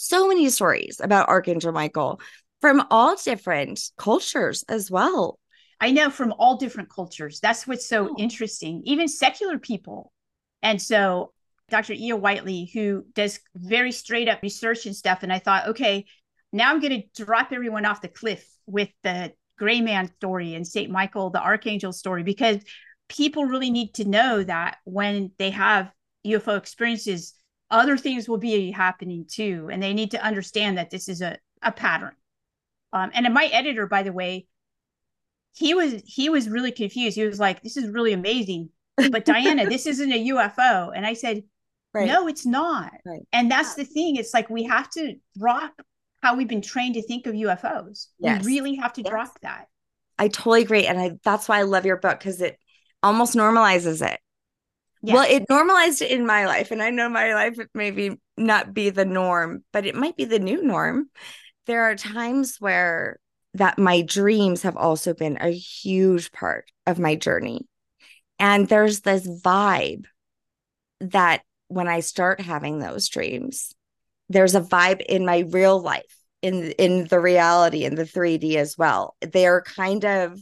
so 0.00 0.28
many 0.28 0.48
stories 0.48 1.00
about 1.02 1.28
Archangel 1.28 1.72
Michael 1.72 2.20
from 2.60 2.84
all 2.88 3.16
different 3.16 3.80
cultures 3.98 4.64
as 4.68 4.90
well. 4.92 5.40
I 5.80 5.90
know 5.90 6.08
from 6.08 6.32
all 6.38 6.56
different 6.56 6.88
cultures. 6.88 7.40
That's 7.40 7.66
what's 7.66 7.88
so 7.88 8.10
oh. 8.10 8.14
interesting, 8.16 8.82
even 8.84 9.08
secular 9.08 9.58
people. 9.58 10.12
And 10.62 10.80
so 10.80 11.32
Dr. 11.68 11.94
Iya 11.94 12.14
Whiteley, 12.16 12.70
who 12.72 13.06
does 13.14 13.40
very 13.56 13.90
straight 13.90 14.28
up 14.28 14.40
research 14.40 14.86
and 14.86 14.94
stuff, 14.94 15.24
and 15.24 15.32
I 15.32 15.40
thought, 15.40 15.68
okay, 15.70 16.06
now 16.52 16.70
I'm 16.70 16.80
going 16.80 17.02
to 17.02 17.24
drop 17.24 17.52
everyone 17.52 17.84
off 17.84 18.00
the 18.00 18.08
cliff 18.08 18.48
with 18.66 18.90
the 19.02 19.32
gray 19.58 19.80
man 19.80 20.12
story 20.14 20.54
and 20.54 20.64
St. 20.64 20.90
Michael, 20.92 21.30
the 21.30 21.42
archangel 21.42 21.92
story, 21.92 22.22
because 22.22 22.62
people 23.08 23.46
really 23.46 23.70
need 23.70 23.94
to 23.94 24.04
know 24.04 24.44
that 24.44 24.78
when 24.84 25.32
they 25.38 25.50
have 25.50 25.90
UFO 26.24 26.56
experiences, 26.56 27.34
other 27.70 27.96
things 27.96 28.28
will 28.28 28.38
be 28.38 28.70
happening 28.70 29.26
too 29.28 29.68
and 29.70 29.82
they 29.82 29.92
need 29.92 30.10
to 30.12 30.24
understand 30.24 30.78
that 30.78 30.90
this 30.90 31.08
is 31.08 31.20
a, 31.20 31.38
a 31.62 31.72
pattern. 31.72 32.12
Um, 32.92 33.10
and 33.14 33.32
my 33.34 33.46
editor 33.46 33.86
by 33.86 34.02
the 34.02 34.12
way 34.12 34.46
he 35.54 35.74
was 35.74 36.02
he 36.06 36.28
was 36.28 36.48
really 36.48 36.72
confused. 36.72 37.16
He 37.16 37.26
was 37.26 37.40
like 37.40 37.62
this 37.62 37.76
is 37.76 37.88
really 37.88 38.12
amazing 38.12 38.70
but 39.10 39.24
diana 39.24 39.66
this 39.68 39.86
isn't 39.92 40.12
a 40.12 40.28
ufo 40.28 40.92
and 40.94 41.06
i 41.06 41.14
said 41.14 41.42
right. 41.94 42.06
no 42.06 42.28
it's 42.28 42.46
not. 42.46 42.92
Right. 43.04 43.26
and 43.32 43.50
that's 43.50 43.74
the 43.74 43.84
thing. 43.84 44.16
It's 44.16 44.34
like 44.34 44.48
we 44.50 44.64
have 44.64 44.88
to 44.90 45.14
drop 45.38 45.72
how 46.22 46.34
we've 46.34 46.48
been 46.48 46.62
trained 46.62 46.94
to 46.94 47.02
think 47.02 47.26
of 47.26 47.34
ufos 47.34 48.06
yes. 48.18 48.44
we 48.44 48.52
really 48.52 48.76
have 48.76 48.92
to 48.94 49.02
yes. 49.02 49.10
drop 49.10 49.40
that. 49.42 49.66
I 50.18 50.28
totally 50.28 50.62
agree 50.62 50.86
and 50.86 50.98
i 50.98 51.12
that's 51.22 51.48
why 51.48 51.58
i 51.58 51.62
love 51.62 51.86
your 51.86 51.96
book 51.96 52.18
because 52.18 52.40
it 52.40 52.58
almost 53.02 53.34
normalizes 53.34 54.04
it 54.06 54.18
yeah. 55.02 55.14
Well, 55.14 55.26
it 55.28 55.44
normalized 55.48 56.02
in 56.02 56.26
my 56.26 56.46
life, 56.46 56.70
and 56.70 56.82
I 56.82 56.90
know 56.90 57.08
my 57.08 57.34
life 57.34 57.56
maybe 57.74 58.18
not 58.36 58.74
be 58.74 58.90
the 58.90 59.04
norm, 59.04 59.64
but 59.72 59.86
it 59.86 59.94
might 59.94 60.16
be 60.16 60.24
the 60.24 60.38
new 60.38 60.62
norm. 60.62 61.10
There 61.66 61.84
are 61.84 61.94
times 61.94 62.56
where 62.58 63.18
that 63.54 63.78
my 63.78 64.02
dreams 64.02 64.62
have 64.62 64.76
also 64.76 65.14
been 65.14 65.38
a 65.40 65.50
huge 65.50 66.32
part 66.32 66.70
of 66.86 66.98
my 66.98 67.14
journey. 67.14 67.66
And 68.38 68.68
there's 68.68 69.00
this 69.00 69.26
vibe 69.26 70.04
that 71.00 71.42
when 71.68 71.88
I 71.88 72.00
start 72.00 72.40
having 72.40 72.78
those 72.78 73.08
dreams, 73.08 73.74
there's 74.28 74.54
a 74.54 74.60
vibe 74.60 75.00
in 75.00 75.24
my 75.24 75.44
real 75.50 75.80
life, 75.80 76.16
in 76.42 76.72
in 76.72 77.06
the 77.06 77.20
reality, 77.20 77.84
in 77.84 77.94
the 77.94 78.04
3D 78.04 78.56
as 78.56 78.76
well. 78.76 79.16
They're 79.20 79.62
kind 79.62 80.04
of 80.04 80.40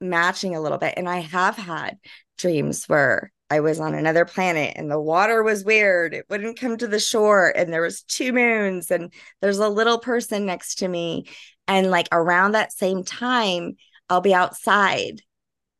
matching 0.00 0.54
a 0.54 0.60
little 0.60 0.78
bit. 0.78 0.94
And 0.96 1.08
I 1.08 1.18
have 1.18 1.56
had 1.56 1.98
dreams 2.38 2.84
where 2.86 3.32
I 3.50 3.60
was 3.60 3.80
on 3.80 3.94
another 3.94 4.24
planet 4.24 4.74
and 4.76 4.90
the 4.90 5.00
water 5.00 5.42
was 5.42 5.64
weird. 5.64 6.12
It 6.12 6.26
wouldn't 6.28 6.60
come 6.60 6.76
to 6.76 6.86
the 6.86 7.00
shore 7.00 7.52
and 7.54 7.72
there 7.72 7.80
was 7.80 8.02
two 8.02 8.32
moons 8.32 8.90
and 8.90 9.12
there's 9.40 9.58
a 9.58 9.68
little 9.68 9.98
person 9.98 10.44
next 10.44 10.76
to 10.76 10.88
me 10.88 11.26
and 11.66 11.90
like 11.90 12.08
around 12.12 12.52
that 12.52 12.72
same 12.72 13.04
time 13.04 13.76
I'll 14.10 14.20
be 14.20 14.34
outside 14.34 15.22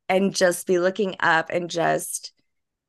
and 0.09 0.35
just 0.35 0.67
be 0.67 0.79
looking 0.79 1.17
up 1.21 1.51
and 1.51 1.69
just 1.69 2.33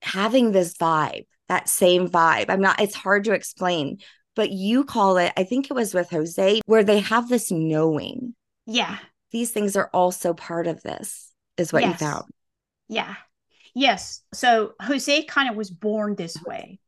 having 0.01 0.51
this 0.51 0.75
vibe, 0.75 1.25
that 1.49 1.67
same 1.67 2.07
vibe. 2.09 2.45
I'm 2.49 2.61
not 2.61 2.79
it's 2.79 2.95
hard 2.95 3.25
to 3.25 3.33
explain, 3.33 3.97
but 4.35 4.49
you 4.51 4.85
call 4.85 5.17
it 5.17 5.33
I 5.35 5.43
think 5.43 5.69
it 5.69 5.73
was 5.73 5.93
with 5.93 6.09
Jose 6.09 6.61
where 6.65 6.83
they 6.83 6.99
have 6.99 7.27
this 7.27 7.51
knowing. 7.51 8.33
Yeah. 8.65 8.97
These 9.31 9.51
things 9.51 9.75
are 9.75 9.89
also 9.93 10.33
part 10.33 10.67
of 10.67 10.81
this 10.83 11.31
is 11.57 11.73
what 11.73 11.83
yes. 11.83 11.99
you 11.99 12.07
found. 12.07 12.25
Yeah. 12.87 13.15
Yes. 13.75 14.21
So 14.33 14.73
Jose 14.81 15.23
kind 15.23 15.49
of 15.49 15.55
was 15.55 15.69
born 15.69 16.15
this 16.15 16.41
way. 16.43 16.79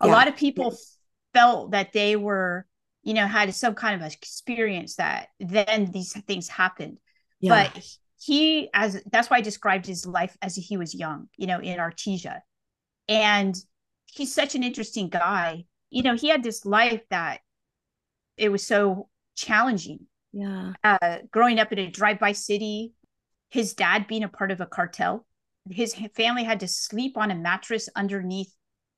A 0.00 0.06
yeah. 0.06 0.12
lot 0.12 0.28
of 0.28 0.36
people 0.36 0.70
yes. 0.70 0.98
felt 1.32 1.70
that 1.70 1.92
they 1.92 2.16
were, 2.16 2.66
you 3.02 3.14
know, 3.14 3.26
had 3.26 3.54
some 3.54 3.74
kind 3.74 4.00
of 4.00 4.12
experience 4.12 4.96
that 4.96 5.28
then 5.40 5.90
these 5.92 6.12
things 6.22 6.48
happened. 6.48 6.98
Yeah. 7.40 7.70
But 7.74 7.86
he, 8.20 8.68
as 8.74 9.02
that's 9.10 9.30
why 9.30 9.38
I 9.38 9.40
described 9.40 9.86
his 9.86 10.06
life 10.06 10.36
as 10.42 10.56
he 10.56 10.76
was 10.76 10.94
young, 10.94 11.28
you 11.36 11.46
know, 11.46 11.60
in 11.60 11.78
Artesia. 11.78 12.40
And 13.08 13.56
he's 14.06 14.34
such 14.34 14.54
an 14.54 14.62
interesting 14.62 15.08
guy. 15.08 15.64
You 15.90 16.02
know, 16.02 16.14
he 16.14 16.28
had 16.28 16.42
this 16.42 16.66
life 16.66 17.02
that 17.10 17.40
it 18.36 18.50
was 18.50 18.66
so 18.66 19.08
challenging. 19.36 20.00
Yeah. 20.32 20.72
Uh, 20.82 21.18
growing 21.30 21.60
up 21.60 21.72
in 21.72 21.78
a 21.78 21.90
drive-by 21.90 22.32
city, 22.32 22.92
his 23.48 23.74
dad 23.74 24.06
being 24.06 24.24
a 24.24 24.28
part 24.28 24.50
of 24.50 24.60
a 24.60 24.66
cartel 24.66 25.24
his 25.70 25.94
family 26.14 26.44
had 26.44 26.60
to 26.60 26.68
sleep 26.68 27.16
on 27.16 27.30
a 27.30 27.34
mattress 27.34 27.88
underneath 27.96 28.52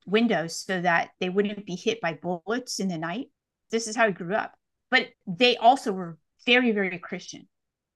windows 0.07 0.65
so 0.67 0.81
that 0.81 1.11
they 1.21 1.29
wouldn't 1.29 1.67
be 1.67 1.77
hit 1.77 2.01
by 2.01 2.15
bullets 2.15 2.81
in 2.81 2.89
the 2.89 2.99
night. 2.99 3.27
This 3.71 3.87
is 3.87 3.97
how 3.97 4.07
he 4.07 4.13
grew 4.13 4.35
up. 4.35 4.55
But 4.91 5.09
they 5.27 5.57
also 5.57 5.93
were 5.93 6.19
very, 6.47 6.73
very 6.73 6.99
Christian. 6.99 7.49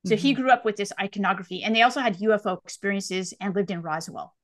So 0.05 0.15
mm-hmm. 0.15 0.23
he 0.23 0.35
grew 0.35 0.51
up 0.51 0.65
with 0.65 0.77
this 0.77 0.93
iconography, 1.01 1.63
and 1.63 1.75
they 1.75 1.83
also 1.83 2.01
had 2.01 2.19
UFO 2.19 2.63
experiences 2.65 3.33
and 3.41 3.55
lived 3.55 3.71
in 3.71 3.83
Roswell. 3.83 4.35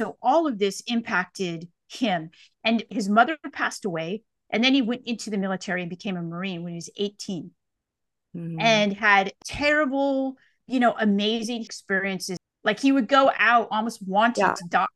So 0.00 0.16
all 0.22 0.46
of 0.46 0.58
this 0.58 0.82
impacted 0.86 1.68
him. 1.88 2.30
And 2.64 2.84
his 2.90 3.08
mother 3.08 3.36
passed 3.52 3.84
away, 3.84 4.22
and 4.50 4.64
then 4.64 4.72
he 4.72 4.82
went 4.82 5.02
into 5.06 5.30
the 5.30 5.38
military 5.38 5.82
and 5.82 5.90
became 5.90 6.16
a 6.16 6.22
Marine 6.22 6.62
when 6.62 6.72
he 6.72 6.76
was 6.76 6.90
18 6.96 7.50
mm-hmm. 8.36 8.60
and 8.60 8.92
had 8.92 9.32
terrible, 9.44 10.36
you 10.66 10.80
know, 10.80 10.94
amazing 10.98 11.62
experiences 11.62 12.38
like 12.64 12.80
he 12.80 12.92
would 12.92 13.08
go 13.08 13.30
out 13.38 13.68
almost 13.70 14.06
wanting 14.06 14.44
yeah. 14.44 14.54
to 14.54 14.64
die 14.68 14.86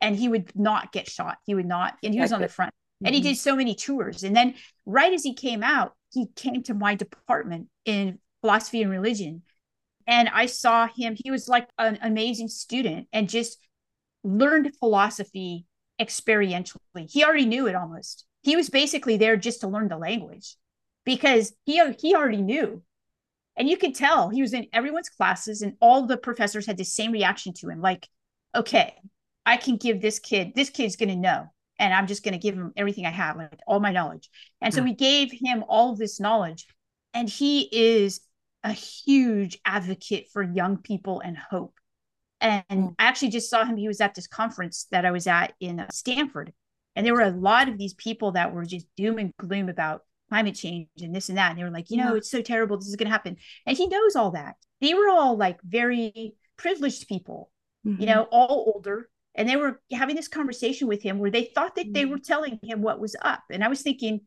and 0.00 0.16
he 0.16 0.28
would 0.28 0.54
not 0.54 0.92
get 0.92 1.08
shot. 1.08 1.38
He 1.46 1.54
would 1.54 1.66
not, 1.66 1.96
and 2.02 2.12
he 2.12 2.20
was 2.20 2.32
on 2.32 2.40
the 2.40 2.48
front. 2.48 2.70
Mm-hmm. 2.70 3.06
And 3.06 3.14
he 3.14 3.20
mm-hmm. 3.20 3.28
did 3.30 3.38
so 3.38 3.56
many 3.56 3.74
tours. 3.74 4.22
And 4.22 4.36
then 4.36 4.54
right 4.84 5.12
as 5.12 5.22
he 5.22 5.34
came 5.34 5.62
out, 5.62 5.94
he 6.12 6.26
came 6.36 6.62
to 6.64 6.74
my 6.74 6.94
department 6.94 7.68
in 7.84 8.18
philosophy 8.40 8.82
and 8.82 8.90
religion. 8.90 9.42
And 10.06 10.28
I 10.28 10.46
saw 10.46 10.86
him, 10.86 11.16
he 11.22 11.30
was 11.30 11.48
like 11.48 11.68
an 11.78 11.98
amazing 12.02 12.48
student 12.48 13.08
and 13.12 13.28
just 13.28 13.58
learned 14.22 14.76
philosophy 14.78 15.66
experientially. 16.00 17.10
He 17.10 17.24
already 17.24 17.46
knew 17.46 17.66
it 17.66 17.74
almost. 17.74 18.26
He 18.42 18.56
was 18.56 18.68
basically 18.68 19.16
there 19.16 19.36
just 19.36 19.60
to 19.62 19.68
learn 19.68 19.88
the 19.88 19.96
language 19.96 20.56
because 21.04 21.54
he 21.64 21.80
he 21.98 22.14
already 22.14 22.42
knew 22.42 22.82
and 23.56 23.68
you 23.68 23.76
could 23.76 23.94
tell 23.94 24.30
he 24.30 24.42
was 24.42 24.52
in 24.52 24.66
everyone's 24.72 25.08
classes, 25.08 25.62
and 25.62 25.74
all 25.80 26.06
the 26.06 26.16
professors 26.16 26.66
had 26.66 26.76
the 26.76 26.84
same 26.84 27.12
reaction 27.12 27.52
to 27.54 27.68
him 27.68 27.80
like, 27.80 28.08
okay, 28.54 28.94
I 29.46 29.56
can 29.56 29.76
give 29.76 30.00
this 30.00 30.18
kid, 30.18 30.52
this 30.54 30.70
kid's 30.70 30.96
going 30.96 31.10
to 31.10 31.16
know. 31.16 31.46
And 31.78 31.92
I'm 31.92 32.06
just 32.06 32.22
going 32.22 32.32
to 32.32 32.38
give 32.38 32.54
him 32.54 32.72
everything 32.76 33.04
I 33.04 33.10
have, 33.10 33.36
like 33.36 33.58
all 33.66 33.80
my 33.80 33.90
knowledge. 33.90 34.30
And 34.60 34.72
so 34.72 34.80
we 34.80 34.94
gave 34.94 35.32
him 35.32 35.64
all 35.68 35.90
of 35.90 35.98
this 35.98 36.20
knowledge. 36.20 36.66
And 37.12 37.28
he 37.28 37.68
is 37.72 38.20
a 38.62 38.72
huge 38.72 39.58
advocate 39.64 40.28
for 40.32 40.42
young 40.42 40.76
people 40.76 41.20
and 41.20 41.36
hope. 41.36 41.74
And 42.40 42.64
mm. 42.70 42.94
I 42.98 43.04
actually 43.04 43.30
just 43.30 43.50
saw 43.50 43.64
him. 43.64 43.76
He 43.76 43.88
was 43.88 44.00
at 44.00 44.14
this 44.14 44.28
conference 44.28 44.86
that 44.92 45.04
I 45.04 45.10
was 45.10 45.26
at 45.26 45.52
in 45.58 45.80
uh, 45.80 45.88
Stanford. 45.90 46.52
And 46.94 47.04
there 47.04 47.14
were 47.14 47.22
a 47.22 47.30
lot 47.30 47.68
of 47.68 47.76
these 47.76 47.94
people 47.94 48.32
that 48.32 48.54
were 48.54 48.64
just 48.64 48.86
doom 48.96 49.18
and 49.18 49.32
gloom 49.36 49.68
about 49.68 50.02
climate 50.28 50.54
change 50.54 50.88
and 51.00 51.14
this 51.14 51.28
and 51.28 51.38
that. 51.38 51.50
And 51.50 51.58
they 51.58 51.64
were 51.64 51.70
like, 51.70 51.90
you 51.90 51.96
know, 51.96 52.12
yeah. 52.12 52.18
it's 52.18 52.30
so 52.30 52.42
terrible. 52.42 52.76
This 52.76 52.88
is 52.88 52.96
going 52.96 53.06
to 53.06 53.12
happen. 53.12 53.36
And 53.66 53.76
he 53.76 53.86
knows 53.86 54.16
all 54.16 54.32
that. 54.32 54.56
They 54.80 54.94
were 54.94 55.08
all 55.08 55.36
like 55.36 55.60
very 55.62 56.34
privileged 56.56 57.08
people, 57.08 57.50
mm-hmm. 57.86 58.00
you 58.00 58.06
know, 58.06 58.26
all 58.30 58.72
older. 58.74 59.08
And 59.34 59.48
they 59.48 59.56
were 59.56 59.80
having 59.92 60.16
this 60.16 60.28
conversation 60.28 60.86
with 60.86 61.02
him 61.02 61.18
where 61.18 61.30
they 61.30 61.44
thought 61.44 61.74
that 61.74 61.86
mm-hmm. 61.86 61.92
they 61.92 62.04
were 62.04 62.18
telling 62.18 62.58
him 62.62 62.82
what 62.82 63.00
was 63.00 63.16
up. 63.20 63.42
And 63.50 63.64
I 63.64 63.68
was 63.68 63.82
thinking, 63.82 64.20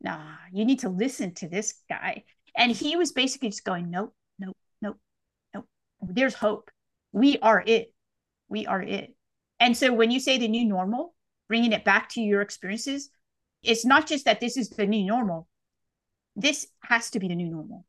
nah, 0.00 0.20
you 0.52 0.64
need 0.64 0.80
to 0.80 0.88
listen 0.88 1.34
to 1.34 1.48
this 1.48 1.74
guy. 1.88 2.24
And 2.56 2.70
he 2.70 2.96
was 2.96 3.12
basically 3.12 3.48
just 3.48 3.64
going, 3.64 3.90
nope, 3.90 4.14
nope, 4.38 4.56
nope, 4.80 4.98
nope. 5.52 5.66
There's 6.02 6.34
hope. 6.34 6.70
We 7.12 7.38
are 7.38 7.62
it. 7.66 7.92
We 8.48 8.66
are 8.66 8.82
it. 8.82 9.14
And 9.58 9.76
so 9.76 9.92
when 9.92 10.10
you 10.10 10.20
say 10.20 10.38
the 10.38 10.48
new 10.48 10.64
normal, 10.64 11.14
bringing 11.48 11.72
it 11.72 11.84
back 11.84 12.10
to 12.10 12.20
your 12.20 12.42
experiences, 12.42 13.10
it's 13.64 13.84
not 13.84 14.06
just 14.06 14.24
that 14.24 14.40
this 14.40 14.56
is 14.56 14.68
the 14.70 14.86
new 14.86 15.04
normal. 15.04 15.48
This 16.36 16.66
has 16.82 17.10
to 17.10 17.20
be 17.20 17.28
the 17.28 17.34
new 17.34 17.48
normal. 17.48 17.86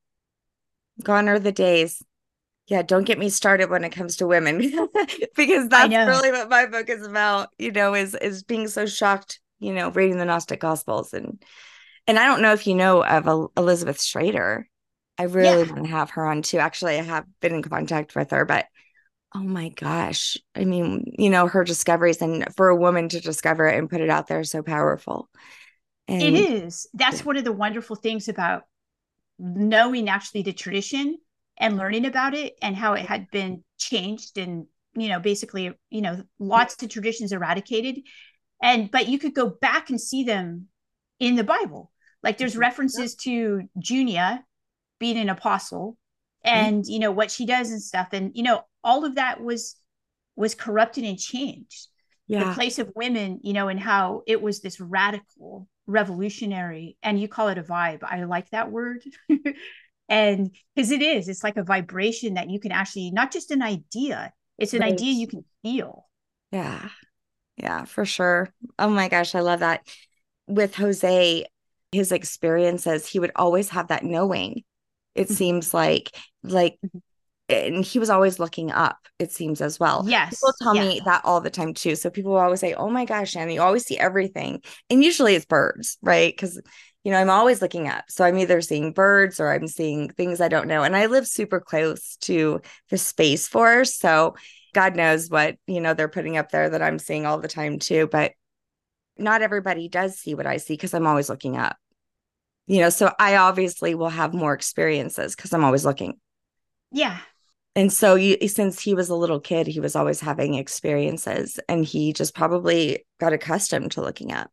Gone 1.03 1.28
are 1.28 1.39
the 1.39 1.51
days. 1.51 2.01
Yeah, 2.67 2.82
don't 2.82 3.03
get 3.03 3.19
me 3.19 3.30
started 3.30 3.69
when 3.69 3.84
it 3.84 3.91
comes 3.91 4.17
to 4.17 4.28
women 4.28 4.57
because 5.36 5.69
that's 5.69 5.93
really 5.93 6.32
what 6.32 6.49
my 6.49 6.65
book 6.65 6.89
is 6.89 7.05
about, 7.05 7.49
you 7.59 7.71
know, 7.71 7.93
is 7.93 8.15
is 8.15 8.43
being 8.43 8.67
so 8.67 8.86
shocked, 8.88 9.39
you 9.59 9.73
know, 9.73 9.91
reading 9.91 10.17
the 10.17 10.26
Gnostic 10.26 10.61
Gospels 10.61 11.13
and 11.13 11.43
and 12.07 12.17
I 12.17 12.26
don't 12.26 12.41
know 12.41 12.53
if 12.53 12.65
you 12.67 12.76
know 12.76 13.03
of 13.03 13.49
Elizabeth 13.57 14.01
Schrader. 14.01 14.67
I 15.17 15.23
really 15.23 15.65
yeah. 15.65 15.71
want 15.71 15.86
to 15.86 15.91
have 15.91 16.11
her 16.11 16.26
on 16.26 16.41
too. 16.41 16.57
Actually, 16.57 16.99
I 16.99 17.03
have 17.03 17.26
been 17.39 17.55
in 17.55 17.61
contact 17.63 18.15
with 18.15 18.32
her, 18.32 18.45
but 18.45 18.65
oh 19.34 19.43
my 19.43 19.69
gosh. 19.69 20.38
I 20.55 20.65
mean, 20.65 21.13
you 21.17 21.30
know, 21.30 21.47
her 21.47 21.63
discoveries 21.63 22.21
and 22.21 22.47
for 22.55 22.69
a 22.69 22.76
woman 22.76 23.09
to 23.09 23.19
discover 23.19 23.67
it 23.67 23.78
and 23.78 23.89
put 23.89 24.01
it 24.01 24.09
out 24.09 24.28
there 24.28 24.39
is 24.39 24.51
so 24.51 24.63
powerful. 24.63 25.30
And 26.08 26.22
it 26.22 26.36
is. 26.36 26.88
That's 26.93 27.20
yeah. 27.20 27.26
one 27.26 27.38
of 27.38 27.43
the 27.43 27.51
wonderful 27.51 27.95
things 27.95 28.28
about 28.28 28.64
knowing 29.39 30.08
actually 30.08 30.43
the 30.43 30.53
tradition 30.53 31.18
and 31.58 31.78
learning 31.78 32.06
about 32.06 32.34
it 32.34 32.53
and 32.62 32.76
how 32.76 32.93
it 32.93 33.06
had 33.06 33.30
been 33.32 33.64
changed 33.78 34.38
and, 34.38 34.68
you 34.95 35.10
know, 35.10 35.20
basically, 35.20 35.72
you 35.89 36.01
know, 36.01 36.22
lots 36.39 36.82
of 36.82 36.89
traditions 36.89 37.32
eradicated. 37.32 38.01
And, 38.62 38.91
but 38.91 39.08
you 39.08 39.20
could 39.20 39.34
go 39.34 39.49
back 39.49 39.89
and 39.89 39.99
see 39.99 40.24
them 40.24 40.68
in 41.20 41.36
the 41.36 41.43
Bible. 41.43 41.91
Like 42.24 42.38
there's 42.38 42.53
mm-hmm. 42.53 42.62
references 42.62 43.16
to 43.24 43.64
Junia 43.78 44.43
being 44.99 45.18
an 45.18 45.30
apostle 45.30 45.97
mm-hmm. 46.45 46.56
and, 46.56 46.84
mm-hmm. 46.84 46.91
you 46.91 46.99
know, 46.99 47.12
what 47.12 47.32
she 47.32 47.45
does 47.45 47.72
and 47.72 47.82
stuff. 47.82 48.10
And, 48.14 48.32
you 48.36 48.43
know, 48.43 48.62
all 48.84 49.06
of 49.06 49.16
that 49.16 49.41
was, 49.41 49.76
was 50.36 50.56
corrupted 50.56 51.03
and 51.03 51.18
changed. 51.18 51.88
Yeah. 52.28 52.49
The 52.49 52.55
place 52.55 52.80
of 52.80 52.91
women, 52.95 53.39
you 53.43 53.53
know, 53.53 53.67
and 53.67 53.80
how 53.80 54.23
it 54.26 54.41
was 54.41 54.61
this 54.61 54.80
radical 54.80 55.67
revolutionary 55.88 56.97
and 57.03 57.19
you 57.19 57.28
call 57.28 57.49
it 57.49 57.57
a 57.57 57.63
vibe. 57.63 58.03
I 58.03 58.23
like 58.23 58.49
that 58.51 58.71
word. 58.71 59.03
And 60.07 60.51
because 60.76 60.91
it 60.91 61.01
is 61.01 61.28
it's 61.28 61.43
like 61.43 61.57
a 61.57 61.63
vibration 61.63 62.36
that 62.36 62.49
you 62.49 62.59
can 62.59 62.71
actually 62.71 63.09
not 63.09 63.32
just 63.32 63.49
an 63.49 63.63
idea 63.63 64.32
it's 64.59 64.76
an 64.76 64.82
right. 64.82 64.93
idea 64.93 65.13
you 65.13 65.26
can 65.26 65.43
feel. 65.63 66.07
Yeah. 66.51 66.89
Yeah 67.57 67.86
for 67.86 68.05
sure. 68.05 68.53
Oh 68.78 68.89
my 68.89 69.09
gosh 69.09 69.34
i 69.34 69.39
love 69.39 69.61
that. 69.61 69.82
With 70.45 70.76
jose 70.76 71.45
his 71.91 72.11
experiences 72.11 73.07
he 73.07 73.17
would 73.17 73.32
always 73.36 73.69
have 73.69 73.88
that 73.88 74.03
knowing 74.03 74.63
it 75.15 75.23
mm-hmm. 75.23 75.34
seems 75.34 75.73
like 75.73 76.15
like 76.43 76.78
mm-hmm 76.86 76.99
and 77.48 77.86
he 77.86 78.00
was 78.00 78.10
always 78.10 78.39
looking 78.39 78.72
up 78.72 78.98
it 79.18 79.32
seems 79.32 79.62
as 79.62 79.80
well. 79.80 80.04
Yes 80.08 80.36
people 80.36 80.54
tell 80.62 80.74
me 80.74 81.02
that 81.06 81.22
all 81.24 81.41
the 81.41 81.50
time 81.50 81.74
too. 81.74 81.96
So 81.96 82.10
people 82.10 82.34
will 82.34 82.39
always 82.39 82.60
say 82.60 82.74
oh 82.74 82.89
my 82.89 83.06
gosh 83.06 83.36
Annie, 83.36 83.56
you 83.56 83.62
always 83.62 83.86
see 83.86 83.98
everything. 83.98 84.62
And 84.89 85.04
usually 85.04 85.36
it's 85.36 85.46
birds 85.46 85.98
right? 86.02 86.34
Because 86.34 86.62
you 87.04 87.12
know 87.12 87.20
i'm 87.20 87.30
always 87.30 87.62
looking 87.62 87.88
up. 87.88 88.06
So 88.10 88.26
i'm 88.26 88.38
either 88.38 88.62
seeing 88.62 88.91
birds 88.91 89.39
or 89.39 89.52
i'm 89.52 89.68
seeing 89.68 90.10
things 90.10 90.41
i 90.41 90.48
don't 90.48 90.68
know. 90.68 90.84
And 90.84 90.96
i 90.96 91.06
live 91.06 91.28
super 91.28 91.60
close 91.60 92.18
to 92.22 92.62
the 92.89 92.98
space 92.98 93.48
force 93.48 93.96
so 93.96 94.36
god 94.74 94.96
knows 94.96 95.30
what 95.30 95.56
you 95.68 95.80
know 95.80 95.93
they're 95.93 96.10
putting 96.10 96.36
up 96.36 96.50
there 96.50 96.70
that 96.70 96.82
i'm 96.82 97.00
seeing 97.00 97.26
all 97.26 97.39
the 97.39 97.48
time 97.48 97.80
too. 97.80 98.08
But 98.12 98.34
not 99.18 99.41
everybody 99.41 99.88
does 99.88 100.18
see 100.20 100.36
what 100.36 100.48
i 100.48 100.58
see 100.58 100.74
because 100.74 100.93
i'm 100.93 101.08
always 101.08 101.30
looking 101.30 101.56
up. 101.56 101.78
You 102.68 102.82
know 102.82 102.89
so 102.89 103.14
i 103.18 103.38
obviously 103.38 103.96
will 103.96 104.10
have 104.10 104.34
more 104.34 104.54
experiences 104.54 105.36
because 105.36 105.54
i'm 105.54 105.64
always 105.64 105.86
looking. 105.86 106.20
Yeah 106.91 107.18
and 107.76 107.91
so 107.91 108.15
you, 108.15 108.38
since 108.47 108.82
he 108.82 108.93
was 108.93 109.09
a 109.09 109.15
little 109.15 109.39
kid 109.39 109.67
he 109.67 109.80
was 109.80 109.95
always 109.95 110.19
having 110.19 110.55
experiences 110.55 111.59
and 111.67 111.86
he 111.86 112.13
just 112.13 112.34
probably 112.34 113.05
got 113.19 113.34
accustomed 113.34 113.91
to 113.91 114.01
looking 114.01 114.32
up 114.32 114.49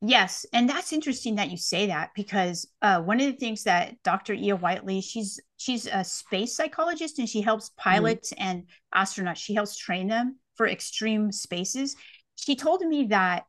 yes 0.00 0.46
and 0.52 0.68
that's 0.68 0.92
interesting 0.92 1.36
that 1.36 1.50
you 1.50 1.56
say 1.56 1.86
that 1.86 2.10
because 2.14 2.68
uh, 2.82 3.00
one 3.00 3.20
of 3.20 3.26
the 3.26 3.36
things 3.38 3.64
that 3.64 3.94
dr 4.02 4.32
Iya 4.32 4.56
Whiteley 4.56 5.00
she's 5.00 5.40
she's 5.56 5.86
a 5.86 6.04
space 6.04 6.54
psychologist 6.54 7.18
and 7.18 7.28
she 7.28 7.40
helps 7.40 7.70
mm-hmm. 7.70 7.90
pilots 7.90 8.32
mm-hmm. 8.32 8.42
and 8.42 8.64
astronauts 8.94 9.36
she 9.36 9.54
helps 9.54 9.76
train 9.76 10.08
them 10.08 10.36
for 10.54 10.66
extreme 10.66 11.32
spaces 11.32 11.96
she 12.36 12.56
told 12.56 12.82
me 12.82 13.06
that 13.06 13.44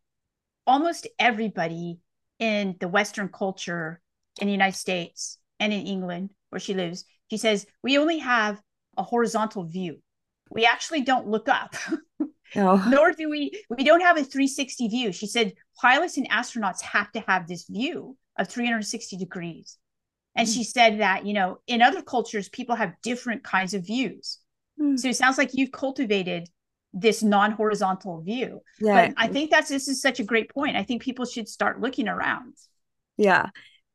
almost 0.66 1.08
everybody 1.20 2.00
in 2.40 2.76
the 2.80 2.88
western 2.88 3.30
culture 3.30 4.02
in 4.40 4.48
the 4.48 4.54
united 4.54 4.78
states 4.78 5.38
and 5.60 5.74
in 5.74 5.86
england 5.86 6.30
where 6.50 6.60
she 6.60 6.74
lives 6.74 7.06
she 7.30 7.38
says 7.38 7.66
we 7.84 7.98
only 7.98 8.20
have 8.20 8.62
a 8.98 9.04
horizontal 9.04 9.64
view. 9.64 9.98
We 10.50 10.66
actually 10.66 11.02
don't 11.02 11.28
look 11.28 11.50
up. 11.50 11.76
Oh. 12.56 12.82
Nor 12.88 13.12
do 13.12 13.30
we 13.30 13.52
we 13.70 13.84
don't 13.84 14.00
have 14.00 14.16
a 14.16 14.24
360 14.24 14.88
view. 14.88 15.12
She 15.12 15.28
said 15.28 15.52
pilots 15.82 16.16
and 16.16 16.30
astronauts 16.30 16.82
have 16.82 17.12
to 17.12 17.20
have 17.28 17.46
this 17.46 17.68
view 17.68 18.16
of 18.40 18.48
360 18.48 19.18
degrees. 19.18 19.78
And 20.34 20.48
mm. 20.48 20.54
she 20.54 20.64
said 20.64 21.02
that, 21.02 21.26
you 21.26 21.34
know, 21.34 21.58
in 21.68 21.82
other 21.82 22.02
cultures 22.02 22.48
people 22.48 22.74
have 22.76 22.94
different 23.04 23.44
kinds 23.44 23.74
of 23.74 23.86
views. 23.86 24.40
Mm. 24.82 24.98
So 24.98 25.10
it 25.10 25.18
sounds 25.18 25.38
like 25.38 25.56
you've 25.56 25.74
cultivated 25.74 26.48
this 26.94 27.22
non-horizontal 27.22 28.22
view. 28.22 28.62
Yeah. 28.80 29.08
But 29.08 29.16
I 29.18 29.28
think 29.28 29.52
that's 29.52 29.68
this 29.68 29.90
is 29.90 30.02
such 30.02 30.22
a 30.22 30.24
great 30.24 30.50
point. 30.50 30.78
I 30.78 30.84
think 30.84 31.02
people 31.02 31.26
should 31.26 31.50
start 31.50 31.82
looking 31.82 32.08
around. 32.08 32.54
Yeah 33.18 33.48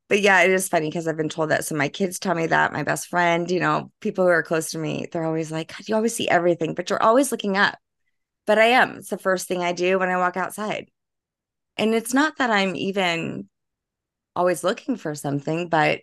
but 0.09 0.21
yeah, 0.21 0.41
it 0.41 0.51
is 0.51 0.67
funny 0.67 0.89
because 0.89 1.07
I've 1.07 1.17
been 1.17 1.29
told 1.29 1.49
that. 1.49 1.65
So 1.65 1.75
my 1.75 1.89
kids 1.89 2.19
tell 2.19 2.35
me 2.35 2.47
that, 2.47 2.73
my 2.73 2.83
best 2.83 3.07
friend, 3.07 3.49
you 3.49 3.59
know, 3.59 3.91
people 4.01 4.25
who 4.25 4.31
are 4.31 4.43
close 4.43 4.71
to 4.71 4.77
me, 4.77 5.07
they're 5.11 5.25
always 5.25 5.51
like, 5.51 5.69
God, 5.69 5.87
you 5.87 5.95
always 5.95 6.15
see 6.15 6.27
everything, 6.27 6.73
but 6.73 6.89
you're 6.89 7.01
always 7.01 7.31
looking 7.31 7.57
up. 7.57 7.77
But 8.45 8.59
I 8.59 8.65
am. 8.65 8.97
It's 8.97 9.09
the 9.09 9.17
first 9.17 9.47
thing 9.47 9.63
I 9.63 9.71
do 9.71 9.99
when 9.99 10.09
I 10.09 10.17
walk 10.17 10.35
outside. 10.37 10.89
And 11.77 11.95
it's 11.95 12.13
not 12.13 12.37
that 12.37 12.51
I'm 12.51 12.75
even 12.75 13.49
always 14.35 14.63
looking 14.63 14.97
for 14.97 15.15
something, 15.15 15.69
but 15.69 16.01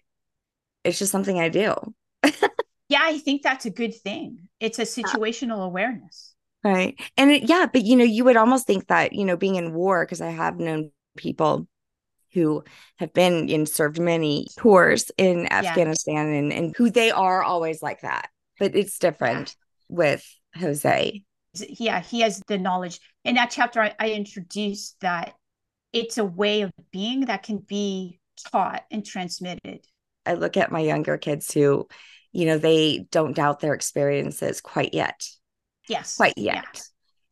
it's 0.85 0.99
just 0.99 1.13
something 1.13 1.39
I 1.39 1.49
do. 1.49 1.75
yeah, 2.89 3.01
I 3.03 3.19
think 3.19 3.43
that's 3.43 3.67
a 3.67 3.71
good 3.71 3.95
thing. 3.95 4.49
It's 4.59 4.79
a 4.79 4.83
situational 4.83 5.65
awareness. 5.65 6.35
Right. 6.65 6.99
And 7.17 7.31
it, 7.31 7.49
yeah, 7.49 7.67
but 7.73 7.83
you 7.83 7.97
know, 7.97 8.05
you 8.05 8.25
would 8.25 8.37
almost 8.37 8.67
think 8.67 8.89
that, 8.89 9.13
you 9.13 9.25
know, 9.25 9.37
being 9.37 9.57
in 9.57 9.73
war, 9.73 10.05
because 10.05 10.21
I 10.21 10.31
have 10.31 10.59
known 10.59 10.91
people 11.17 11.67
who 12.33 12.65
have 12.99 13.13
been 13.13 13.51
and 13.51 13.69
served 13.69 14.01
many 14.01 14.47
tours 14.59 15.11
in 15.19 15.51
Afghanistan 15.53 16.29
and, 16.29 16.53
and 16.53 16.75
who 16.77 16.91
they 16.91 17.11
are 17.11 17.43
always 17.43 17.83
like 17.83 18.03
that. 18.03 18.29
But 18.59 18.75
it's 18.77 18.99
different 18.99 19.57
yeah. 19.89 19.97
with 19.97 20.39
Jose. 20.57 21.25
Yeah, 21.55 22.01
he 22.01 22.21
has 22.21 22.43
the 22.47 22.59
knowledge. 22.59 23.01
In 23.25 23.35
that 23.35 23.51
chapter, 23.51 23.81
I, 23.81 23.95
I 23.99 24.11
introduced 24.11 24.97
that 25.01 25.35
it's 25.93 26.19
a 26.19 26.25
way 26.25 26.63
of 26.63 26.71
being 26.93 27.27
that 27.27 27.43
can 27.43 27.59
be 27.59 28.21
taught 28.53 28.85
and 28.91 29.05
transmitted. 29.05 29.85
I 30.25 30.35
look 30.35 30.57
at 30.57 30.71
my 30.71 30.81
younger 30.81 31.19
kids 31.19 31.53
who, 31.53 31.89
you 32.33 32.47
know, 32.47 32.59
they 32.59 33.07
don't 33.11 33.35
doubt 33.35 33.61
their 33.61 33.75
experiences 33.75 34.61
quite 34.61 34.95
yet. 34.95 35.27
Yes. 35.89 36.17
Quite 36.17 36.35
yet. 36.37 36.65
Yeah. 36.75 36.81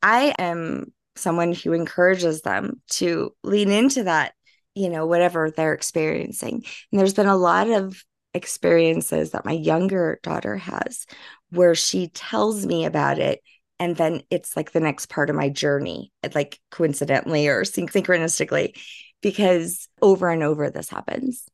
I 0.03 0.35
am 0.39 0.93
someone 1.15 1.53
who 1.53 1.73
encourages 1.73 2.43
them 2.43 2.81
to 2.91 3.35
lean 3.43 3.71
into 3.71 4.05
that 4.05 4.33
you 4.79 4.89
know, 4.89 5.07
whatever 5.07 5.51
they're 5.51 5.75
experiencing. 5.75 6.65
And 6.93 7.01
there's 7.01 7.15
been 7.15 7.27
a 7.27 7.37
lot 7.37 7.69
of 7.69 8.03
experiences 8.35 9.33
that 9.33 9.45
my 9.45 9.53
younger 9.53 10.21
daughter 10.23 10.57
has 10.57 11.07
where 11.51 11.75
she 11.75 12.09
tells 12.09 12.65
me 12.65 12.85
about 12.85 13.19
it 13.19 13.41
and 13.81 13.97
then 13.97 14.23
it's 14.31 14.57
like 14.57 14.71
the 14.73 14.81
next 14.81 15.09
part 15.09 15.31
of 15.31 15.37
my 15.37 15.49
journey 15.49 16.13
like 16.35 16.61
coincidentally 16.71 17.49
or 17.49 17.63
synchronistically 17.63 18.79
because 19.23 19.89
over 20.03 20.29
and 20.29 20.43
over 20.43 20.69
this 20.69 20.91
happens 20.91 21.49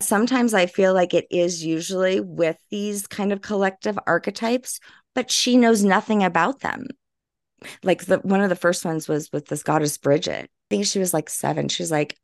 sometimes 0.00 0.54
i 0.54 0.64
feel 0.64 0.94
like 0.94 1.12
it 1.12 1.26
is 1.30 1.62
usually 1.62 2.20
with 2.20 2.56
these 2.70 3.06
kind 3.06 3.30
of 3.30 3.42
collective 3.42 3.98
archetypes 4.06 4.80
but 5.14 5.30
she 5.30 5.58
knows 5.58 5.84
nothing 5.84 6.24
about 6.24 6.60
them 6.60 6.86
like 7.82 8.04
the 8.04 8.18
one 8.18 8.40
of 8.40 8.48
the 8.48 8.56
first 8.56 8.84
ones 8.84 9.08
was 9.08 9.32
with 9.32 9.46
this 9.46 9.62
goddess 9.62 9.98
Bridget. 9.98 10.44
I 10.44 10.66
think 10.70 10.86
she 10.86 10.98
was 10.98 11.14
like 11.14 11.28
seven. 11.28 11.68
She 11.68 11.82
was 11.82 11.90
like, 11.90 12.16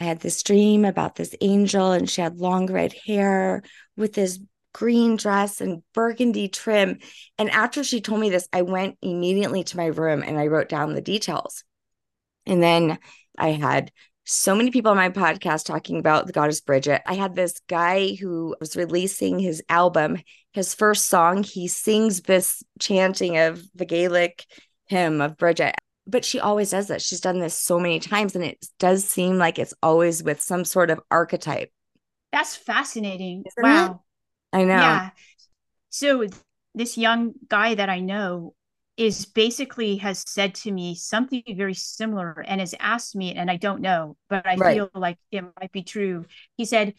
I 0.00 0.04
had 0.04 0.20
this 0.20 0.42
dream 0.42 0.84
about 0.84 1.16
this 1.16 1.34
angel, 1.40 1.92
and 1.92 2.08
she 2.08 2.20
had 2.20 2.38
long 2.38 2.66
red 2.66 2.94
hair 3.06 3.62
with 3.96 4.12
this 4.12 4.38
green 4.74 5.16
dress 5.16 5.60
and 5.60 5.82
burgundy 5.94 6.48
trim. 6.48 6.98
And 7.38 7.48
after 7.50 7.82
she 7.82 8.00
told 8.00 8.20
me 8.20 8.28
this, 8.28 8.48
I 8.52 8.62
went 8.62 8.98
immediately 9.00 9.64
to 9.64 9.76
my 9.76 9.86
room 9.86 10.22
and 10.22 10.38
I 10.38 10.48
wrote 10.48 10.68
down 10.68 10.94
the 10.94 11.00
details. 11.00 11.64
And 12.44 12.62
then 12.62 12.98
I 13.38 13.52
had 13.52 13.92
so 14.24 14.54
many 14.54 14.70
people 14.70 14.90
on 14.90 14.96
my 14.96 15.10
podcast 15.10 15.64
talking 15.64 15.98
about 15.98 16.26
the 16.26 16.32
goddess 16.32 16.60
Bridget. 16.60 17.02
I 17.06 17.14
had 17.14 17.34
this 17.34 17.60
guy 17.68 18.14
who 18.14 18.56
was 18.58 18.76
releasing 18.76 19.38
his 19.38 19.62
album, 19.68 20.18
his 20.52 20.74
first 20.74 21.06
song, 21.06 21.42
he 21.42 21.68
sings 21.68 22.22
this 22.22 22.62
chanting 22.80 23.38
of 23.38 23.62
the 23.74 23.84
Gaelic 23.84 24.44
hymn 24.86 25.20
of 25.20 25.36
Bridget. 25.36 25.74
But 26.06 26.24
she 26.24 26.38
always 26.38 26.70
does 26.70 26.88
this. 26.88 27.02
She's 27.02 27.20
done 27.20 27.38
this 27.38 27.58
so 27.58 27.78
many 27.78 27.98
times, 27.98 28.34
and 28.34 28.44
it 28.44 28.66
does 28.78 29.04
seem 29.04 29.38
like 29.38 29.58
it's 29.58 29.74
always 29.82 30.22
with 30.22 30.42
some 30.42 30.64
sort 30.64 30.90
of 30.90 31.00
archetype. 31.10 31.70
That's 32.32 32.56
fascinating. 32.56 33.44
Isn't 33.46 33.62
wow. 33.62 34.02
It? 34.52 34.58
I 34.58 34.64
know. 34.64 34.74
Yeah. 34.74 35.10
So 35.90 36.26
this 36.74 36.98
young 36.98 37.34
guy 37.48 37.74
that 37.74 37.88
I 37.88 38.00
know 38.00 38.54
is 38.96 39.26
basically 39.26 39.96
has 39.96 40.22
said 40.26 40.54
to 40.54 40.70
me 40.70 40.94
something 40.94 41.42
very 41.56 41.74
similar 41.74 42.44
and 42.46 42.60
has 42.60 42.74
asked 42.78 43.16
me, 43.16 43.34
and 43.34 43.50
I 43.50 43.56
don't 43.56 43.80
know, 43.80 44.16
but 44.28 44.46
I 44.46 44.56
right. 44.56 44.74
feel 44.74 44.90
like 44.94 45.18
it 45.32 45.44
might 45.60 45.72
be 45.72 45.82
true. 45.82 46.26
He 46.56 46.64
said, 46.64 46.94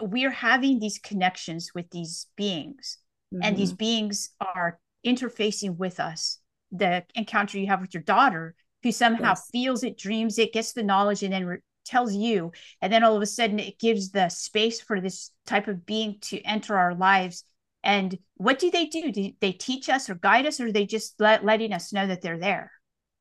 We're 0.00 0.30
having 0.30 0.78
these 0.78 0.98
connections 0.98 1.72
with 1.74 1.90
these 1.90 2.26
beings, 2.36 2.98
mm-hmm. 3.32 3.42
and 3.44 3.56
these 3.56 3.70
mm-hmm. 3.70 3.76
beings 3.76 4.30
are 4.40 4.78
interfacing 5.06 5.76
with 5.76 6.00
us. 6.00 6.38
The 6.72 7.04
encounter 7.14 7.58
you 7.58 7.66
have 7.68 7.80
with 7.80 7.94
your 7.94 8.02
daughter, 8.02 8.54
who 8.82 8.90
somehow 8.92 9.30
yes. 9.30 9.48
feels 9.52 9.84
it, 9.84 9.98
dreams 9.98 10.38
it, 10.38 10.52
gets 10.52 10.72
the 10.72 10.82
knowledge, 10.82 11.22
and 11.22 11.32
then 11.32 11.46
re- 11.46 11.58
tells 11.84 12.14
you. 12.14 12.52
And 12.80 12.92
then 12.92 13.04
all 13.04 13.14
of 13.14 13.22
a 13.22 13.26
sudden, 13.26 13.58
it 13.58 13.78
gives 13.78 14.10
the 14.10 14.28
space 14.28 14.80
for 14.80 15.00
this 15.00 15.30
type 15.46 15.68
of 15.68 15.86
being 15.86 16.18
to 16.22 16.40
enter 16.42 16.76
our 16.76 16.94
lives 16.94 17.44
and 17.84 18.16
what 18.36 18.58
do 18.58 18.70
they 18.70 18.86
do? 18.86 19.10
Do 19.10 19.32
they 19.40 19.52
teach 19.52 19.88
us 19.88 20.08
or 20.08 20.14
guide 20.14 20.46
us, 20.46 20.60
or 20.60 20.66
are 20.66 20.72
they 20.72 20.86
just 20.86 21.14
let, 21.18 21.44
letting 21.44 21.72
us 21.72 21.92
know 21.92 22.06
that 22.06 22.22
they're 22.22 22.38
there? 22.38 22.70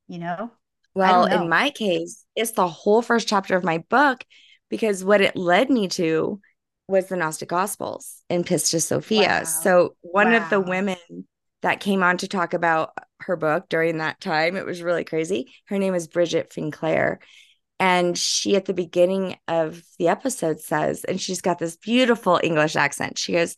You 0.08 0.20
know? 0.20 0.52
Well, 0.94 1.28
know. 1.28 1.42
in 1.42 1.50
my 1.50 1.72
case, 1.72 2.26
it's 2.36 2.52
the 2.52 2.68
whole 2.68 3.02
first 3.02 3.28
chapter 3.28 3.56
of 3.56 3.64
my 3.64 3.80
book 3.90 4.24
because 4.70 5.04
what 5.04 5.22
it 5.22 5.36
led 5.36 5.70
me 5.70 5.88
to 5.90 6.40
was 6.88 7.08
the 7.08 7.16
Gnostic 7.16 7.50
Gospels 7.50 8.22
and 8.30 8.46
Pistis 8.46 8.84
Sophia. 8.84 9.28
Wow. 9.28 9.44
So 9.44 9.96
one 10.02 10.32
wow. 10.32 10.44
of 10.44 10.50
the 10.50 10.60
women 10.60 10.98
that 11.62 11.80
came 11.80 12.04
on 12.04 12.18
to 12.18 12.28
talk 12.28 12.54
about 12.54 12.92
her 13.22 13.36
book 13.36 13.70
during 13.70 13.98
that 13.98 14.20
time, 14.20 14.56
it 14.56 14.66
was 14.66 14.82
really 14.82 15.04
crazy. 15.04 15.54
Her 15.66 15.78
name 15.78 15.96
is 15.96 16.08
Bridget 16.08 16.52
Finclair. 16.54 17.20
And 17.80 18.18
she, 18.18 18.56
at 18.56 18.66
the 18.66 18.74
beginning 18.74 19.38
of 19.48 19.82
the 19.98 20.10
episode, 20.10 20.60
says, 20.60 21.04
and 21.04 21.20
she's 21.20 21.42
got 21.42 21.58
this 21.58 21.78
beautiful 21.78 22.40
English 22.44 22.76
accent. 22.76 23.18
She 23.18 23.34
goes, 23.34 23.56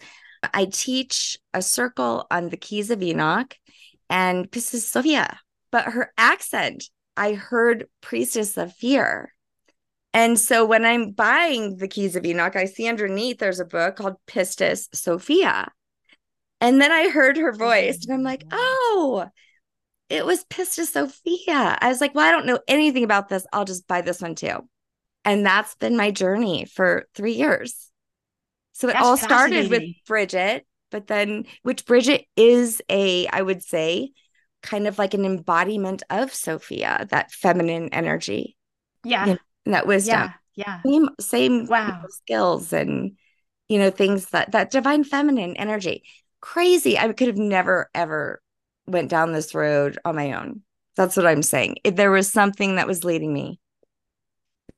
I 0.54 0.66
teach 0.66 1.38
a 1.54 1.62
circle 1.62 2.26
on 2.32 2.50
the 2.50 2.58
Keys 2.58 2.90
of 2.90 3.04
Enoch 3.04 3.56
and 4.10 4.50
Pistis 4.50 4.82
Sophia, 4.82 5.40
but 5.72 5.86
her 5.86 6.14
accent, 6.18 6.86
I 7.18 7.34
heard 7.34 7.88
Priestess 8.02 8.58
of 8.58 8.74
Fear. 8.74 9.34
And 10.14 10.40
so 10.40 10.66
when 10.66 10.86
I'm 10.86 11.12
buying 11.12 11.78
the 11.78 11.88
Keys 11.88 12.16
of 12.16 12.26
Enoch, 12.26 12.56
I 12.56 12.66
see 12.66 12.88
underneath 12.88 13.40
there's 13.40 13.60
a 13.60 13.66
book 13.66 13.96
called 13.96 14.16
Pistis 14.28 14.88
Sophia. 14.94 15.72
And 16.62 16.80
then 16.80 16.92
I 16.92 17.10
heard 17.10 17.36
her 17.38 17.52
voice 17.52 18.06
and 18.06 18.14
I'm 18.14 18.24
like, 18.24 18.46
oh, 18.52 19.26
it 20.14 20.26
was 20.26 20.46
Pistis 20.46 20.92
Sophia. 20.92 21.78
I 21.82 21.88
was 21.90 22.00
like, 22.00 22.14
well, 22.14 22.28
I 22.28 22.32
don't 22.32 22.46
know 22.46 22.60
anything 22.68 23.04
about 23.04 23.30
this. 23.30 23.48
I'll 23.52 23.66
just 23.66 23.88
buy 23.88 24.02
this 24.02 24.22
one 24.22 24.36
too. 24.36 24.70
And 25.26 25.46
that's 25.46 25.74
been 25.76 25.98
my 25.98 26.12
journey 26.12 26.66
for 26.66 27.08
three 27.16 27.34
years. 27.34 27.90
So 28.74 28.90
it 28.90 28.94
That's 28.94 29.06
all 29.06 29.18
started 29.18 29.72
with 29.72 29.84
Bridget, 30.06 30.68
but 30.92 31.08
then 31.08 31.46
which 31.64 31.86
Bridget 31.86 32.26
is 32.36 32.82
a, 32.90 33.28
I 33.28 33.42
would 33.42 33.64
say, 33.64 34.12
kind 34.62 34.88
of 34.88 35.00
like 35.00 35.16
an 35.16 35.26
embodiment 35.26 36.04
of 36.10 36.34
Sophia, 36.34 37.08
that 37.10 37.32
feminine 37.32 37.90
energy. 37.92 38.56
Yeah. 39.04 39.26
You 39.26 39.32
know, 39.34 39.40
that 39.72 39.88
wisdom. 39.88 40.14
Yeah. 40.14 40.32
Yeah. 40.56 40.82
Same, 40.84 41.10
same 41.20 41.66
wow. 41.66 42.04
skills 42.10 42.72
and 42.72 43.18
you 43.68 43.80
know, 43.80 43.90
things 43.90 44.28
that 44.30 44.52
that 44.52 44.70
divine 44.70 45.04
feminine 45.04 45.56
energy. 45.58 46.04
Crazy. 46.42 47.00
I 47.00 47.12
could 47.14 47.28
have 47.30 47.38
never 47.38 47.90
ever 47.96 48.43
went 48.88 49.10
down 49.10 49.32
this 49.32 49.56
road 49.56 49.98
on 50.06 50.16
my 50.16 50.34
own. 50.34 50.62
That's 50.96 51.18
what 51.18 51.26
I'm 51.26 51.44
saying. 51.44 51.78
If 51.84 51.96
there 51.96 52.12
was 52.12 52.30
something 52.30 52.76
that 52.76 52.88
was 52.88 53.04
leading 53.04 53.34
me. 53.34 53.60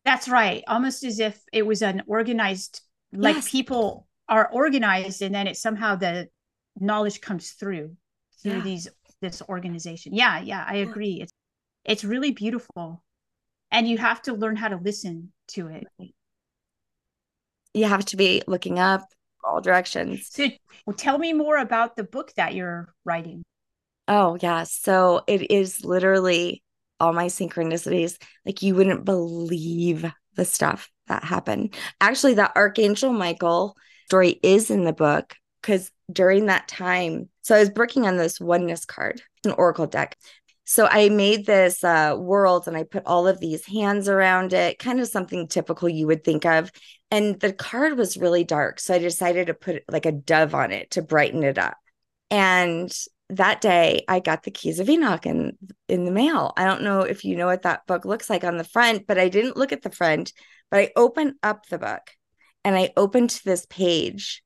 That's 0.05 0.29
right. 0.29 0.63
Almost 0.67 1.03
as 1.03 1.19
if 1.19 1.41
it 1.51 1.65
was 1.65 1.81
an 1.81 2.03
organized 2.07 2.81
like 3.15 3.35
yes. 3.35 3.49
people 3.49 4.07
are 4.27 4.49
organized 4.51 5.21
and 5.21 5.33
then 5.33 5.47
it 5.47 5.57
somehow 5.57 5.95
the 5.95 6.27
knowledge 6.79 7.21
comes 7.21 7.51
through 7.51 7.95
through 8.41 8.53
yeah. 8.53 8.61
these 8.61 8.87
this 9.21 9.41
organization 9.47 10.13
yeah 10.13 10.39
yeah 10.39 10.65
i 10.67 10.77
agree 10.77 11.21
it's 11.21 11.31
it's 11.85 12.03
really 12.03 12.31
beautiful 12.31 13.03
and 13.71 13.87
you 13.87 13.97
have 13.97 14.21
to 14.21 14.33
learn 14.33 14.55
how 14.55 14.67
to 14.67 14.77
listen 14.77 15.31
to 15.47 15.67
it 15.67 15.85
you 17.73 17.85
have 17.85 18.05
to 18.05 18.17
be 18.17 18.41
looking 18.47 18.77
up 18.77 19.01
all 19.43 19.61
directions 19.61 20.27
so 20.31 20.47
well, 20.85 20.95
tell 20.95 21.17
me 21.17 21.33
more 21.33 21.57
about 21.57 21.95
the 21.95 22.03
book 22.03 22.33
that 22.35 22.53
you're 22.53 22.93
writing 23.05 23.43
oh 24.07 24.37
yeah 24.41 24.63
so 24.63 25.23
it 25.27 25.51
is 25.51 25.83
literally 25.83 26.61
all 26.99 27.13
my 27.13 27.25
synchronicities 27.25 28.17
like 28.45 28.61
you 28.61 28.75
wouldn't 28.75 29.05
believe 29.05 30.05
the 30.35 30.45
stuff 30.45 30.89
that 31.07 31.23
happened. 31.23 31.75
Actually, 32.01 32.33
the 32.33 32.55
Archangel 32.55 33.11
Michael 33.11 33.75
story 34.07 34.39
is 34.43 34.69
in 34.69 34.83
the 34.83 34.93
book 34.93 35.35
because 35.61 35.91
during 36.11 36.45
that 36.45 36.67
time, 36.67 37.29
so 37.41 37.55
I 37.55 37.59
was 37.59 37.71
working 37.75 38.05
on 38.05 38.17
this 38.17 38.39
oneness 38.39 38.85
card, 38.85 39.21
an 39.43 39.51
oracle 39.51 39.87
deck. 39.87 40.17
So 40.67 40.87
I 40.89 41.09
made 41.09 41.45
this 41.45 41.83
uh, 41.83 42.15
world 42.17 42.67
and 42.67 42.75
I 42.75 42.83
put 42.83 43.03
all 43.05 43.27
of 43.27 43.39
these 43.39 43.65
hands 43.67 44.09
around 44.09 44.51
it, 44.51 44.79
kind 44.79 44.99
of 44.99 45.07
something 45.07 45.47
typical 45.47 45.87
you 45.87 46.07
would 46.07 46.23
think 46.23 46.43
of. 46.43 46.71
And 47.11 47.39
the 47.39 47.53
card 47.53 47.97
was 47.97 48.17
really 48.17 48.43
dark. 48.43 48.79
So 48.79 48.95
I 48.95 48.97
decided 48.97 49.47
to 49.47 49.53
put 49.53 49.83
like 49.87 50.07
a 50.07 50.11
dove 50.11 50.55
on 50.55 50.71
it 50.71 50.91
to 50.91 51.03
brighten 51.03 51.43
it 51.43 51.59
up. 51.59 51.77
And 52.31 52.91
that 53.29 53.61
day 53.61 54.03
I 54.07 54.19
got 54.19 54.43
the 54.43 54.51
keys 54.51 54.79
of 54.79 54.89
Enoch 54.89 55.25
in 55.25 55.57
in 55.87 56.05
the 56.05 56.11
mail. 56.11 56.53
I 56.57 56.65
don't 56.65 56.83
know 56.83 57.01
if 57.01 57.25
you 57.25 57.35
know 57.35 57.47
what 57.47 57.63
that 57.63 57.87
book 57.87 58.05
looks 58.05 58.29
like 58.29 58.43
on 58.43 58.57
the 58.57 58.63
front, 58.63 59.07
but 59.07 59.17
I 59.17 59.29
didn't 59.29 59.57
look 59.57 59.71
at 59.71 59.81
the 59.81 59.89
front, 59.89 60.33
but 60.69 60.79
I 60.79 60.91
opened 60.95 61.35
up 61.41 61.65
the 61.67 61.79
book 61.79 62.11
and 62.63 62.75
I 62.75 62.91
opened 62.95 63.31
to 63.31 63.45
this 63.45 63.65
page 63.69 64.43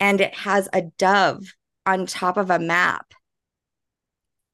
and 0.00 0.20
it 0.20 0.34
has 0.34 0.68
a 0.72 0.82
dove 0.82 1.44
on 1.86 2.06
top 2.06 2.36
of 2.36 2.50
a 2.50 2.58
map. 2.58 3.12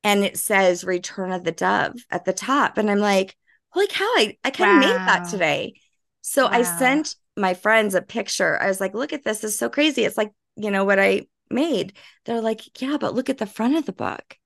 And 0.03 0.23
it 0.23 0.37
says 0.37 0.85
Return 0.85 1.33
of 1.33 1.45
the 1.45 1.53
Dove 1.53 1.95
at 2.11 2.25
the 2.25 2.33
top. 2.33 2.77
And 2.77 2.91
I'm 2.91 2.99
like, 2.99 3.37
holy 3.71 3.87
cow, 3.87 4.05
I, 4.05 4.37
I 4.45 4.51
kind 4.51 4.71
of 4.71 4.77
wow. 4.77 4.81
made 4.81 5.09
that 5.09 5.31
today. 5.31 5.75
So 6.21 6.45
wow. 6.45 6.51
I 6.53 6.63
sent 6.63 7.17
my 7.37 7.55
friends 7.55 7.95
a 7.95 8.03
picture. 8.03 8.61
I 8.61 8.69
was 8.69 8.81
like, 8.81 8.95
look 8.95 9.13
at 9.13 9.25
this. 9.25 9.41
This 9.41 9.53
is 9.53 9.59
so 9.59 9.69
crazy. 9.69 10.05
It's 10.05 10.19
like, 10.19 10.33
you 10.57 10.71
know, 10.71 10.85
what 10.85 11.01
I 11.01 11.27
made. 11.51 11.95
They're 12.25 12.41
like, 12.41 12.81
yeah, 12.81 12.97
but 12.99 13.15
look 13.15 13.31
at 13.31 13.39
the 13.39 13.47
front 13.47 13.77
of 13.77 13.87
the 13.87 13.93
book. 13.93 14.37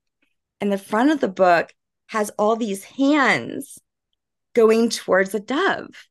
And 0.61 0.71
the 0.71 0.77
front 0.77 1.11
of 1.11 1.19
the 1.19 1.29
book 1.29 1.73
has 2.07 2.31
all 2.37 2.55
these 2.55 2.83
hands 2.83 3.79
going 4.53 4.89
towards 4.89 5.33
a 5.33 5.39
dove. 5.39 6.07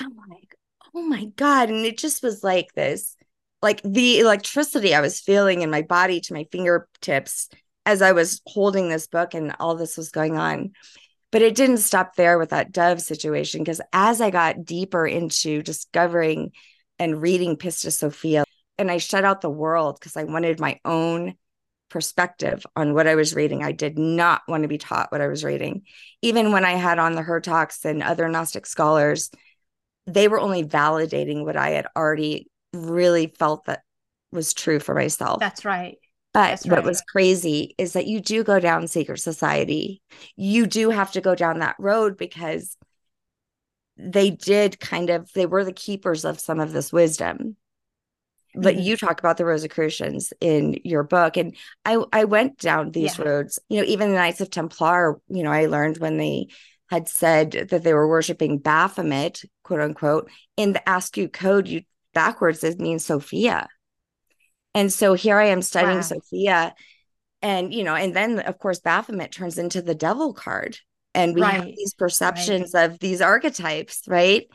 I'm 0.00 0.16
like, 0.28 0.56
oh 0.94 1.02
my 1.02 1.26
God. 1.36 1.70
And 1.70 1.84
it 1.84 1.98
just 1.98 2.22
was 2.22 2.42
like 2.42 2.74
this, 2.74 3.16
like 3.62 3.80
the 3.82 4.20
electricity 4.20 4.94
I 4.94 5.00
was 5.00 5.20
feeling 5.20 5.62
in 5.62 5.70
my 5.70 5.82
body 5.82 6.20
to 6.20 6.34
my 6.34 6.46
fingertips 6.50 7.48
as 7.86 8.02
I 8.02 8.12
was 8.12 8.40
holding 8.46 8.88
this 8.88 9.06
book 9.06 9.34
and 9.34 9.54
all 9.60 9.74
this 9.74 9.96
was 9.96 10.10
going 10.10 10.36
on. 10.36 10.72
But 11.30 11.42
it 11.42 11.56
didn't 11.56 11.78
stop 11.78 12.14
there 12.14 12.38
with 12.38 12.50
that 12.50 12.72
dove 12.72 13.00
situation 13.00 13.60
because 13.60 13.80
as 13.92 14.20
I 14.20 14.30
got 14.30 14.64
deeper 14.64 15.06
into 15.06 15.62
discovering 15.62 16.52
and 16.98 17.20
reading 17.20 17.56
Pistis 17.56 17.98
Sophia, 17.98 18.43
and 18.78 18.90
I 18.90 18.98
shut 18.98 19.24
out 19.24 19.40
the 19.40 19.50
world 19.50 19.98
because 19.98 20.16
I 20.16 20.24
wanted 20.24 20.60
my 20.60 20.80
own 20.84 21.34
perspective 21.88 22.66
on 22.74 22.92
what 22.94 23.06
I 23.06 23.14
was 23.14 23.34
reading. 23.34 23.62
I 23.62 23.72
did 23.72 23.98
not 23.98 24.42
want 24.48 24.62
to 24.62 24.68
be 24.68 24.78
taught 24.78 25.12
what 25.12 25.20
I 25.20 25.28
was 25.28 25.44
reading. 25.44 25.82
Even 26.22 26.50
when 26.52 26.64
I 26.64 26.72
had 26.72 26.98
on 26.98 27.14
the 27.14 27.22
Hurtaks 27.22 27.84
and 27.84 28.02
other 28.02 28.28
Gnostic 28.28 28.66
scholars, 28.66 29.30
they 30.06 30.28
were 30.28 30.40
only 30.40 30.64
validating 30.64 31.44
what 31.44 31.56
I 31.56 31.70
had 31.70 31.86
already 31.96 32.50
really 32.72 33.32
felt 33.38 33.66
that 33.66 33.82
was 34.32 34.54
true 34.54 34.80
for 34.80 34.94
myself. 34.94 35.40
That's 35.40 35.64
right. 35.64 35.96
But 36.32 36.48
That's 36.48 36.66
what 36.66 36.84
was 36.84 37.00
crazy 37.02 37.76
is 37.78 37.92
that 37.92 38.08
you 38.08 38.20
do 38.20 38.42
go 38.42 38.58
down 38.58 38.88
secret 38.88 39.20
society. 39.20 40.02
You 40.34 40.66
do 40.66 40.90
have 40.90 41.12
to 41.12 41.20
go 41.20 41.36
down 41.36 41.60
that 41.60 41.76
road 41.78 42.16
because 42.16 42.76
they 43.96 44.30
did 44.30 44.80
kind 44.80 45.10
of, 45.10 45.32
they 45.32 45.46
were 45.46 45.64
the 45.64 45.72
keepers 45.72 46.24
of 46.24 46.40
some 46.40 46.58
of 46.58 46.72
this 46.72 46.92
wisdom 46.92 47.56
but 48.54 48.74
mm-hmm. 48.74 48.82
you 48.82 48.96
talk 48.96 49.18
about 49.18 49.36
the 49.36 49.44
Rosicrucians 49.44 50.32
in 50.40 50.78
your 50.84 51.02
book. 51.02 51.36
And 51.36 51.56
I, 51.84 52.02
I 52.12 52.24
went 52.24 52.58
down 52.58 52.90
these 52.90 53.18
yeah. 53.18 53.24
roads, 53.24 53.58
you 53.68 53.80
know, 53.80 53.86
even 53.86 54.10
the 54.10 54.16
Knights 54.16 54.40
of 54.40 54.50
Templar, 54.50 55.20
you 55.28 55.42
know, 55.42 55.50
I 55.50 55.66
learned 55.66 55.98
when 55.98 56.16
they 56.16 56.48
had 56.90 57.08
said 57.08 57.68
that 57.70 57.82
they 57.82 57.94
were 57.94 58.08
worshiping 58.08 58.58
Baphomet, 58.58 59.42
quote 59.62 59.80
unquote, 59.80 60.30
in 60.56 60.72
the 60.72 60.82
Atbash 60.86 61.32
code, 61.32 61.68
you 61.68 61.82
backwards, 62.12 62.62
it 62.62 62.78
means 62.78 63.04
Sophia. 63.04 63.68
And 64.74 64.92
so 64.92 65.14
here 65.14 65.38
I 65.38 65.46
am 65.46 65.62
studying 65.62 65.96
wow. 65.96 66.02
Sophia. 66.02 66.74
And, 67.42 67.74
you 67.74 67.84
know, 67.84 67.94
and 67.94 68.14
then 68.14 68.40
of 68.40 68.58
course, 68.58 68.80
Baphomet 68.80 69.32
turns 69.32 69.58
into 69.58 69.82
the 69.82 69.94
devil 69.94 70.32
card. 70.32 70.78
And 71.14 71.34
we 71.34 71.42
right. 71.42 71.54
have 71.54 71.66
these 71.66 71.94
perceptions 71.94 72.72
right. 72.74 72.90
of 72.90 72.98
these 72.98 73.20
archetypes, 73.20 74.02
right? 74.08 74.46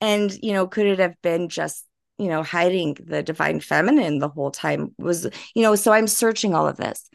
And, 0.00 0.32
you 0.42 0.52
know, 0.52 0.66
could 0.66 0.86
it 0.86 1.00
have 1.00 1.20
been 1.22 1.48
just 1.48 1.84
you 2.18 2.28
know 2.28 2.42
hiding 2.42 2.96
the 3.04 3.22
divine 3.22 3.60
feminine 3.60 4.18
the 4.18 4.28
whole 4.28 4.50
time 4.50 4.94
was 4.98 5.26
you 5.54 5.62
know 5.62 5.74
so 5.74 5.92
i'm 5.92 6.06
searching 6.08 6.54
all 6.54 6.68
of 6.68 6.76
this. 6.76 7.08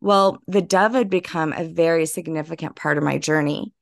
Well 0.00 0.38
the 0.46 0.62
dove 0.62 0.92
had 0.92 1.10
become 1.10 1.52
a 1.52 1.64
very 1.64 2.06
significant 2.06 2.76
part 2.76 2.98
of 2.98 3.04
my 3.04 3.18
journey. 3.18 3.72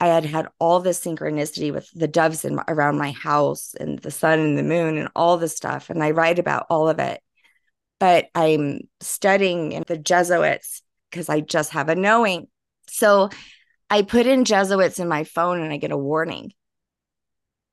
I 0.00 0.06
had 0.06 0.24
had 0.24 0.46
all 0.60 0.78
this 0.78 1.00
synchronicity 1.00 1.72
with 1.72 1.90
the 1.92 2.06
doves 2.06 2.44
in 2.44 2.60
around 2.68 2.98
my 2.98 3.10
house 3.10 3.74
and 3.78 3.98
the 3.98 4.12
sun 4.12 4.38
and 4.38 4.56
the 4.56 4.62
moon 4.62 4.96
and 4.96 5.08
all 5.16 5.36
this 5.36 5.56
stuff 5.56 5.90
and 5.90 6.02
i 6.02 6.12
write 6.12 6.38
about 6.38 6.66
all 6.70 6.88
of 6.88 6.98
it. 6.98 7.20
But 7.98 8.28
i'm 8.34 8.80
studying 9.00 9.82
the 9.86 9.98
jesuits 9.98 10.82
because 11.10 11.28
i 11.28 11.40
just 11.40 11.72
have 11.72 11.88
a 11.88 11.94
knowing. 11.94 12.46
So 12.88 13.30
i 13.90 14.02
put 14.02 14.26
in 14.26 14.44
jesuits 14.44 14.98
in 14.98 15.08
my 15.08 15.24
phone 15.24 15.60
and 15.60 15.72
i 15.72 15.78
get 15.78 15.90
a 15.90 15.96
warning 15.96 16.52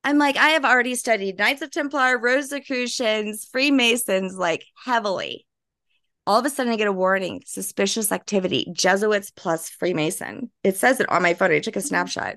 I'm 0.05 0.19
like, 0.19 0.37
I 0.37 0.49
have 0.49 0.63
already 0.63 0.93
studied 0.93 1.39
Knights 1.39 1.63
of 1.63 1.71
Templar, 1.71 2.19
Rosicrucians, 2.19 3.45
Freemasons, 3.51 4.37
like 4.37 4.63
heavily. 4.85 5.47
All 6.27 6.39
of 6.39 6.45
a 6.45 6.49
sudden, 6.51 6.71
I 6.71 6.75
get 6.75 6.87
a 6.87 6.91
warning 6.91 7.41
suspicious 7.47 8.11
activity, 8.11 8.67
Jesuits 8.71 9.31
plus 9.31 9.67
Freemason. 9.67 10.51
It 10.63 10.77
says 10.77 10.99
it 10.99 11.09
on 11.09 11.23
my 11.23 11.33
phone. 11.33 11.51
I 11.51 11.59
took 11.59 11.75
a 11.75 11.79
mm-hmm. 11.79 11.87
snapshot. 11.87 12.35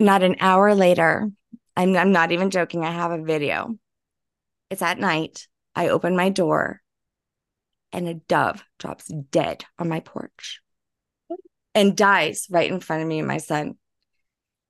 Not 0.00 0.24
an 0.24 0.36
hour 0.40 0.74
later, 0.74 1.30
I'm, 1.76 1.96
I'm 1.96 2.10
not 2.10 2.32
even 2.32 2.50
joking. 2.50 2.84
I 2.84 2.90
have 2.90 3.12
a 3.12 3.22
video. 3.22 3.78
It's 4.68 4.82
at 4.82 4.98
night. 4.98 5.46
I 5.76 5.88
open 5.88 6.16
my 6.16 6.30
door 6.30 6.80
and 7.92 8.08
a 8.08 8.14
dove 8.14 8.64
drops 8.80 9.06
dead 9.30 9.64
on 9.78 9.88
my 9.88 10.00
porch 10.00 10.60
and 11.74 11.96
dies 11.96 12.48
right 12.50 12.70
in 12.70 12.80
front 12.80 13.02
of 13.02 13.08
me 13.08 13.20
and 13.20 13.28
my 13.28 13.38
son. 13.38 13.76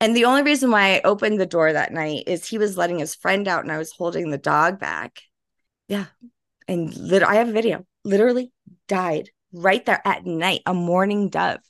And 0.00 0.14
the 0.14 0.26
only 0.26 0.42
reason 0.42 0.70
why 0.70 0.96
I 0.96 1.00
opened 1.04 1.40
the 1.40 1.46
door 1.46 1.72
that 1.72 1.92
night 1.92 2.24
is 2.26 2.46
he 2.46 2.58
was 2.58 2.76
letting 2.76 2.98
his 2.98 3.14
friend 3.14 3.48
out 3.48 3.62
and 3.62 3.72
I 3.72 3.78
was 3.78 3.92
holding 3.92 4.30
the 4.30 4.38
dog 4.38 4.78
back. 4.78 5.22
Yeah. 5.88 6.06
And 6.68 6.94
lit- 6.96 7.22
I 7.22 7.36
have 7.36 7.48
a 7.48 7.52
video, 7.52 7.86
literally 8.04 8.52
died 8.88 9.30
right 9.52 9.84
there 9.86 10.02
at 10.04 10.26
night, 10.26 10.60
a 10.66 10.74
mourning 10.74 11.30
dove. 11.30 11.60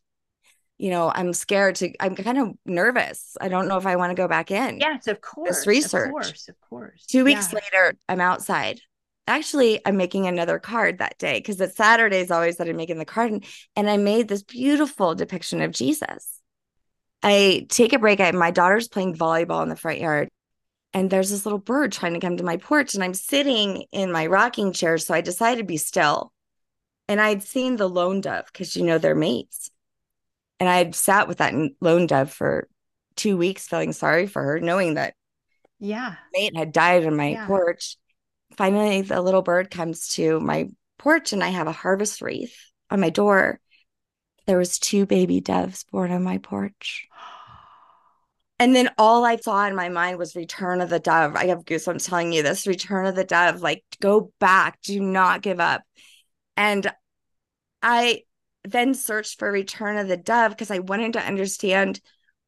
You 0.79 0.91
know, 0.91 1.11
I'm 1.15 1.33
scared 1.33 1.77
to, 1.77 1.93
I'm 2.01 2.17
kind 2.17 2.39
of 2.39 2.53
nervous. 2.67 3.37
I 3.41 3.49
don't 3.49 3.69
know 3.69 3.79
if 3.79 3.87
I 3.87 3.97
want 3.97 4.11
to 4.11 4.21
go 4.21 4.29
back 4.29 4.51
in. 4.51 4.81
Yes, 4.81 5.07
of 5.07 5.21
course. 5.21 5.59
This 5.59 5.67
research. 5.67 6.09
Of 6.09 6.13
course, 6.13 6.49
of 6.49 6.61
course. 6.69 7.07
Two 7.07 7.25
weeks 7.25 7.53
yeah. 7.53 7.61
later, 7.61 7.97
I'm 8.09 8.21
outside. 8.21 8.81
Actually, 9.29 9.81
I'm 9.87 9.97
making 9.97 10.27
another 10.27 10.59
card 10.59 10.99
that 10.99 11.19
day 11.19 11.39
because 11.39 11.61
it's 11.61 11.77
Saturdays 11.77 12.31
always 12.31 12.57
that 12.57 12.69
I'm 12.69 12.77
making 12.77 12.99
the 12.99 13.05
card. 13.05 13.33
And, 13.33 13.45
and 13.75 13.89
I 13.89 13.97
made 13.97 14.29
this 14.29 14.43
beautiful 14.43 15.15
depiction 15.15 15.63
of 15.63 15.73
Jesus 15.73 16.36
I 17.23 17.67
take 17.69 17.93
a 17.93 17.99
break. 17.99 18.21
I, 18.21 18.31
my 18.33 18.51
daughter's 18.51 18.89
playing 18.89 19.15
volleyball 19.17 19.63
in 19.63 19.69
the 19.69 19.77
front 19.77 20.01
yard, 20.01 20.29
and 20.93 21.11
there's 21.11 21.31
this 21.31 21.45
little 21.45 21.59
bird 21.59 21.93
trying 21.93 22.15
to 22.15 22.21
come 22.21 22.37
to 22.37 22.45
my 22.45 22.57
porch, 22.57 22.95
and 22.95 23.03
I'm 23.03 23.15
sitting 23.15 23.85
in 23.93 24.13
my 24.13 24.27
rocking 24.27 24.73
chair. 24.73 24.99
So 24.99 25.15
I 25.15 25.21
decided 25.21 25.59
to 25.59 25.67
be 25.67 25.77
still. 25.77 26.33
And 27.09 27.21
I'd 27.21 27.43
seen 27.45 27.77
the 27.77 27.89
lone 27.89 28.21
dove 28.21 28.47
because 28.47 28.77
you 28.77 28.85
know 28.85 28.99
they're 28.99 29.15
mates. 29.15 29.71
And 30.59 30.69
I 30.69 30.79
had 30.79 30.95
sat 30.95 31.29
with 31.29 31.39
that 31.39 31.55
lone 31.81 32.07
dove 32.07 32.33
for 32.33 32.69
two 33.15 33.37
weeks, 33.37 33.69
feeling 33.69 33.93
sorry 33.93 34.27
for 34.27 34.43
her, 34.43 34.61
knowing 34.61 34.95
that 34.95 35.15
yeah, 35.79 36.15
mate 36.33 36.57
had 36.57 36.73
died 36.73 37.07
on 37.07 37.17
my 37.17 37.31
yeah. 37.31 37.47
porch. 37.47 37.97
Finally, 38.57 39.03
the 39.03 39.21
little 39.21 39.43
bird 39.43 39.71
comes 39.71 40.09
to 40.15 40.41
my 40.41 40.69
porch, 40.99 41.33
and 41.33 41.45
I 41.45 41.49
have 41.49 41.67
a 41.67 41.73
harvest 41.73 42.23
wreath 42.23 42.57
on 42.91 43.01
my 43.01 43.11
door 43.11 43.61
there 44.47 44.59
was 44.59 44.79
two 44.79 45.07
baby 45.07 45.41
doves 45.41 45.85
born 45.85 46.13
on 46.13 46.23
my 46.23 46.39
porch. 46.39 47.09
And 48.59 48.75
then 48.75 48.89
all 48.97 49.23
I 49.23 49.37
saw 49.37 49.67
in 49.67 49.77
my 49.77 49.91
mind 49.91 50.17
was 50.17 50.35
Return 50.35 50.81
of 50.81 50.89
the 50.89 50.99
Dove. 50.99 51.37
I 51.37 51.49
have 51.49 51.67
goosebumps 51.67 52.09
telling 52.09 52.33
you 52.33 52.43
this 52.43 52.67
Return 52.67 53.05
of 53.05 53.15
the 53.15 53.23
Dove. 53.23 53.61
Like, 53.61 53.85
go 54.01 54.33
back, 54.41 54.81
do 54.81 54.99
not 54.99 55.43
give 55.43 55.61
up. 55.61 55.83
And 56.57 56.91
I 57.83 58.23
then 58.65 58.95
searched 58.95 59.39
for 59.39 59.53
Return 59.53 59.99
of 59.99 60.09
the 60.09 60.17
Dove 60.17 60.53
because 60.53 60.71
I 60.71 60.79
wanted 60.79 61.13
to 61.13 61.23
understand 61.23 62.01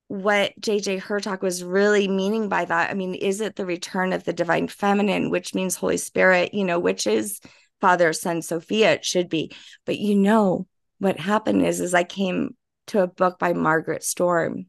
what 0.09 0.59
JJ 0.59 1.03
Hurtak 1.03 1.43
was 1.43 1.63
really 1.63 2.09
meaning 2.09 2.49
by 2.49 2.65
that. 2.65 2.91
I 2.91 2.95
mean, 2.95 3.15
is 3.15 3.43
it 3.43 3.57
the 3.57 3.67
return 3.67 4.15
of 4.15 4.25
the 4.25 4.33
divine 4.33 4.69
feminine, 4.69 5.31
which 5.31 5.55
means 5.55 5.77
Holy 5.77 5.99
Spirit, 5.99 6.55
you 6.55 6.65
know, 6.65 6.79
which 6.79 7.07
is 7.07 7.41
Father, 7.83 8.15
Son, 8.15 8.41
Sophia? 8.41 8.95
It 8.95 9.05
should 9.05 9.29
be. 9.29 9.53
But 9.85 9.99
you 9.99 10.15
know, 10.15 10.67
what 10.99 11.19
happened 11.19 11.65
is 11.65 11.81
is 11.81 11.95
I 11.95 12.05
came 12.05 12.57
to 12.89 13.03
a 13.03 13.07
book 13.07 13.39
by 13.39 13.53
Margaret 13.53 14.03
Storm. 14.03 14.67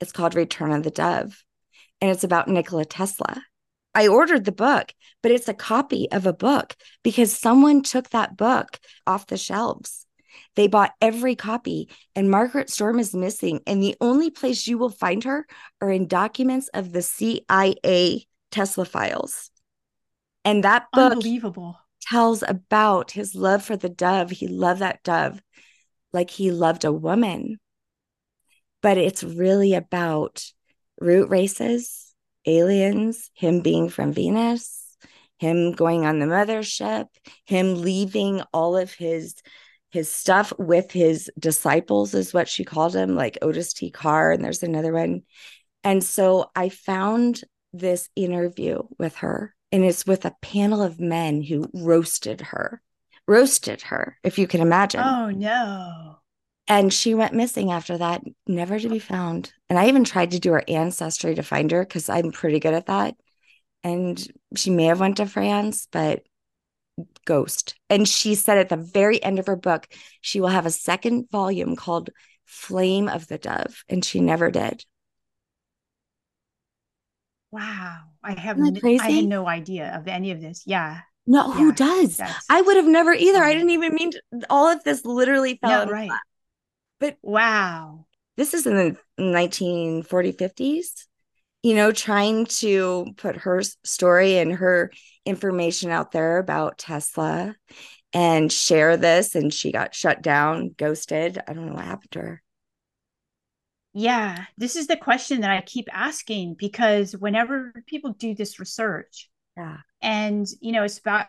It's 0.00 0.12
called 0.12 0.34
Return 0.34 0.72
of 0.72 0.82
the 0.82 0.90
Dove, 0.90 1.44
and 2.00 2.10
it's 2.10 2.24
about 2.24 2.48
Nikola 2.48 2.84
Tesla. 2.84 3.42
I 3.94 4.08
ordered 4.08 4.44
the 4.44 4.52
book, 4.52 4.92
but 5.22 5.30
it's 5.30 5.48
a 5.48 5.54
copy 5.54 6.10
of 6.10 6.26
a 6.26 6.32
book 6.32 6.74
because 7.02 7.36
someone 7.36 7.82
took 7.82 8.10
that 8.10 8.36
book 8.36 8.78
off 9.06 9.28
the 9.28 9.36
shelves. 9.36 10.06
They 10.56 10.66
bought 10.66 10.92
every 11.00 11.36
copy, 11.36 11.88
and 12.16 12.30
Margaret 12.30 12.70
Storm 12.70 12.98
is 12.98 13.14
missing. 13.14 13.60
And 13.66 13.80
the 13.80 13.96
only 14.00 14.30
place 14.30 14.66
you 14.66 14.78
will 14.78 14.90
find 14.90 15.22
her 15.24 15.46
are 15.80 15.90
in 15.90 16.08
documents 16.08 16.68
of 16.74 16.92
the 16.92 17.02
CIA 17.02 18.26
Tesla 18.50 18.84
files. 18.84 19.50
And 20.44 20.64
that 20.64 20.86
book 20.92 21.12
unbelievable 21.12 21.78
tells 22.04 22.42
about 22.46 23.10
his 23.10 23.34
love 23.34 23.64
for 23.64 23.76
the 23.76 23.88
dove. 23.88 24.30
He 24.30 24.48
loved 24.48 24.80
that 24.80 25.02
dove 25.02 25.40
like 26.12 26.30
he 26.30 26.50
loved 26.50 26.84
a 26.84 26.92
woman. 26.92 27.58
But 28.82 28.98
it's 28.98 29.24
really 29.24 29.74
about 29.74 30.44
root 31.00 31.28
races, 31.28 32.14
aliens, 32.46 33.30
him 33.34 33.60
being 33.60 33.88
from 33.88 34.12
Venus, 34.12 34.96
him 35.38 35.72
going 35.72 36.06
on 36.06 36.18
the 36.18 36.26
mothership, 36.26 37.06
him 37.44 37.80
leaving 37.80 38.42
all 38.52 38.76
of 38.76 38.92
his 38.92 39.34
his 39.90 40.10
stuff 40.10 40.52
with 40.58 40.90
his 40.90 41.30
disciples 41.38 42.14
is 42.14 42.34
what 42.34 42.48
she 42.48 42.64
called 42.64 42.96
him, 42.96 43.14
like 43.14 43.38
Otis 43.40 43.72
T. 43.72 43.92
Carr, 43.92 44.32
and 44.32 44.44
there's 44.44 44.64
another 44.64 44.92
one. 44.92 45.22
And 45.84 46.02
so 46.02 46.50
I 46.56 46.68
found 46.68 47.42
this 47.72 48.08
interview 48.16 48.82
with 48.98 49.14
her, 49.16 49.54
and 49.72 49.84
it's 49.84 50.06
with 50.06 50.24
a 50.24 50.36
panel 50.40 50.82
of 50.82 51.00
men 51.00 51.42
who 51.42 51.68
roasted 51.72 52.40
her 52.40 52.80
roasted 53.26 53.82
her, 53.82 54.18
if 54.22 54.38
you 54.38 54.46
can 54.46 54.60
imagine. 54.60 55.00
Oh, 55.00 55.30
no. 55.30 56.16
And 56.66 56.92
she 56.92 57.14
went 57.14 57.34
missing 57.34 57.70
after 57.70 57.98
that, 57.98 58.22
never 58.46 58.78
to 58.78 58.88
be 58.88 58.98
found. 58.98 59.52
And 59.68 59.78
I 59.78 59.88
even 59.88 60.04
tried 60.04 60.30
to 60.32 60.38
do 60.38 60.52
her 60.52 60.64
ancestry 60.66 61.34
to 61.34 61.42
find 61.42 61.70
her 61.70 61.84
because 61.84 62.08
I'm 62.08 62.32
pretty 62.32 62.58
good 62.58 62.74
at 62.74 62.86
that. 62.86 63.16
And 63.82 64.26
she 64.56 64.70
may 64.70 64.84
have 64.84 65.00
went 65.00 65.18
to 65.18 65.26
France, 65.26 65.88
but 65.92 66.22
ghost. 67.26 67.74
And 67.90 68.08
she 68.08 68.34
said 68.34 68.56
at 68.56 68.70
the 68.70 68.76
very 68.76 69.22
end 69.22 69.38
of 69.38 69.46
her 69.46 69.56
book, 69.56 69.88
she 70.22 70.40
will 70.40 70.48
have 70.48 70.64
a 70.64 70.70
second 70.70 71.28
volume 71.30 71.76
called 71.76 72.10
Flame 72.46 73.08
of 73.08 73.26
the 73.26 73.36
Dove. 73.36 73.84
And 73.88 74.02
she 74.02 74.20
never 74.20 74.50
did. 74.50 74.84
Wow. 77.50 78.13
I 78.24 78.38
have 78.38 78.58
I 78.58 79.10
had 79.10 79.26
no 79.26 79.46
idea 79.46 79.94
of 79.94 80.08
any 80.08 80.30
of 80.30 80.40
this. 80.40 80.62
Yeah. 80.66 81.00
No, 81.26 81.48
yeah, 81.48 81.54
who 81.54 81.72
does? 81.72 82.20
I 82.50 82.60
would 82.60 82.76
have 82.76 82.86
never 82.86 83.12
either. 83.12 83.42
I 83.42 83.54
didn't 83.54 83.70
even 83.70 83.94
mean 83.94 84.10
to, 84.10 84.20
all 84.50 84.68
of 84.68 84.84
this 84.84 85.04
literally 85.04 85.58
fell 85.62 85.86
no, 85.86 85.92
right. 85.92 86.08
Flat. 86.08 86.20
But 87.00 87.16
wow. 87.22 88.06
This 88.36 88.52
is 88.52 88.66
in 88.66 88.74
the 88.74 88.96
1940 89.16 90.32
50s. 90.32 91.06
You 91.62 91.74
know, 91.74 91.92
trying 91.92 92.44
to 92.46 93.06
put 93.16 93.36
her 93.38 93.62
story 93.84 94.36
and 94.36 94.52
her 94.52 94.90
information 95.24 95.90
out 95.90 96.12
there 96.12 96.36
about 96.36 96.76
Tesla 96.76 97.56
and 98.12 98.52
share 98.52 98.98
this 98.98 99.34
and 99.34 99.52
she 99.52 99.72
got 99.72 99.94
shut 99.94 100.20
down, 100.20 100.74
ghosted. 100.76 101.40
I 101.48 101.54
don't 101.54 101.66
know 101.66 101.74
what 101.74 101.84
happened 101.84 102.10
to 102.12 102.20
her. 102.20 102.42
Yeah, 103.94 104.44
this 104.58 104.76
is 104.76 104.88
the 104.88 104.96
question 104.96 105.40
that 105.40 105.50
I 105.50 105.60
keep 105.60 105.88
asking 105.92 106.56
because 106.58 107.16
whenever 107.16 107.72
people 107.86 108.12
do 108.12 108.34
this 108.34 108.58
research, 108.58 109.30
yeah. 109.56 109.78
And, 110.02 110.46
you 110.60 110.72
know, 110.72 110.82
it's 110.82 110.98
about 110.98 111.26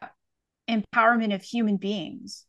empowerment 0.70 1.34
of 1.34 1.44
human 1.44 1.78
beings. 1.78 2.46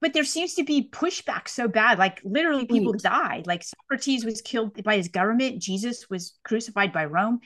But 0.00 0.12
there 0.12 0.24
seems 0.24 0.54
to 0.54 0.64
be 0.64 0.88
pushback 0.88 1.48
so 1.48 1.68
bad. 1.68 1.98
Like 1.98 2.20
literally 2.24 2.66
people 2.66 2.94
mm. 2.94 3.02
died. 3.02 3.46
Like 3.46 3.62
Socrates 3.64 4.24
was 4.24 4.40
killed 4.40 4.82
by 4.82 4.96
his 4.96 5.08
government. 5.08 5.60
Jesus 5.60 6.08
was 6.08 6.38
crucified 6.44 6.92
by 6.92 7.04
Rome. 7.06 7.40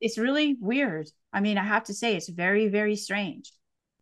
It's 0.00 0.18
really 0.18 0.56
weird. 0.60 1.08
I 1.32 1.40
mean, 1.40 1.58
I 1.58 1.64
have 1.64 1.84
to 1.84 1.94
say 1.94 2.16
it's 2.16 2.28
very, 2.28 2.68
very 2.68 2.96
strange. 2.96 3.52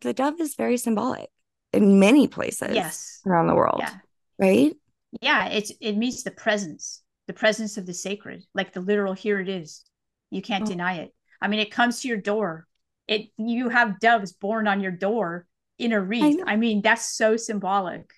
the 0.00 0.12
dove 0.12 0.40
is 0.40 0.54
very 0.54 0.76
symbolic 0.76 1.28
in 1.72 1.98
many 1.98 2.28
places 2.28 2.74
yes 2.74 3.20
around 3.26 3.46
the 3.46 3.54
world. 3.54 3.80
Yeah. 3.80 3.94
Right? 4.38 4.76
Yeah, 5.20 5.48
it's 5.48 5.72
it 5.80 5.96
means 5.96 6.22
the 6.22 6.30
presence, 6.30 7.02
the 7.26 7.32
presence 7.32 7.76
of 7.78 7.86
the 7.86 7.94
sacred, 7.94 8.44
like 8.54 8.72
the 8.72 8.80
literal 8.80 9.12
here 9.12 9.40
it 9.40 9.48
is. 9.48 9.84
You 10.30 10.42
can't 10.42 10.64
Oh. 10.64 10.66
deny 10.66 10.98
it. 10.98 11.14
I 11.40 11.48
mean, 11.48 11.60
it 11.60 11.70
comes 11.70 12.00
to 12.00 12.08
your 12.08 12.16
door. 12.16 12.66
It 13.08 13.28
you 13.36 13.68
have 13.68 14.00
doves 14.00 14.32
born 14.32 14.66
on 14.68 14.80
your 14.80 14.92
door 14.92 15.46
in 15.78 15.92
a 15.92 16.00
wreath. 16.00 16.36
know. 16.36 16.44
I, 16.46 16.56
mean, 16.56 16.82
that's 16.82 17.16
so 17.16 17.36
symbolic. 17.36 18.10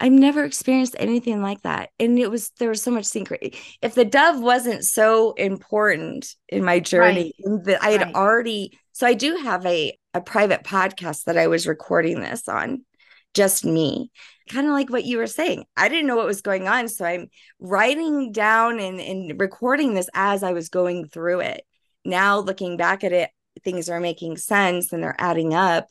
I've 0.00 0.10
never 0.12 0.42
experienced 0.42 0.96
anything 0.98 1.42
like 1.42 1.62
that. 1.62 1.90
And 2.00 2.18
it 2.18 2.28
was 2.28 2.50
there 2.58 2.68
was 2.70 2.82
so 2.82 2.90
much 2.90 3.04
secret. 3.04 3.54
If 3.80 3.94
the 3.94 4.04
dove 4.04 4.40
wasn't 4.40 4.84
so 4.84 5.32
important 5.34 6.34
in 6.48 6.64
my 6.64 6.80
journey, 6.80 7.34
that 7.64 7.78
I 7.82 7.90
had 7.90 8.02
Right. 8.02 8.14
already 8.14 8.78
so 8.92 9.06
I 9.06 9.14
do 9.14 9.36
have 9.36 9.64
a 9.64 9.96
a 10.14 10.20
private 10.20 10.64
podcast 10.64 11.24
that 11.24 11.38
I 11.38 11.46
was 11.46 11.66
recording 11.68 12.20
this 12.20 12.48
on, 12.48 12.84
just 13.32 13.64
me. 13.64 14.10
Kind 14.52 14.66
of 14.66 14.72
like 14.72 14.90
what 14.90 15.04
you 15.04 15.16
were 15.16 15.26
saying. 15.26 15.64
I 15.76 15.88
didn't 15.88 16.06
know 16.06 16.16
what 16.16 16.26
was 16.26 16.42
going 16.42 16.68
on. 16.68 16.88
So 16.88 17.06
I'm 17.06 17.28
writing 17.58 18.32
down 18.32 18.80
and, 18.80 19.00
and 19.00 19.40
recording 19.40 19.94
this 19.94 20.10
as 20.12 20.42
I 20.42 20.52
was 20.52 20.68
going 20.68 21.08
through 21.08 21.40
it. 21.40 21.64
Now 22.04 22.38
looking 22.38 22.76
back 22.76 23.02
at 23.02 23.12
it, 23.12 23.30
things 23.64 23.88
are 23.88 24.00
making 24.00 24.36
sense 24.36 24.92
and 24.92 25.02
they're 25.02 25.16
adding 25.18 25.54
up. 25.54 25.88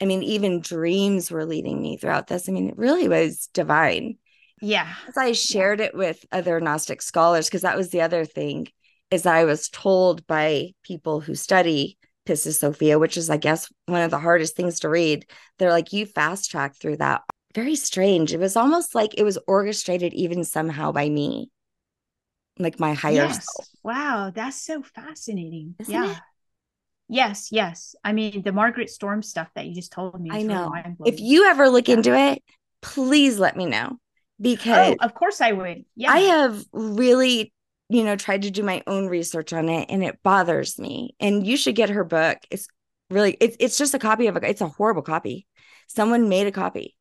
I 0.00 0.06
mean, 0.06 0.22
even 0.22 0.60
dreams 0.60 1.30
were 1.30 1.44
leading 1.44 1.82
me 1.82 1.98
throughout 1.98 2.28
this. 2.28 2.48
I 2.48 2.52
mean, 2.52 2.68
it 2.68 2.78
really 2.78 3.08
was 3.08 3.48
divine. 3.52 4.16
Yeah. 4.62 4.92
As 5.08 5.16
I 5.16 5.32
shared 5.32 5.80
it 5.80 5.94
with 5.94 6.24
other 6.32 6.60
Gnostic 6.60 7.02
scholars, 7.02 7.46
because 7.46 7.62
that 7.62 7.76
was 7.76 7.90
the 7.90 8.00
other 8.00 8.24
thing, 8.24 8.68
is 9.10 9.26
I 9.26 9.44
was 9.44 9.68
told 9.68 10.26
by 10.26 10.72
people 10.82 11.20
who 11.20 11.34
study 11.34 11.98
Pistis 12.26 12.58
Sophia, 12.58 12.98
which 12.98 13.16
is, 13.16 13.28
I 13.28 13.36
guess, 13.36 13.70
one 13.86 14.02
of 14.02 14.10
the 14.10 14.18
hardest 14.18 14.56
things 14.56 14.80
to 14.80 14.88
read. 14.88 15.26
They're 15.58 15.72
like, 15.72 15.92
you 15.92 16.06
fast 16.06 16.50
track 16.50 16.76
through 16.76 16.98
that. 16.98 17.22
Very 17.58 17.74
strange. 17.74 18.32
It 18.32 18.38
was 18.38 18.54
almost 18.54 18.94
like 18.94 19.18
it 19.18 19.24
was 19.24 19.36
orchestrated 19.48 20.14
even 20.14 20.44
somehow 20.44 20.92
by 20.92 21.08
me, 21.08 21.50
like 22.56 22.78
my 22.78 22.94
higher 22.94 23.14
yes. 23.14 23.44
self. 23.44 23.68
Wow, 23.82 24.30
that's 24.32 24.64
so 24.64 24.80
fascinating. 24.82 25.74
Isn't 25.80 25.92
yeah. 25.92 26.12
it? 26.12 26.18
Yes, 27.08 27.48
yes. 27.50 27.96
I 28.04 28.12
mean, 28.12 28.42
the 28.42 28.52
Margaret 28.52 28.90
Storm 28.90 29.24
stuff 29.24 29.48
that 29.56 29.66
you 29.66 29.74
just 29.74 29.90
told 29.90 30.20
me. 30.20 30.30
I 30.30 30.42
know. 30.42 30.72
If 31.04 31.18
you 31.18 31.46
ever 31.46 31.68
look 31.68 31.88
Yeah. 31.88 31.96
into 31.96 32.16
it, 32.16 32.44
please 32.80 33.40
let 33.40 33.56
me 33.56 33.66
know 33.66 33.88
oh, 33.90 33.98
because 34.40 34.94
oh, 35.00 35.04
of 35.04 35.14
course 35.14 35.40
I 35.40 35.50
would. 35.50 35.84
Yeah. 35.96 36.12
I 36.12 36.18
have 36.18 36.64
really, 36.72 37.52
you 37.88 38.04
know, 38.04 38.14
tried 38.14 38.42
to 38.42 38.52
do 38.52 38.62
my 38.62 38.84
own 38.86 39.08
research 39.08 39.52
on 39.52 39.68
it 39.68 39.86
and 39.90 40.04
it 40.04 40.22
bothers 40.22 40.78
me. 40.78 41.16
And 41.18 41.44
you 41.44 41.56
should 41.56 41.74
get 41.74 41.90
her 41.90 42.04
book. 42.04 42.38
It's 42.52 42.68
really 43.10 43.36
it's 43.40 43.56
it's 43.58 43.78
just 43.78 43.94
a 43.94 43.98
copy 43.98 44.28
of 44.28 44.36
a 44.36 44.48
it's 44.48 44.60
a 44.60 44.68
horrible 44.68 45.02
copy. 45.02 45.48
Someone 45.88 46.28
made 46.28 46.46
a 46.46 46.52
copy. 46.52 46.94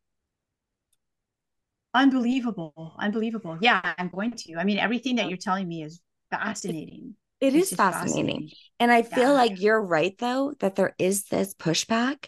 Unbelievable. 1.94 2.96
Unbelievable. 3.00 3.58
Yeah, 3.62 3.82
I'm 3.98 4.10
going 4.10 4.32
to. 4.32 4.56
I 4.58 4.64
mean, 4.64 4.78
everything 4.78 5.16
that 5.16 5.28
you're 5.28 5.38
telling 5.38 5.68
me 5.68 5.84
is 5.84 6.02
fascinating. 6.32 7.16
It 7.40 7.56
It's 7.56 7.56
is 7.56 7.72
just 7.72 7.88
fascinating. 7.90 8.52
And 8.80 8.92
I 8.92 9.02
feel 9.02 9.34
Yeah. 9.34 9.34
like 9.34 9.60
you're 9.60 9.82
right 9.82 10.16
though 10.20 10.54
that 10.60 10.76
there 10.76 10.94
is 11.00 11.26
this 11.30 11.56
pushback. 11.56 12.28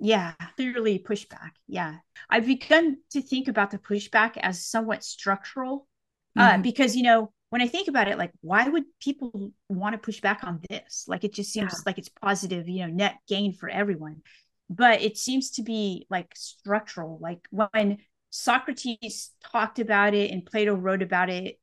Yeah, 0.00 0.32
clearly 0.56 0.98
pushback. 1.00 1.50
Yeah. 1.66 1.96
I've 2.30 2.46
begun 2.46 2.98
to 3.10 3.20
think 3.20 3.48
about 3.48 3.70
the 3.70 3.78
pushback 3.78 4.36
as 4.36 4.64
somewhat 4.64 5.02
structural 5.02 5.88
uh, 6.36 6.58
Mhm. 6.58 6.62
because, 6.62 6.94
you 6.94 7.02
know, 7.02 7.32
when 7.50 7.62
I 7.62 7.66
think 7.66 7.88
about 7.88 8.08
it, 8.08 8.18
like, 8.18 8.30
why 8.40 8.68
would 8.68 8.84
people 9.00 9.52
want 9.68 9.94
to 9.94 9.98
push 9.98 10.20
back 10.20 10.44
on 10.44 10.60
this? 10.68 11.06
Like, 11.08 11.24
it 11.24 11.32
just 11.32 11.52
seems 11.52 11.82
Yeah. 11.82 11.86
like 11.86 11.98
it's 11.98 12.10
positive, 12.10 12.68
you 12.68 12.86
know, 12.86 12.92
net 12.92 13.16
gain 13.26 13.52
for 13.52 13.68
everyone. 13.68 14.22
But 14.70 15.00
it 15.02 15.16
seems 15.16 15.50
to 15.52 15.62
be 15.62 16.06
like 16.10 16.30
structural. 16.36 17.18
Like, 17.20 17.40
when 17.50 17.98
Socrates 18.30 19.30
talked 19.52 19.78
about 19.78 20.14
it 20.14 20.30
and 20.30 20.44
Plato 20.44 20.74
wrote 20.74 21.02
about 21.02 21.30
it, 21.30 21.58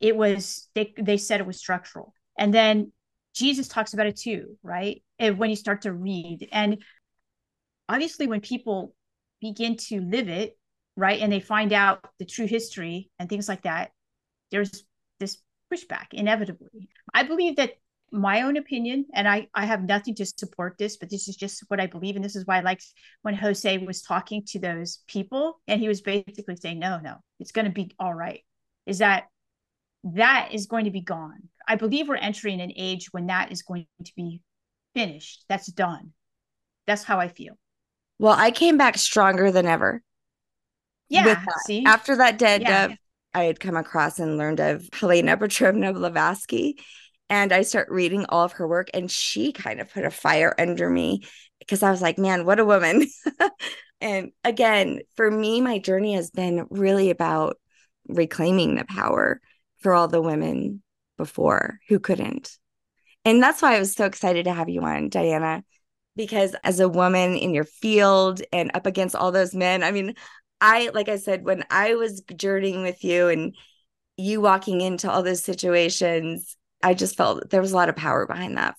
it 0.00 0.16
was, 0.16 0.68
they, 0.74 0.92
they 0.98 1.16
said 1.16 1.40
it 1.40 1.46
was 1.46 1.58
structural. 1.58 2.12
And 2.38 2.52
then 2.52 2.92
Jesus 3.34 3.68
talks 3.68 3.94
about 3.94 4.06
it 4.06 4.16
too, 4.16 4.56
right? 4.62 5.02
And 5.18 5.38
when 5.38 5.50
you 5.50 5.56
start 5.56 5.82
to 5.82 5.92
read. 5.92 6.48
And 6.52 6.82
obviously 7.88 8.26
when 8.26 8.40
people 8.40 8.94
begin 9.40 9.76
to 9.76 10.00
live 10.00 10.28
it 10.28 10.56
right 10.96 11.20
and 11.20 11.32
they 11.32 11.40
find 11.40 11.72
out 11.72 12.04
the 12.18 12.24
true 12.24 12.46
history 12.46 13.10
and 13.18 13.28
things 13.28 13.48
like 13.48 13.62
that 13.62 13.90
there's 14.50 14.84
this 15.20 15.38
pushback 15.72 16.06
inevitably 16.12 16.88
i 17.12 17.22
believe 17.22 17.56
that 17.56 17.72
my 18.14 18.42
own 18.42 18.56
opinion 18.56 19.04
and 19.12 19.26
i 19.28 19.48
i 19.54 19.66
have 19.66 19.82
nothing 19.82 20.14
to 20.14 20.24
support 20.24 20.76
this 20.78 20.96
but 20.96 21.10
this 21.10 21.26
is 21.26 21.34
just 21.34 21.64
what 21.66 21.80
i 21.80 21.86
believe 21.86 22.14
and 22.14 22.24
this 22.24 22.36
is 22.36 22.46
why 22.46 22.58
i 22.58 22.60
like 22.60 22.80
when 23.22 23.34
jose 23.34 23.78
was 23.78 24.02
talking 24.02 24.42
to 24.46 24.60
those 24.60 25.00
people 25.08 25.60
and 25.66 25.80
he 25.80 25.88
was 25.88 26.00
basically 26.00 26.54
saying 26.56 26.78
no 26.78 27.00
no 27.02 27.16
it's 27.40 27.50
going 27.50 27.64
to 27.64 27.72
be 27.72 27.90
all 27.98 28.14
right 28.14 28.42
is 28.86 28.98
that 28.98 29.24
that 30.04 30.50
is 30.52 30.66
going 30.66 30.84
to 30.84 30.92
be 30.92 31.00
gone 31.00 31.48
i 31.66 31.74
believe 31.74 32.08
we're 32.08 32.14
entering 32.14 32.60
an 32.60 32.72
age 32.76 33.08
when 33.10 33.26
that 33.26 33.50
is 33.50 33.62
going 33.62 33.86
to 34.04 34.12
be 34.14 34.40
finished 34.94 35.44
that's 35.48 35.66
done 35.66 36.12
that's 36.86 37.02
how 37.02 37.18
i 37.18 37.26
feel 37.28 37.58
Well, 38.20 38.36
I 38.38 38.52
came 38.52 38.78
back 38.78 38.96
stronger 38.96 39.50
than 39.50 39.66
ever. 39.66 40.00
Yeah. 41.08 41.44
See, 41.66 41.84
After 41.84 42.16
that 42.16 42.38
dead 42.38 42.62
Yeah. 42.62 42.88
dove, 42.88 42.96
I 43.34 43.44
had 43.44 43.58
come 43.58 43.76
across 43.76 44.20
and 44.20 44.38
learned 44.38 44.60
of 44.60 44.88
Helena 44.92 45.36
Petrovna 45.36 45.92
Blavatsky. 45.92 46.78
And 47.30 47.52
I 47.52 47.62
start 47.62 47.90
reading 47.90 48.26
all 48.28 48.44
of 48.44 48.52
her 48.52 48.68
work, 48.68 48.90
and 48.92 49.10
she 49.10 49.52
kind 49.52 49.80
of 49.80 49.92
put 49.92 50.04
a 50.04 50.10
fire 50.10 50.54
under 50.58 50.88
me 50.88 51.22
because 51.58 51.82
I 51.82 51.90
was 51.90 52.02
like, 52.02 52.18
man, 52.18 52.44
what 52.44 52.60
a 52.60 52.64
woman. 52.64 53.06
and 54.00 54.32
again, 54.44 55.00
for 55.16 55.30
me, 55.30 55.60
my 55.60 55.78
journey 55.78 56.14
has 56.14 56.30
been 56.30 56.66
really 56.70 57.10
about 57.10 57.56
reclaiming 58.08 58.74
the 58.74 58.84
power 58.84 59.40
for 59.78 59.94
all 59.94 60.08
the 60.08 60.20
women 60.20 60.82
before 61.16 61.78
who 61.88 61.98
couldn't. 61.98 62.58
And 63.24 63.42
that's 63.42 63.62
why 63.62 63.76
I 63.76 63.78
was 63.78 63.94
so 63.94 64.04
excited 64.04 64.44
to 64.44 64.52
have 64.52 64.68
you 64.68 64.82
on, 64.82 65.08
Diana, 65.08 65.64
because 66.16 66.54
as 66.62 66.80
a 66.80 66.88
woman 66.88 67.36
in 67.36 67.54
your 67.54 67.64
field 67.64 68.42
and 68.52 68.70
up 68.74 68.86
against 68.86 69.16
all 69.16 69.32
those 69.32 69.54
men, 69.54 69.82
I 69.82 69.90
mean, 69.90 70.14
I, 70.60 70.90
like 70.94 71.08
I 71.08 71.16
said, 71.16 71.44
when 71.44 71.64
I 71.70 71.94
was 71.94 72.22
journeying 72.36 72.82
with 72.82 73.02
you 73.02 73.28
and 73.28 73.56
you 74.16 74.40
walking 74.40 74.80
into 74.80 75.10
all 75.10 75.22
those 75.22 75.42
situations, 75.42 76.56
I 76.84 76.94
just 76.94 77.16
felt 77.16 77.50
there 77.50 77.60
was 77.60 77.72
a 77.72 77.76
lot 77.76 77.88
of 77.88 77.96
power 77.96 78.26
behind 78.26 78.56
that. 78.56 78.74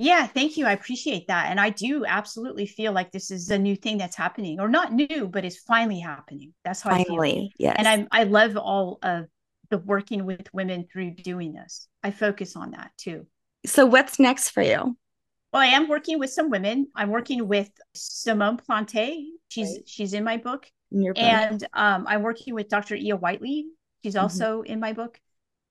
yeah, 0.00 0.26
thank 0.28 0.56
you. 0.56 0.64
I 0.66 0.72
appreciate 0.72 1.26
that. 1.26 1.50
And 1.50 1.58
I 1.58 1.70
do 1.70 2.04
absolutely 2.06 2.66
feel 2.66 2.92
like 2.92 3.10
this 3.10 3.30
is 3.32 3.50
a 3.50 3.58
new 3.58 3.74
thing 3.74 3.98
that's 3.98 4.14
happening, 4.16 4.60
or 4.60 4.68
not 4.68 4.92
new, 4.92 5.26
but 5.28 5.44
it's 5.44 5.58
finally 5.58 5.98
happening. 5.98 6.54
That's 6.64 6.82
how 6.82 6.90
I 6.90 6.98
feel. 6.98 7.06
Finally, 7.06 7.52
yes. 7.58 7.74
And 7.78 7.88
I'm 7.88 8.08
I 8.12 8.22
love 8.24 8.56
all 8.56 8.98
of 9.02 9.26
the 9.70 9.78
working 9.78 10.24
with 10.24 10.46
women 10.54 10.86
through 10.90 11.10
doing 11.30 11.52
this. 11.52 11.88
I 12.04 12.10
focus 12.12 12.54
on 12.54 12.70
that 12.72 12.90
too. 12.96 13.26
so, 13.66 13.86
what's 13.86 14.18
next 14.20 14.50
for 14.50 14.62
you? 14.62 14.96
Well, 15.52 15.62
I 15.62 15.66
am 15.78 15.88
working 15.88 16.18
with 16.20 16.30
some 16.30 16.48
women. 16.50 16.86
I'm 16.94 17.10
working 17.10 17.48
with 17.48 17.70
Simone 17.94 18.58
Plante. 18.58 19.32
She's 19.48 19.70
Right. 19.72 19.88
she's 19.88 20.12
in 20.12 20.22
my 20.22 20.36
book. 20.36 20.62
In 20.92 21.02
book? 21.04 21.18
and 21.18 21.66
um, 21.72 22.04
I'm 22.06 22.22
working 22.22 22.54
with 22.54 22.68
Dr. 22.68 22.94
Iya 22.94 23.16
Whiteley. 23.16 23.66
She's 24.04 24.14
Mhm. 24.14 24.22
also 24.22 24.62
in 24.62 24.78
my 24.78 24.92
book, 24.92 25.18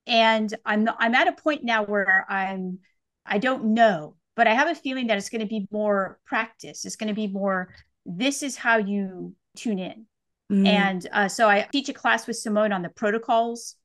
and 0.08 0.52
I'm 0.64 0.88
I'm 0.98 1.14
at 1.14 1.28
a 1.28 1.32
point 1.32 1.64
now 1.64 1.84
where 1.84 2.26
I'm 2.28 2.80
I 3.26 3.38
don't 3.38 3.74
know, 3.74 4.16
but 4.36 4.46
I 4.48 4.54
have 4.54 4.68
a 4.68 4.74
feeling 4.74 5.08
that 5.08 5.18
it's 5.18 5.30
going 5.30 5.42
to 5.42 5.46
be 5.46 5.68
more 5.70 6.18
practice. 6.26 6.84
It's 6.84 6.96
going 6.96 7.08
to 7.08 7.14
be 7.14 7.28
more. 7.28 7.74
This 8.06 8.42
is 8.42 8.56
how 8.56 8.78
you 8.78 9.34
tune 9.56 9.78
in, 9.78 10.06
Mm, 10.50 10.66
and 10.66 11.06
uh, 11.12 11.28
so 11.28 11.48
I 11.48 11.68
teach 11.70 11.88
a 11.90 11.92
class 11.94 12.26
with 12.26 12.36
Simone 12.36 12.72
on 12.72 12.82
the 12.82 12.88
protocols, 12.88 13.76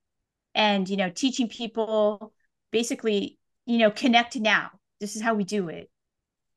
and 0.55 0.87
you 0.87 0.97
know, 0.97 1.09
teaching 1.09 1.49
people 1.49 2.33
basically, 2.71 3.37
you 3.65 3.77
know, 3.77 3.91
connect 3.91 4.37
now. 4.37 4.71
This 4.99 5.15
is 5.15 5.21
how 5.21 5.33
we 5.33 5.43
do 5.43 5.69
it, 5.69 5.89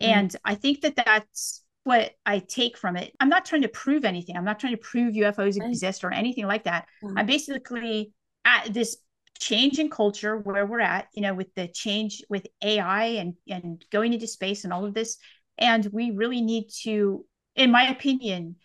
Mhm. 0.00 0.06
and 0.08 0.36
I 0.44 0.54
think 0.54 0.82
that 0.82 0.96
that's 0.96 1.62
what 1.84 2.12
I 2.24 2.40
take 2.40 2.76
from 2.76 2.96
it. 2.96 3.14
I'm 3.20 3.28
not 3.28 3.44
trying 3.44 3.62
to 3.62 3.68
prove 3.68 4.04
anything. 4.04 4.36
I'm 4.36 4.44
not 4.44 4.58
trying 4.58 4.74
to 4.74 4.78
prove 4.78 5.14
UFOs 5.14 5.56
exist 5.56 6.04
or 6.04 6.12
anything 6.12 6.46
like 6.46 6.64
that. 6.64 6.86
Mhm. 7.02 7.18
I'm 7.18 7.26
basically 7.26 8.12
at 8.44 8.72
this 8.72 8.96
change 9.38 9.78
in 9.78 9.90
culture 9.90 10.38
where 10.38 10.66
we're 10.66 10.80
at, 10.80 11.08
you 11.14 11.22
know, 11.22 11.34
with 11.34 11.54
the 11.54 11.68
change 11.68 12.22
with 12.28 12.46
AI 12.62 13.04
and 13.04 13.34
and 13.48 13.84
going 13.90 14.12
into 14.12 14.26
space 14.26 14.64
and 14.64 14.72
all 14.72 14.84
of 14.84 14.94
this. 14.94 15.18
And 15.58 15.86
we 15.92 16.10
really 16.10 16.42
need 16.42 16.68
to, 16.82 17.24
in 17.54 17.70
my 17.70 17.88
opinion, 17.88 18.56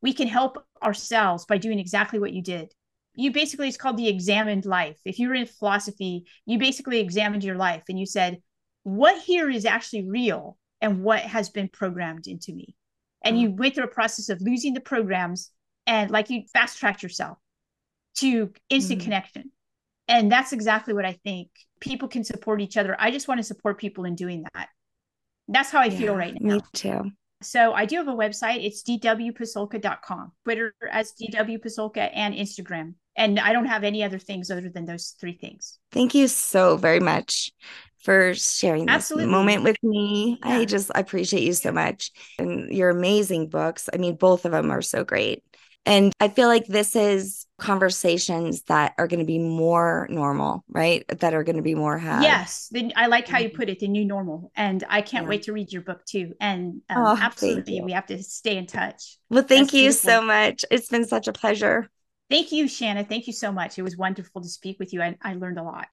we 0.00 0.12
can 0.12 0.28
help 0.28 0.64
ourselves 0.82 1.44
by 1.44 1.58
doing 1.58 1.78
exactly 1.78 2.18
what 2.18 2.32
you 2.32 2.42
did. 2.42 2.72
You 3.14 3.30
basically, 3.32 3.68
it's 3.68 3.76
called 3.76 3.96
the 3.98 4.08
examined 4.08 4.64
life. 4.64 4.98
If 5.04 5.18
you 5.18 5.28
were 5.28 5.34
in 5.34 5.46
philosophy, 5.46 6.26
you 6.46 6.58
basically 6.58 6.98
examined 7.00 7.44
your 7.44 7.56
life 7.56 7.84
and 7.88 7.98
you 7.98 8.06
said, 8.06 8.42
what 8.82 9.20
here 9.22 9.48
is 9.50 9.64
actually 9.64 10.08
real 10.08 10.58
and 10.80 11.04
what 11.04 11.20
has 11.20 11.50
been 11.50 11.68
programmed 11.68 12.26
into 12.26 12.52
me. 12.52 12.74
And 13.22 13.40
you 13.40 13.50
went 13.52 13.74
through 13.74 13.84
a 13.84 13.88
process 13.88 14.28
of 14.30 14.40
losing 14.40 14.74
the 14.74 14.80
programs 14.80 15.50
and 15.86 16.10
like 16.10 16.30
you 16.30 16.42
fast 16.52 16.78
tracked 16.78 17.02
yourself 17.02 17.38
to 18.16 18.52
instant 18.68 19.00
Mhm. 19.00 19.04
connection. 19.04 19.52
And 20.08 20.30
that's 20.30 20.52
exactly 20.52 20.94
what 20.94 21.04
I 21.04 21.12
think. 21.24 21.48
People 21.80 22.08
can 22.08 22.24
support 22.24 22.60
each 22.60 22.76
other. 22.76 22.96
I 22.98 23.10
just 23.10 23.28
want 23.28 23.38
to 23.38 23.44
support 23.44 23.78
people 23.78 24.04
in 24.04 24.14
doing 24.14 24.44
that. 24.54 24.68
That's 25.48 25.70
how 25.70 25.80
I 25.80 25.86
yeah, 25.86 25.98
feel 25.98 26.16
right 26.16 26.34
now. 26.38 26.56
Me 26.56 26.60
too. 26.72 27.10
So 27.42 27.72
I 27.72 27.86
do 27.86 27.96
have 27.96 28.08
a 28.08 28.14
website. 28.14 28.64
It's 28.64 28.82
dwpasulka.com, 28.82 30.32
Twitter 30.44 30.74
as 30.90 31.12
dwpasulka 31.20 32.10
and 32.14 32.34
Instagram. 32.34 32.94
And 33.16 33.38
I 33.38 33.52
don't 33.52 33.66
have 33.66 33.84
any 33.84 34.02
other 34.02 34.18
things 34.18 34.50
other 34.50 34.70
than 34.70 34.86
those 34.86 35.14
three 35.20 35.36
things. 35.36 35.78
Thank 35.90 36.14
you 36.14 36.28
so 36.28 36.76
very 36.76 37.00
much 37.00 37.50
for 38.02 38.34
sharing 38.34 38.86
this 38.86 38.94
Absolutely. 38.94 39.30
moment 39.30 39.64
with 39.64 39.76
me. 39.82 40.38
Yeah. 40.44 40.58
I 40.58 40.64
just 40.64 40.90
appreciate 40.94 41.42
you 41.42 41.52
so 41.52 41.72
much. 41.72 42.10
And 42.38 42.72
your 42.72 42.90
amazing 42.90 43.48
books. 43.48 43.88
I 43.92 43.98
mean, 43.98 44.16
both 44.16 44.44
of 44.44 44.52
them 44.52 44.70
are 44.70 44.82
so 44.82 45.04
great. 45.04 45.42
And 45.84 46.12
I 46.20 46.28
feel 46.28 46.46
like 46.46 46.66
this 46.66 46.94
is 46.94 47.44
conversations 47.58 48.62
that 48.62 48.94
are 48.98 49.08
going 49.08 49.20
to 49.20 49.26
be 49.26 49.38
more 49.38 50.06
normal, 50.10 50.64
right? 50.68 51.04
That 51.08 51.34
are 51.34 51.42
going 51.42 51.56
to 51.56 51.62
be 51.62 51.74
more 51.74 51.98
had. 51.98 52.22
Yes. 52.22 52.68
Then 52.70 52.92
I 52.94 53.06
like 53.06 53.26
how 53.26 53.38
you 53.38 53.48
mm-hmm. 53.48 53.56
put 53.56 53.68
it, 53.68 53.80
the 53.80 53.88
new 53.88 54.04
normal. 54.04 54.52
And 54.54 54.84
I 54.88 55.02
can't 55.02 55.24
yeah. 55.24 55.30
wait 55.30 55.42
to 55.44 55.52
read 55.52 55.72
your 55.72 55.82
book 55.82 56.04
too. 56.04 56.34
And 56.40 56.82
um, 56.88 56.98
oh, 56.98 57.18
absolutely, 57.20 57.80
we 57.80 57.92
have 57.92 58.06
to 58.06 58.22
stay 58.22 58.56
in 58.56 58.66
touch. 58.66 59.18
Well, 59.28 59.42
thank 59.42 59.68
That's 59.68 59.74
you 59.74 59.82
beautiful. 59.88 60.10
so 60.10 60.22
much. 60.22 60.64
It's 60.70 60.88
been 60.88 61.04
such 61.04 61.26
a 61.26 61.32
pleasure. 61.32 61.90
Thank 62.30 62.52
you, 62.52 62.68
Shanna. 62.68 63.04
Thank 63.04 63.26
you 63.26 63.32
so 63.32 63.50
much. 63.52 63.78
It 63.78 63.82
was 63.82 63.96
wonderful 63.96 64.40
to 64.40 64.48
speak 64.48 64.78
with 64.78 64.92
you. 64.92 65.02
I, 65.02 65.16
I 65.22 65.34
learned 65.34 65.58
a 65.58 65.64
lot. 65.64 65.88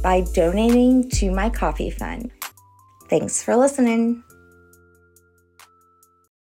by 0.03 0.25
donating 0.35 1.09
to 1.11 1.31
my 1.31 1.49
coffee 1.49 1.91
fund. 1.91 2.31
Thanks 3.09 3.43
for 3.43 3.57
listening. 3.57 4.23